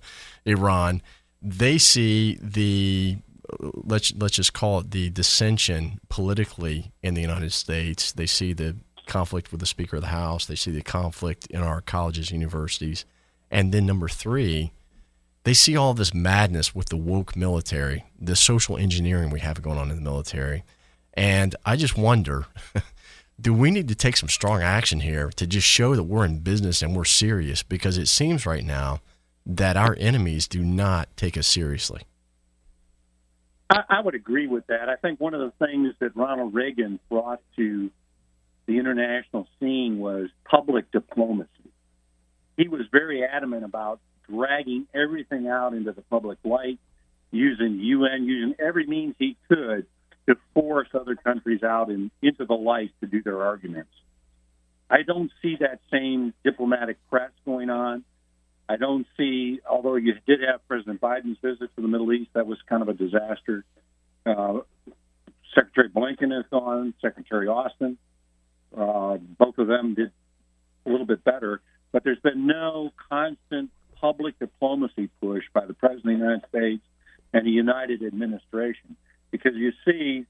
Iran, 0.46 1.02
they 1.41 1.80
see 1.80 2.38
the 2.39 3.17
let's 3.62 4.13
let's 4.15 4.36
just 4.36 4.54
call 4.54 4.80
it 4.80 4.91
the 4.91 5.10
dissension 5.10 6.00
politically 6.10 6.91
in 7.02 7.15
the 7.15 7.22
United 7.22 7.54
States. 7.54 8.12
They 8.12 8.28
see 8.28 8.54
the 8.54 8.76
conflict 9.08 9.52
with 9.52 9.62
the 9.62 9.65
Speaker 9.65 9.96
of 9.96 10.04
the 10.04 10.10
House. 10.10 10.46
They 10.46 10.56
see 10.56 10.72
the 10.72 10.84
conflict 10.84 11.48
in 11.48 11.62
our 11.62 11.82
colleges, 11.82 12.30
universities, 12.30 13.06
and 13.49 13.73
then 13.73 13.86
number 13.86 14.07
three, 14.07 14.71
they 15.43 15.53
see 15.53 15.77
all 15.77 15.93
this 15.93 16.13
madness 16.13 16.75
with 16.75 16.89
the 16.89 16.97
woke 16.97 17.36
military, 17.36 18.05
the 18.19 18.36
social 18.36 18.77
engineering 18.77 19.29
we 19.29 19.39
have 19.39 19.62
going 19.62 19.77
on 19.77 19.89
in 19.89 19.95
the 19.95 20.01
military, 20.01 20.63
and 21.13 21.55
I 21.65 21.75
just 21.75 21.97
wonder. 21.97 22.45
do 23.39 23.53
we 23.53 23.69
need 23.69 23.88
to 23.88 23.95
take 23.95 24.17
some 24.17 24.29
strong 24.29 24.62
action 24.62 24.99
here 24.99 25.29
to 25.36 25.45
just 25.45 25.67
show 25.67 25.95
that 25.95 26.03
we're 26.03 26.25
in 26.25 26.39
business 26.39 26.81
and 26.81 26.95
we're 26.95 27.05
serious? 27.05 27.63
Because 27.63 27.97
it 27.97 28.07
seems 28.07 28.45
right 28.45 28.65
now 28.65 28.99
that 29.45 29.77
our 29.77 29.95
enemies 29.99 30.47
do 30.47 30.63
not 30.63 31.07
take 31.15 31.38
us 31.38 31.47
seriously. 31.47 32.01
I, 33.69 33.99
would 33.99 34.15
agree 34.15 34.47
with 34.47 34.65
that. 34.67 34.88
I 34.88 34.95
think 34.95 35.19
one 35.19 35.33
of 35.33 35.41
the 35.41 35.65
things 35.65 35.93
that 35.99 36.15
Ronald 36.15 36.53
Reagan 36.53 37.01
brought 37.10 37.41
to 37.57 37.91
the 38.65 38.77
international 38.79 39.45
scene 39.60 39.99
was 39.99 40.29
public 40.45 40.89
diplomacy. 40.91 41.49
He 42.58 42.67
was 42.67 42.82
very 42.91 43.24
adamant 43.24 43.63
about 43.63 44.00
dragging 44.30 44.88
everything 44.93 45.48
out 45.48 45.74
into 45.74 45.91
the 45.91 46.02
public 46.02 46.39
light, 46.43 46.80
using 47.32 47.80
UN, 47.80 48.26
using 48.26 48.56
every 48.60 48.86
means 48.86 49.15
he 49.20 49.38
could 49.48 49.86
to 50.28 50.36
force 50.54 50.89
other 50.93 51.15
countries 51.15 51.63
out 51.63 51.89
in, 51.89 52.12
into 52.22 52.46
the 52.46 52.54
light 52.54 52.91
to 53.00 53.08
do 53.08 53.24
their 53.24 53.43
arguments. 53.43 53.91
I 54.89 55.04
don't 55.04 55.32
see 55.41 55.58
that 55.60 55.80
same 55.91 56.34
diplomatic 56.43 56.98
press 57.10 57.32
going 57.46 57.70
on. 57.70 58.04
I 58.70 58.76
don't 58.76 59.06
see, 59.15 59.60
although 59.70 59.96
you 59.96 60.15
did 60.26 60.41
have 60.41 60.65
President 60.67 61.00
Biden's 61.00 61.38
visit 61.41 61.74
to 61.76 61.82
the 61.82 61.88
Middle 61.88 62.12
East, 62.12 62.32
that 62.34 62.48
was 62.48 62.58
kind 62.67 62.82
of 62.82 62.89
a 62.89 62.93
disaster. 62.93 63.63
Uh, 64.26 64.60
Secretary 65.56 65.89
Blinken 65.89 66.36
has 66.36 66.46
gone, 66.52 66.93
Secretary 67.02 67.48
Austin. 67.48 67.98
Uh, 68.78 69.17
both 69.17 69.58
of 69.58 69.67
them 69.67 69.93
did 69.93 70.12
a 70.86 70.89
little 70.89 71.06
bit 71.06 71.24
better, 71.24 71.62
but 71.91 72.04
there's 72.04 72.19
been 72.19 72.47
no 72.47 72.91
constant 73.10 73.69
public 74.00 74.38
diplomacy 74.39 75.10
push 75.21 75.43
by 75.54 75.65
the 75.65 75.73
President 75.73 76.13
of 76.13 76.19
the 76.19 76.26
United 76.26 76.50
States 76.50 76.84
and 77.34 77.45
the 77.45 77.52
United 77.52 78.04
administration 78.04 78.95
because 79.32 79.54
you 79.56 79.71
see 79.86 80.26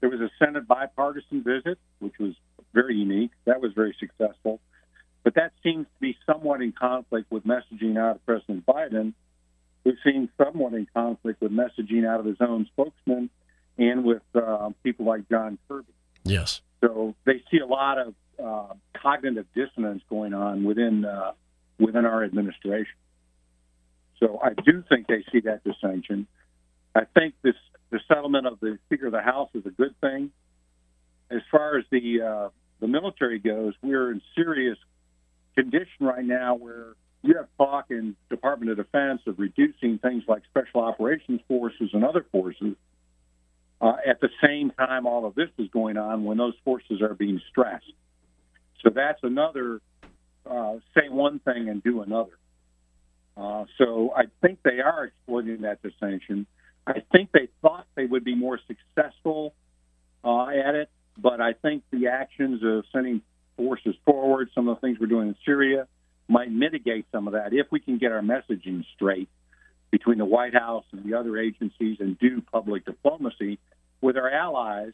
there 0.00 0.10
was 0.10 0.20
a 0.20 0.30
Senate 0.38 0.66
bipartisan 0.66 1.42
visit, 1.42 1.78
which 1.98 2.14
was 2.18 2.34
very 2.72 2.96
unique. 2.96 3.30
That 3.44 3.60
was 3.60 3.72
very 3.72 3.96
successful. 3.98 4.60
But 5.24 5.34
that 5.34 5.52
seems 5.62 5.86
to 5.86 6.00
be 6.00 6.16
somewhat 6.24 6.62
in 6.62 6.72
conflict 6.72 7.30
with 7.30 7.44
messaging 7.44 7.98
out 7.98 8.16
of 8.16 8.26
President 8.26 8.64
Biden, 8.64 9.14
who 9.84 9.92
seems 10.04 10.28
somewhat 10.42 10.74
in 10.74 10.86
conflict 10.94 11.40
with 11.40 11.52
messaging 11.52 12.06
out 12.06 12.20
of 12.20 12.26
his 12.26 12.36
own 12.40 12.66
spokesman 12.66 13.30
and 13.76 14.04
with 14.04 14.22
uh, 14.34 14.70
people 14.82 15.06
like 15.06 15.28
John 15.28 15.58
Kirby. 15.68 15.92
Yes. 16.24 16.60
So 16.80 17.14
they 17.24 17.42
see 17.50 17.58
a 17.58 17.66
lot 17.66 17.98
of 17.98 18.14
uh, 18.42 18.74
cognitive 19.02 19.46
dissonance 19.54 20.02
going 20.08 20.34
on 20.34 20.64
within 20.64 21.04
uh, 21.04 21.32
within 21.78 22.04
our 22.04 22.24
administration. 22.24 22.94
So 24.20 24.40
I 24.42 24.50
do 24.54 24.82
think 24.88 25.06
they 25.06 25.24
see 25.32 25.40
that 25.40 25.62
dissension. 25.64 26.26
I 26.94 27.02
think 27.14 27.34
this 27.42 27.54
the 27.90 28.00
settlement 28.08 28.46
of 28.46 28.60
the 28.60 28.78
Speaker 28.86 29.06
of 29.06 29.12
the 29.12 29.22
House 29.22 29.50
is 29.54 29.64
a 29.66 29.70
good 29.70 29.94
thing. 30.00 30.30
As 31.30 31.40
far 31.50 31.78
as 31.78 31.84
the 31.90 32.22
uh, 32.22 32.48
the 32.80 32.88
military 32.88 33.38
goes, 33.38 33.74
we're 33.82 34.10
in 34.10 34.22
serious 34.34 34.78
condition 35.54 36.06
right 36.06 36.24
now 36.24 36.54
where 36.54 36.94
you 37.22 37.36
have 37.36 37.48
talk 37.56 37.86
in 37.90 38.16
Department 38.30 38.70
of 38.70 38.76
Defense 38.76 39.22
of 39.26 39.38
reducing 39.38 39.98
things 39.98 40.24
like 40.28 40.42
special 40.50 40.80
operations 40.80 41.40
forces 41.48 41.90
and 41.92 42.04
other 42.04 42.24
forces. 42.30 42.76
Uh, 43.80 43.94
at 44.06 44.20
the 44.20 44.28
same 44.42 44.70
time, 44.70 45.06
all 45.06 45.24
of 45.24 45.34
this 45.34 45.50
is 45.58 45.68
going 45.70 45.96
on 45.96 46.24
when 46.24 46.36
those 46.36 46.54
forces 46.64 47.00
are 47.00 47.14
being 47.14 47.40
stressed. 47.50 47.92
So 48.82 48.90
that's 48.90 49.20
another 49.22 49.80
uh, 50.48 50.76
say 50.94 51.08
one 51.08 51.38
thing 51.40 51.68
and 51.68 51.82
do 51.82 52.02
another. 52.02 52.38
Uh, 53.36 53.64
so 53.76 54.12
I 54.16 54.24
think 54.42 54.60
they 54.64 54.80
are 54.80 55.04
exploiting 55.04 55.62
that 55.62 55.82
distinction. 55.82 56.46
I 56.86 57.02
think 57.12 57.30
they 57.32 57.48
thought 57.62 57.86
they 57.94 58.06
would 58.06 58.24
be 58.24 58.34
more 58.34 58.58
successful 58.66 59.54
uh, 60.24 60.46
at 60.48 60.74
it, 60.74 60.90
but 61.16 61.40
I 61.40 61.52
think 61.52 61.84
the 61.90 62.08
actions 62.08 62.62
of 62.64 62.84
sending 62.92 63.22
forces 63.56 63.94
forward, 64.04 64.50
some 64.54 64.68
of 64.68 64.76
the 64.76 64.80
things 64.80 64.98
we're 64.98 65.06
doing 65.06 65.28
in 65.28 65.36
Syria, 65.44 65.86
might 66.28 66.50
mitigate 66.50 67.06
some 67.12 67.26
of 67.26 67.34
that 67.34 67.52
if 67.52 67.66
we 67.70 67.80
can 67.80 67.98
get 67.98 68.12
our 68.12 68.22
messaging 68.22 68.84
straight 68.94 69.28
between 69.90 70.18
the 70.18 70.24
White 70.24 70.54
House 70.54 70.84
and 70.92 71.04
the 71.04 71.16
other 71.16 71.38
agencies 71.38 71.98
and 72.00 72.18
do 72.18 72.42
public 72.52 72.84
diplomacy 72.84 73.58
with 74.00 74.16
our 74.16 74.30
allies. 74.30 74.92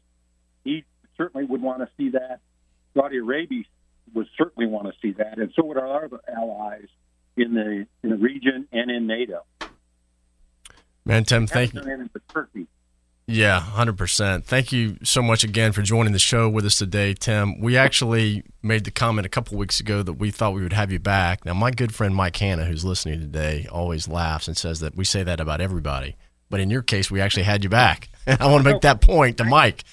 He 0.64 0.84
certainly 1.16 1.44
would 1.44 1.62
want 1.62 1.80
to 1.80 1.88
see 1.96 2.10
that. 2.10 2.40
Saudi 2.94 3.18
Arabia 3.18 3.64
would 4.12 4.28
certainly 4.36 4.68
want 4.68 4.86
to 4.86 4.92
see 5.00 5.12
that, 5.12 5.38
and 5.38 5.52
so 5.54 5.64
would 5.64 5.78
our 5.78 6.04
other 6.04 6.20
allies 6.36 6.88
in 7.36 7.54
the 7.54 7.86
in 8.02 8.10
the 8.10 8.16
region 8.16 8.68
and 8.72 8.90
in 8.90 9.06
NATO. 9.06 9.44
Man, 11.04 11.24
Tim, 11.24 11.46
thank 11.46 11.74
you. 11.74 11.82
Yeah, 13.26 13.60
100%. 13.74 14.44
Thank 14.44 14.70
you 14.70 14.98
so 15.02 15.22
much 15.22 15.44
again 15.44 15.72
for 15.72 15.80
joining 15.80 16.12
the 16.12 16.18
show 16.18 16.48
with 16.48 16.66
us 16.66 16.76
today, 16.76 17.14
Tim. 17.14 17.58
We 17.58 17.74
actually 17.74 18.44
made 18.62 18.84
the 18.84 18.90
comment 18.90 19.24
a 19.24 19.30
couple 19.30 19.56
weeks 19.56 19.80
ago 19.80 20.02
that 20.02 20.14
we 20.14 20.30
thought 20.30 20.52
we 20.52 20.62
would 20.62 20.74
have 20.74 20.92
you 20.92 20.98
back. 20.98 21.44
Now, 21.46 21.54
my 21.54 21.70
good 21.70 21.94
friend 21.94 22.14
Mike 22.14 22.36
Hanna, 22.36 22.66
who's 22.66 22.84
listening 22.84 23.20
today, 23.20 23.66
always 23.72 24.08
laughs 24.08 24.46
and 24.46 24.56
says 24.56 24.80
that 24.80 24.94
we 24.94 25.06
say 25.06 25.22
that 25.22 25.40
about 25.40 25.62
everybody. 25.62 26.16
But 26.50 26.60
in 26.60 26.68
your 26.68 26.82
case, 26.82 27.10
we 27.10 27.22
actually 27.22 27.44
had 27.44 27.64
you 27.64 27.70
back. 27.70 28.10
I 28.26 28.46
want 28.46 28.62
to 28.62 28.70
make 28.70 28.82
that 28.82 29.00
point 29.00 29.38
to 29.38 29.44
Mike. 29.44 29.84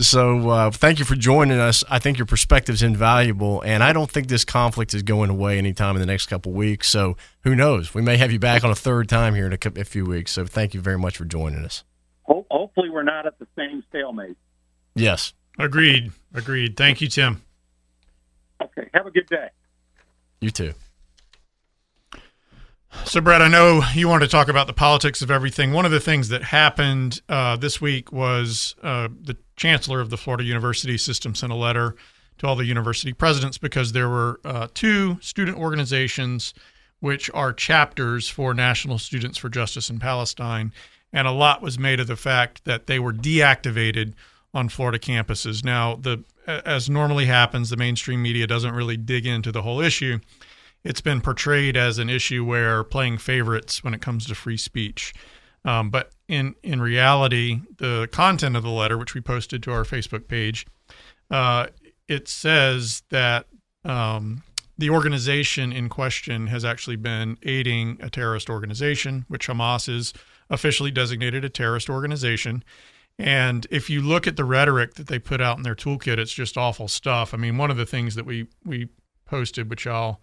So 0.00 0.48
uh, 0.50 0.70
thank 0.70 0.98
you 0.98 1.04
for 1.04 1.16
joining 1.16 1.58
us. 1.58 1.82
I 1.90 1.98
think 1.98 2.18
your 2.18 2.26
perspective 2.26 2.74
is 2.74 2.82
invaluable, 2.82 3.62
and 3.62 3.82
I 3.82 3.92
don't 3.92 4.10
think 4.10 4.28
this 4.28 4.44
conflict 4.44 4.94
is 4.94 5.02
going 5.02 5.28
away 5.28 5.58
anytime 5.58 5.96
in 5.96 6.00
the 6.00 6.06
next 6.06 6.26
couple 6.26 6.52
weeks. 6.52 6.88
So 6.88 7.16
who 7.42 7.56
knows? 7.56 7.94
We 7.94 8.02
may 8.02 8.16
have 8.16 8.30
you 8.30 8.38
back 8.38 8.62
on 8.62 8.70
a 8.70 8.76
third 8.76 9.08
time 9.08 9.34
here 9.34 9.46
in 9.46 9.52
a, 9.52 9.80
a 9.80 9.84
few 9.84 10.04
weeks. 10.04 10.32
So 10.32 10.46
thank 10.46 10.72
you 10.72 10.80
very 10.80 10.98
much 10.98 11.16
for 11.16 11.24
joining 11.24 11.64
us. 11.64 11.84
Hopefully, 12.24 12.90
we're 12.90 13.02
not 13.02 13.26
at 13.26 13.38
the 13.38 13.46
same 13.56 13.82
stalemate. 13.88 14.36
Yes. 14.94 15.32
Agreed. 15.58 16.12
Agreed. 16.34 16.76
Thank 16.76 17.00
you, 17.00 17.08
Tim. 17.08 17.42
Okay. 18.62 18.88
Have 18.94 19.06
a 19.06 19.10
good 19.10 19.26
day. 19.26 19.48
You 20.40 20.50
too. 20.50 20.74
So, 23.04 23.20
Brett, 23.20 23.42
I 23.42 23.48
know 23.48 23.82
you 23.94 24.08
wanted 24.08 24.26
to 24.26 24.30
talk 24.30 24.48
about 24.48 24.66
the 24.66 24.72
politics 24.72 25.22
of 25.22 25.30
everything. 25.30 25.72
One 25.72 25.84
of 25.84 25.90
the 25.90 26.00
things 26.00 26.28
that 26.28 26.42
happened 26.42 27.20
uh, 27.28 27.56
this 27.56 27.80
week 27.80 28.12
was 28.12 28.74
uh, 28.82 29.08
the 29.20 29.36
chancellor 29.56 30.00
of 30.00 30.10
the 30.10 30.16
Florida 30.16 30.44
University 30.44 30.98
system 30.98 31.34
sent 31.34 31.52
a 31.52 31.56
letter 31.56 31.96
to 32.38 32.46
all 32.46 32.56
the 32.56 32.64
university 32.64 33.12
presidents 33.12 33.58
because 33.58 33.92
there 33.92 34.08
were 34.08 34.40
uh, 34.44 34.68
two 34.74 35.18
student 35.20 35.58
organizations 35.58 36.54
which 37.00 37.30
are 37.32 37.52
chapters 37.52 38.28
for 38.28 38.54
National 38.54 38.98
Students 38.98 39.38
for 39.38 39.48
Justice 39.48 39.90
in 39.90 39.98
Palestine. 39.98 40.72
And 41.12 41.26
a 41.26 41.32
lot 41.32 41.62
was 41.62 41.78
made 41.78 42.00
of 42.00 42.06
the 42.06 42.16
fact 42.16 42.64
that 42.64 42.86
they 42.86 42.98
were 42.98 43.12
deactivated 43.12 44.14
on 44.52 44.68
Florida 44.68 44.98
campuses. 44.98 45.64
Now, 45.64 45.94
the 45.96 46.24
as 46.46 46.88
normally 46.88 47.26
happens, 47.26 47.68
the 47.68 47.76
mainstream 47.76 48.22
media 48.22 48.46
doesn't 48.46 48.74
really 48.74 48.96
dig 48.96 49.26
into 49.26 49.52
the 49.52 49.62
whole 49.62 49.80
issue 49.80 50.18
it's 50.88 51.02
been 51.02 51.20
portrayed 51.20 51.76
as 51.76 51.98
an 51.98 52.08
issue 52.08 52.42
where 52.42 52.82
playing 52.82 53.18
favorites 53.18 53.84
when 53.84 53.92
it 53.92 54.00
comes 54.00 54.24
to 54.26 54.34
free 54.34 54.56
speech. 54.56 55.12
Um, 55.66 55.90
but 55.90 56.12
in 56.28 56.54
in 56.62 56.80
reality, 56.80 57.60
the 57.76 58.08
content 58.10 58.56
of 58.56 58.62
the 58.62 58.70
letter, 58.70 58.96
which 58.96 59.14
we 59.14 59.20
posted 59.20 59.62
to 59.64 59.72
our 59.72 59.84
Facebook 59.84 60.28
page, 60.28 60.66
uh, 61.30 61.66
it 62.08 62.26
says 62.26 63.02
that 63.10 63.44
um, 63.84 64.42
the 64.78 64.88
organization 64.88 65.72
in 65.72 65.90
question 65.90 66.46
has 66.46 66.64
actually 66.64 66.96
been 66.96 67.36
aiding 67.42 67.98
a 68.00 68.08
terrorist 68.08 68.48
organization, 68.48 69.26
which 69.28 69.46
Hamas 69.46 69.90
is 69.90 70.14
officially 70.48 70.90
designated 70.90 71.44
a 71.44 71.50
terrorist 71.50 71.90
organization. 71.90 72.64
And 73.18 73.66
if 73.70 73.90
you 73.90 74.00
look 74.00 74.26
at 74.26 74.36
the 74.36 74.44
rhetoric 74.44 74.94
that 74.94 75.08
they 75.08 75.18
put 75.18 75.42
out 75.42 75.58
in 75.58 75.64
their 75.64 75.74
toolkit, 75.74 76.16
it's 76.16 76.32
just 76.32 76.56
awful 76.56 76.88
stuff. 76.88 77.34
I 77.34 77.36
mean, 77.36 77.58
one 77.58 77.70
of 77.70 77.76
the 77.76 77.84
things 77.84 78.14
that 78.14 78.24
we 78.24 78.46
we 78.64 78.88
posted, 79.26 79.68
which 79.68 79.86
I'll 79.86 80.22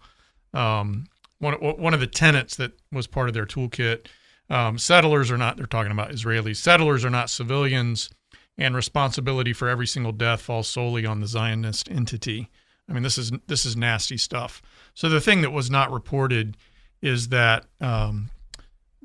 um, 0.54 1.06
one 1.38 1.54
one 1.54 1.94
of 1.94 2.00
the 2.00 2.06
tenets 2.06 2.56
that 2.56 2.72
was 2.92 3.06
part 3.06 3.28
of 3.28 3.34
their 3.34 3.46
toolkit, 3.46 4.06
um, 4.48 4.78
settlers 4.78 5.30
are 5.30 5.38
not. 5.38 5.56
They're 5.56 5.66
talking 5.66 5.92
about 5.92 6.10
Israelis. 6.10 6.56
Settlers 6.56 7.04
are 7.04 7.10
not 7.10 7.30
civilians, 7.30 8.10
and 8.58 8.74
responsibility 8.74 9.52
for 9.52 9.68
every 9.68 9.86
single 9.86 10.12
death 10.12 10.40
falls 10.40 10.68
solely 10.68 11.04
on 11.04 11.20
the 11.20 11.26
Zionist 11.26 11.90
entity. 11.90 12.50
I 12.88 12.92
mean, 12.92 13.02
this 13.02 13.18
is 13.18 13.32
this 13.46 13.66
is 13.66 13.76
nasty 13.76 14.16
stuff. 14.16 14.62
So 14.94 15.08
the 15.08 15.20
thing 15.20 15.42
that 15.42 15.50
was 15.50 15.70
not 15.70 15.92
reported 15.92 16.56
is 17.02 17.28
that 17.28 17.66
um, 17.80 18.30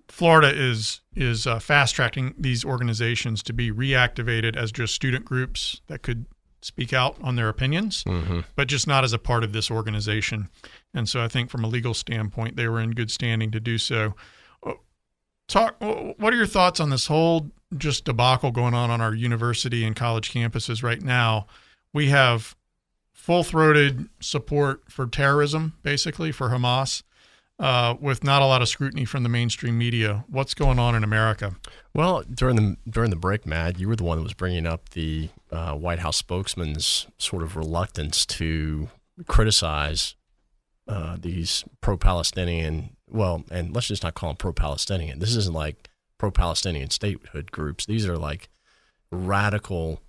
Florida 0.08 0.52
is 0.54 1.02
is 1.16 1.48
uh, 1.48 1.60
fast 1.60 1.96
tracking 1.96 2.34
these 2.38 2.64
organizations 2.64 3.44
to 3.44 3.54
be 3.54 3.72
reactivated 3.72 4.56
as 4.56 4.72
just 4.72 4.94
student 4.94 5.26
groups 5.26 5.82
that 5.88 6.04
could 6.04 6.26
speak 6.62 6.94
out 6.94 7.18
on 7.22 7.36
their 7.36 7.50
opinions, 7.50 8.04
mm-hmm. 8.04 8.42
but 8.56 8.68
just 8.68 8.88
not 8.88 9.04
as 9.04 9.14
a 9.14 9.20
part 9.20 9.44
of 9.44 9.54
this 9.54 9.72
organization. 9.72 10.50
And 10.94 11.08
so 11.08 11.24
I 11.24 11.28
think 11.28 11.50
from 11.50 11.64
a 11.64 11.68
legal 11.68 11.94
standpoint, 11.94 12.56
they 12.56 12.68
were 12.68 12.80
in 12.80 12.92
good 12.92 13.12
standing 13.12 13.52
to 13.52 13.60
do 13.60 13.78
so. 13.78 14.16
Uh, 14.66 14.74
talk. 15.48 15.76
What 15.80 16.34
are 16.34 16.38
your 16.38 16.46
thoughts 16.46 16.80
on 16.80 16.90
this 16.90 17.08
whole 17.08 17.52
just 17.78 18.06
debacle 18.06 18.52
going 18.52 18.74
on 18.74 18.90
on 18.90 19.02
our 19.02 19.14
university 19.14 19.84
and 19.84 19.96
college 19.96 20.32
campuses 20.32 20.84
right 20.84 21.02
now? 21.02 21.48
We 21.94 22.10
have 22.10 22.56
full 23.14 23.44
throated 23.44 24.10
support 24.20 24.84
for 24.90 25.08
terrorism, 25.08 25.74
basically 25.84 26.32
for 26.32 26.50
Hamas 26.50 27.04
uh, 27.62 27.96
with 28.02 28.24
not 28.24 28.42
a 28.42 28.46
lot 28.46 28.64
of 28.64 28.68
scrutiny 28.68 29.06
from 29.06 29.22
the 29.22 29.30
mainstream 29.30 29.78
media. 29.78 30.26
What's 30.28 30.56
going 30.56 30.80
on 30.80 30.96
in 30.96 31.04
America? 31.04 31.56
Well, 31.94 32.24
during 32.24 32.56
the 32.56 32.78
during 32.90 33.12
the 33.12 33.16
break, 33.16 33.46
Matt, 33.46 33.80
you 33.80 33.88
were 33.88 33.96
the 33.96 34.04
one 34.04 34.18
that 34.18 34.24
was 34.24 34.34
bringing 34.34 34.66
up 34.66 34.90
the 34.90 35.30
uh, 35.52 35.76
White 35.76 36.00
House 36.00 36.18
spokesman's 36.18 37.06
sort 37.20 37.44
of 37.44 37.56
reluctance 37.56 38.26
to 38.26 38.90
criticize 39.28 40.16
uh, 40.88 41.18
these 41.20 41.64
pro-Palestinian. 41.82 42.98
Well, 43.08 43.44
and 43.52 43.76
let's 43.76 43.88
just 43.88 44.04
not 44.04 44.16
call 44.16 44.30
them 44.30 44.38
pro-Palestinian. 44.38 45.20
This 45.20 45.36
isn't 45.36 45.54
like 45.54 45.90
pro-Palestinian 46.18 46.90
statehood 46.90 47.52
groups. 47.52 47.86
These 47.86 48.08
are 48.08 48.18
like 48.18 48.50
radical 49.12 50.02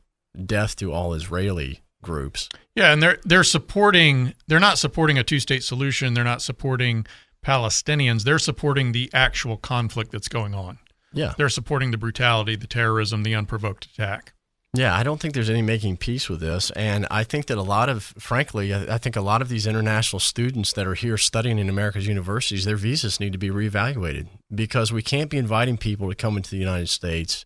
death 0.47 0.75
to 0.77 0.91
all 0.93 1.13
Israeli 1.13 1.83
groups. 2.03 2.49
Yeah, 2.75 2.93
and 2.93 3.03
they're 3.03 3.19
they're 3.27 3.45
supporting. 3.45 4.33
They're 4.47 4.59
not 4.59 4.79
supporting 4.79 5.19
a 5.19 5.25
two-state 5.25 5.65
solution. 5.65 6.15
They're 6.15 6.25
not 6.25 6.41
supporting 6.41 7.05
Palestinians, 7.45 8.25
they're 8.25 8.39
supporting 8.39 8.93
the 8.93 9.11
actual 9.13 9.57
conflict 9.57 10.13
that's 10.13 10.29
going 10.29 10.55
on. 10.55 10.79
Yeah. 11.13 11.35
They're 11.37 11.49
supporting 11.49 11.91
the 11.91 11.99
brutality, 11.99 12.57
the 12.57 12.67
terrorism, 12.67 13.23
the 13.23 13.35
unprovoked 13.35 13.87
attack. 13.87 14.33
Yeah, 14.75 14.97
I 14.97 15.03
don't 15.03 15.21
think 15.21 15.35
there's 15.35 15.51
any 15.51 15.61
making 15.61 15.99
peace 15.99 16.31
with 16.31 16.41
this. 16.41 16.71
And 16.71 17.07
I 17.11 17.25
think 17.25 17.47
that 17.47 17.59
a 17.59 17.63
lot 17.63 17.91
of, 17.91 18.05
frankly, 18.19 18.75
I 18.75 18.97
think 18.97 19.17
a 19.17 19.21
lot 19.21 19.43
of 19.43 19.51
these 19.51 19.67
international 19.67 20.21
students 20.21 20.73
that 20.73 20.87
are 20.87 20.95
here 20.95 21.19
studying 21.19 21.59
in 21.59 21.69
America's 21.69 22.07
universities, 22.07 22.65
their 22.65 22.77
visas 22.77 23.21
need 23.21 23.33
to 23.33 23.39
be 23.39 23.51
reevaluated 23.51 24.29
because 24.55 24.91
we 24.91 25.03
can't 25.03 25.29
be 25.29 25.37
inviting 25.37 25.77
people 25.77 26.09
to 26.09 26.15
come 26.15 26.39
into 26.39 26.51
the 26.51 26.57
United 26.57 26.89
States 26.89 27.45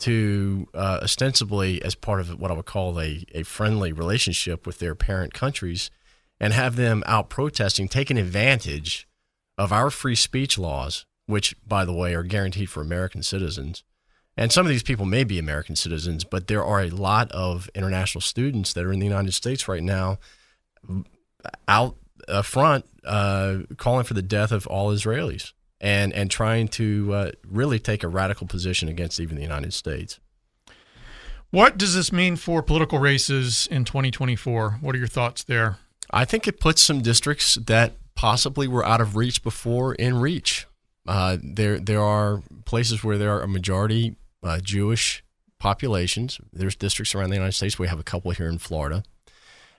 to 0.00 0.68
uh, 0.72 1.00
ostensibly, 1.02 1.82
as 1.82 1.96
part 1.96 2.20
of 2.20 2.38
what 2.38 2.52
I 2.52 2.54
would 2.54 2.66
call 2.66 3.00
a, 3.00 3.24
a 3.34 3.42
friendly 3.42 3.92
relationship 3.92 4.64
with 4.64 4.78
their 4.78 4.94
parent 4.94 5.34
countries, 5.34 5.90
and 6.38 6.52
have 6.52 6.76
them 6.76 7.02
out 7.04 7.28
protesting, 7.28 7.88
taking 7.88 8.16
advantage 8.16 9.08
of 9.60 9.74
our 9.74 9.90
free 9.90 10.14
speech 10.14 10.58
laws, 10.58 11.04
which, 11.26 11.54
by 11.68 11.84
the 11.84 11.92
way, 11.92 12.14
are 12.14 12.22
guaranteed 12.22 12.70
for 12.70 12.80
American 12.80 13.22
citizens. 13.22 13.84
And 14.34 14.50
some 14.50 14.64
of 14.64 14.70
these 14.70 14.82
people 14.82 15.04
may 15.04 15.22
be 15.22 15.38
American 15.38 15.76
citizens, 15.76 16.24
but 16.24 16.46
there 16.46 16.64
are 16.64 16.80
a 16.80 16.88
lot 16.88 17.30
of 17.32 17.68
international 17.74 18.22
students 18.22 18.72
that 18.72 18.86
are 18.86 18.92
in 18.92 19.00
the 19.00 19.06
United 19.06 19.34
States 19.34 19.68
right 19.68 19.82
now 19.82 20.18
out 21.68 21.96
uh, 22.26 22.40
front 22.40 22.86
uh, 23.04 23.58
calling 23.76 24.04
for 24.04 24.14
the 24.14 24.22
death 24.22 24.50
of 24.50 24.66
all 24.66 24.94
Israelis 24.94 25.52
and, 25.78 26.14
and 26.14 26.30
trying 26.30 26.68
to 26.68 27.12
uh, 27.12 27.30
really 27.46 27.78
take 27.78 28.02
a 28.02 28.08
radical 28.08 28.46
position 28.46 28.88
against 28.88 29.20
even 29.20 29.36
the 29.36 29.42
United 29.42 29.74
States. 29.74 30.20
What 31.50 31.76
does 31.76 31.94
this 31.94 32.10
mean 32.10 32.36
for 32.36 32.62
political 32.62 32.98
races 32.98 33.68
in 33.70 33.84
2024? 33.84 34.78
What 34.80 34.94
are 34.94 34.98
your 34.98 35.06
thoughts 35.06 35.44
there? 35.44 35.76
I 36.10 36.24
think 36.24 36.48
it 36.48 36.60
puts 36.60 36.82
some 36.82 37.02
districts 37.02 37.56
that 37.56 37.99
possibly 38.20 38.68
were 38.68 38.84
out 38.84 39.00
of 39.00 39.16
reach 39.16 39.42
before 39.42 39.94
in 39.94 40.14
reach. 40.20 40.66
Uh, 41.08 41.38
there 41.42 41.80
there 41.80 42.02
are 42.02 42.42
places 42.66 43.02
where 43.02 43.16
there 43.16 43.34
are 43.34 43.40
a 43.40 43.48
majority 43.48 44.14
uh, 44.42 44.60
Jewish 44.60 45.24
populations. 45.58 46.38
There's 46.52 46.76
districts 46.76 47.14
around 47.14 47.30
the 47.30 47.36
United 47.36 47.54
States. 47.54 47.78
We 47.78 47.88
have 47.88 47.98
a 47.98 48.02
couple 48.02 48.30
here 48.32 48.48
in 48.48 48.58
Florida, 48.58 49.04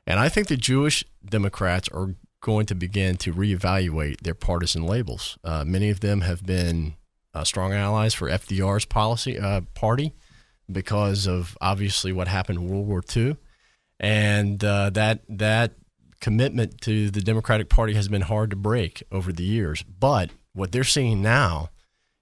and 0.07 0.19
I 0.19 0.27
think 0.27 0.47
the 0.47 0.57
Jewish 0.57 1.05
Democrats 1.23 1.87
are 1.89 2.15
going 2.41 2.65
to 2.65 2.73
begin 2.73 3.15
to 3.17 3.31
reevaluate 3.31 4.21
their 4.21 4.33
partisan 4.33 4.87
labels. 4.87 5.37
Uh, 5.43 5.63
many 5.63 5.91
of 5.91 5.99
them 5.99 6.21
have 6.21 6.43
been 6.43 6.95
uh, 7.35 7.43
strong 7.43 7.73
allies 7.73 8.15
for 8.15 8.27
FDR's 8.27 8.85
policy 8.85 9.37
uh, 9.37 9.61
party 9.75 10.15
because 10.71 11.27
of 11.27 11.55
obviously 11.61 12.11
what 12.11 12.27
happened 12.27 12.57
in 12.57 12.67
World 12.67 12.87
War 12.87 13.03
II, 13.15 13.37
and 13.99 14.63
uh, 14.63 14.89
that 14.89 15.21
that 15.29 15.75
commitment 16.21 16.79
to 16.81 17.09
the 17.11 17.21
Democratic 17.21 17.67
Party 17.67 17.93
has 17.95 18.07
been 18.07 18.21
hard 18.21 18.51
to 18.51 18.55
break 18.55 19.03
over 19.11 19.33
the 19.33 19.43
years. 19.43 19.83
But 19.83 20.29
what 20.53 20.71
they're 20.71 20.83
seeing 20.83 21.21
now 21.21 21.69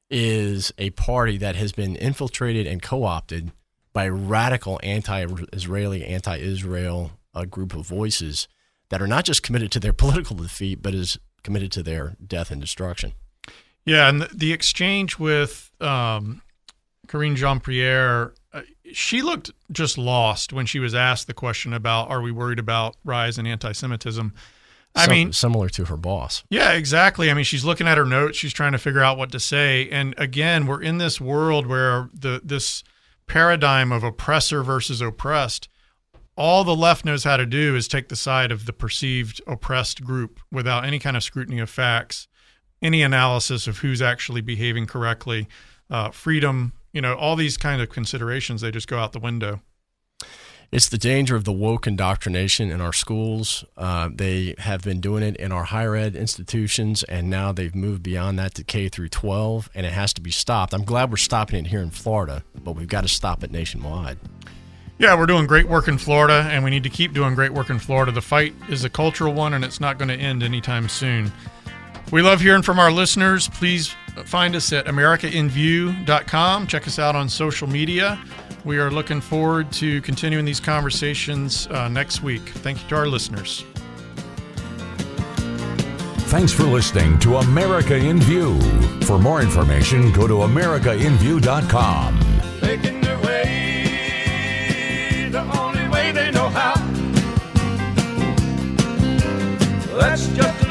is 0.09 0.73
a 0.77 0.89
party 0.91 1.37
that 1.37 1.55
has 1.55 1.71
been 1.71 1.95
infiltrated 1.95 2.65
and 2.65 2.81
co 2.81 3.03
opted 3.03 3.51
by 3.93 4.07
radical 4.07 4.79
anti 4.81 5.25
Israeli, 5.53 6.03
anti 6.05 6.37
Israel 6.37 7.11
uh, 7.35 7.45
group 7.45 7.75
of 7.75 7.85
voices 7.85 8.47
that 8.89 9.01
are 9.01 9.07
not 9.07 9.25
just 9.25 9.43
committed 9.43 9.71
to 9.73 9.79
their 9.79 9.93
political 10.05 10.35
defeat, 10.35 10.81
but 10.81 10.95
is 10.95 11.17
committed 11.43 11.71
to 11.73 11.83
their 11.83 12.15
death 12.25 12.51
and 12.51 12.61
destruction. 12.61 13.13
Yeah, 13.85 14.09
and 14.09 14.23
the, 14.33 14.51
exchange 14.51 15.17
with 15.17 15.71
um, 15.79 16.41
Karine 17.07 17.35
Jean 17.35 17.59
Pierre 17.59 18.33
uh, 18.53 18.61
she 18.91 19.21
looked 19.21 19.51
just 19.71 19.97
lost 19.97 20.53
when 20.53 20.65
she 20.65 20.79
was 20.79 20.95
asked 20.95 21.27
the 21.27 21.33
question 21.33 21.73
about 21.73 22.09
are 22.09 22.21
we 22.21 22.31
worried 22.31 22.59
about 22.59 22.95
rise 23.03 23.37
in 23.37 23.45
anti-Semitism. 23.45 24.33
I 24.95 25.05
Some, 25.05 25.11
mean, 25.11 25.33
similar 25.33 25.69
to 25.69 25.85
her 25.85 25.97
boss. 25.97 26.43
Yeah, 26.49 26.71
exactly. 26.71 27.29
I 27.29 27.35
mean, 27.35 27.43
she's 27.43 27.63
looking 27.63 27.87
at 27.87 27.97
her 27.97 28.05
notes. 28.05 28.37
She's 28.37 28.53
trying 28.53 28.71
to 28.71 28.79
figure 28.79 29.03
out 29.03 29.17
what 29.19 29.31
to 29.33 29.39
say. 29.39 29.87
And 29.89 30.15
again, 30.17 30.65
we're 30.65 30.81
in 30.81 30.97
this 30.97 31.21
world 31.21 31.67
where 31.67 32.09
the 32.11 32.41
this 32.43 32.83
paradigm 33.27 33.91
of 33.91 34.03
oppressor 34.03 34.63
versus 34.63 34.99
oppressed. 34.99 35.69
All 36.35 36.63
the 36.63 36.75
left 36.75 37.05
knows 37.05 37.23
how 37.23 37.37
to 37.37 37.45
do 37.45 37.75
is 37.75 37.87
take 37.87 38.09
the 38.09 38.15
side 38.15 38.51
of 38.51 38.65
the 38.65 38.73
perceived 38.73 39.41
oppressed 39.45 40.03
group 40.03 40.39
without 40.51 40.85
any 40.85 40.97
kind 40.97 41.15
of 41.15 41.23
scrutiny 41.23 41.59
of 41.59 41.69
facts, 41.69 42.27
any 42.81 43.03
analysis 43.03 43.67
of 43.67 43.79
who's 43.79 44.01
actually 44.01 44.41
behaving 44.41 44.87
correctly. 44.87 45.47
Uh, 45.89 46.09
freedom, 46.09 46.73
you 46.91 47.01
know, 47.01 47.15
all 47.15 47.35
these 47.35 47.57
kind 47.57 47.81
of 47.81 47.89
considerations, 47.89 48.61
they 48.61 48.71
just 48.71 48.87
go 48.87 48.99
out 48.99 49.11
the 49.11 49.19
window. 49.19 49.61
It's 50.71 50.87
the 50.87 50.99
danger 50.99 51.35
of 51.35 51.45
the 51.45 51.51
woke 51.51 51.87
indoctrination 51.87 52.69
in 52.69 52.79
our 52.79 52.93
schools. 52.93 53.65
Uh, 53.75 54.09
they 54.13 54.53
have 54.59 54.83
been 54.83 55.01
doing 55.01 55.23
it 55.23 55.35
in 55.37 55.51
our 55.51 55.63
higher 55.63 55.95
ed 55.95 56.15
institutions, 56.15 57.01
and 57.03 57.27
now 57.27 57.51
they've 57.51 57.73
moved 57.73 58.03
beyond 58.03 58.37
that 58.37 58.53
to 58.55 58.63
K 58.63 58.87
through 58.87 59.09
12, 59.09 59.71
and 59.73 59.87
it 59.87 59.93
has 59.93 60.13
to 60.13 60.21
be 60.21 60.29
stopped. 60.29 60.75
I'm 60.75 60.83
glad 60.83 61.09
we're 61.09 61.17
stopping 61.17 61.65
it 61.65 61.69
here 61.69 61.81
in 61.81 61.89
Florida, 61.89 62.43
but 62.63 62.73
we've 62.73 62.87
got 62.87 63.01
to 63.01 63.07
stop 63.07 63.43
it 63.43 63.51
nationwide. 63.51 64.19
Yeah, 64.99 65.17
we're 65.17 65.25
doing 65.25 65.47
great 65.47 65.67
work 65.67 65.87
in 65.87 65.97
Florida, 65.97 66.47
and 66.51 66.63
we 66.63 66.69
need 66.69 66.83
to 66.83 66.89
keep 66.89 67.13
doing 67.13 67.33
great 67.33 67.53
work 67.53 67.71
in 67.71 67.79
Florida. 67.79 68.11
The 68.11 68.21
fight 68.21 68.53
is 68.67 68.83
a 68.83 68.89
cultural 68.91 69.33
one, 69.33 69.55
and 69.55 69.65
it's 69.65 69.79
not 69.79 69.97
going 69.97 70.09
to 70.09 70.17
end 70.17 70.43
anytime 70.43 70.87
soon. 70.87 71.31
We 72.11 72.21
love 72.21 72.41
hearing 72.41 72.61
from 72.61 72.77
our 72.77 72.91
listeners. 72.91 73.47
Please 73.47 73.95
find 74.23 74.55
us 74.55 74.71
at 74.73 74.85
americainview.com. 74.85 76.67
Check 76.67 76.87
us 76.87 76.99
out 76.99 77.15
on 77.15 77.29
social 77.29 77.67
media. 77.67 78.19
We 78.65 78.77
are 78.77 78.91
looking 78.91 79.21
forward 79.21 79.71
to 79.73 80.01
continuing 80.01 80.45
these 80.45 80.59
conversations 80.59 81.67
uh, 81.67 81.87
next 81.87 82.21
week. 82.21 82.41
Thank 82.41 82.83
you 82.83 82.89
to 82.89 82.95
our 82.95 83.07
listeners. 83.07 83.63
Thanks 86.29 86.51
for 86.51 86.63
listening 86.63 87.17
to 87.19 87.37
America 87.37 87.95
in 87.95 88.19
View. 88.19 88.59
For 89.01 89.17
more 89.17 89.41
information, 89.41 90.11
go 90.11 90.27
to 90.27 90.35
americainview.com. 90.35 92.19
Making 92.61 93.01
their 93.01 93.17
way 93.21 95.29
the 95.31 95.41
only 95.59 95.89
way 95.89 96.11
they 96.11 96.29
know 96.29 96.49
how. 96.49 96.75
Let's 99.95 100.27
just 100.27 100.69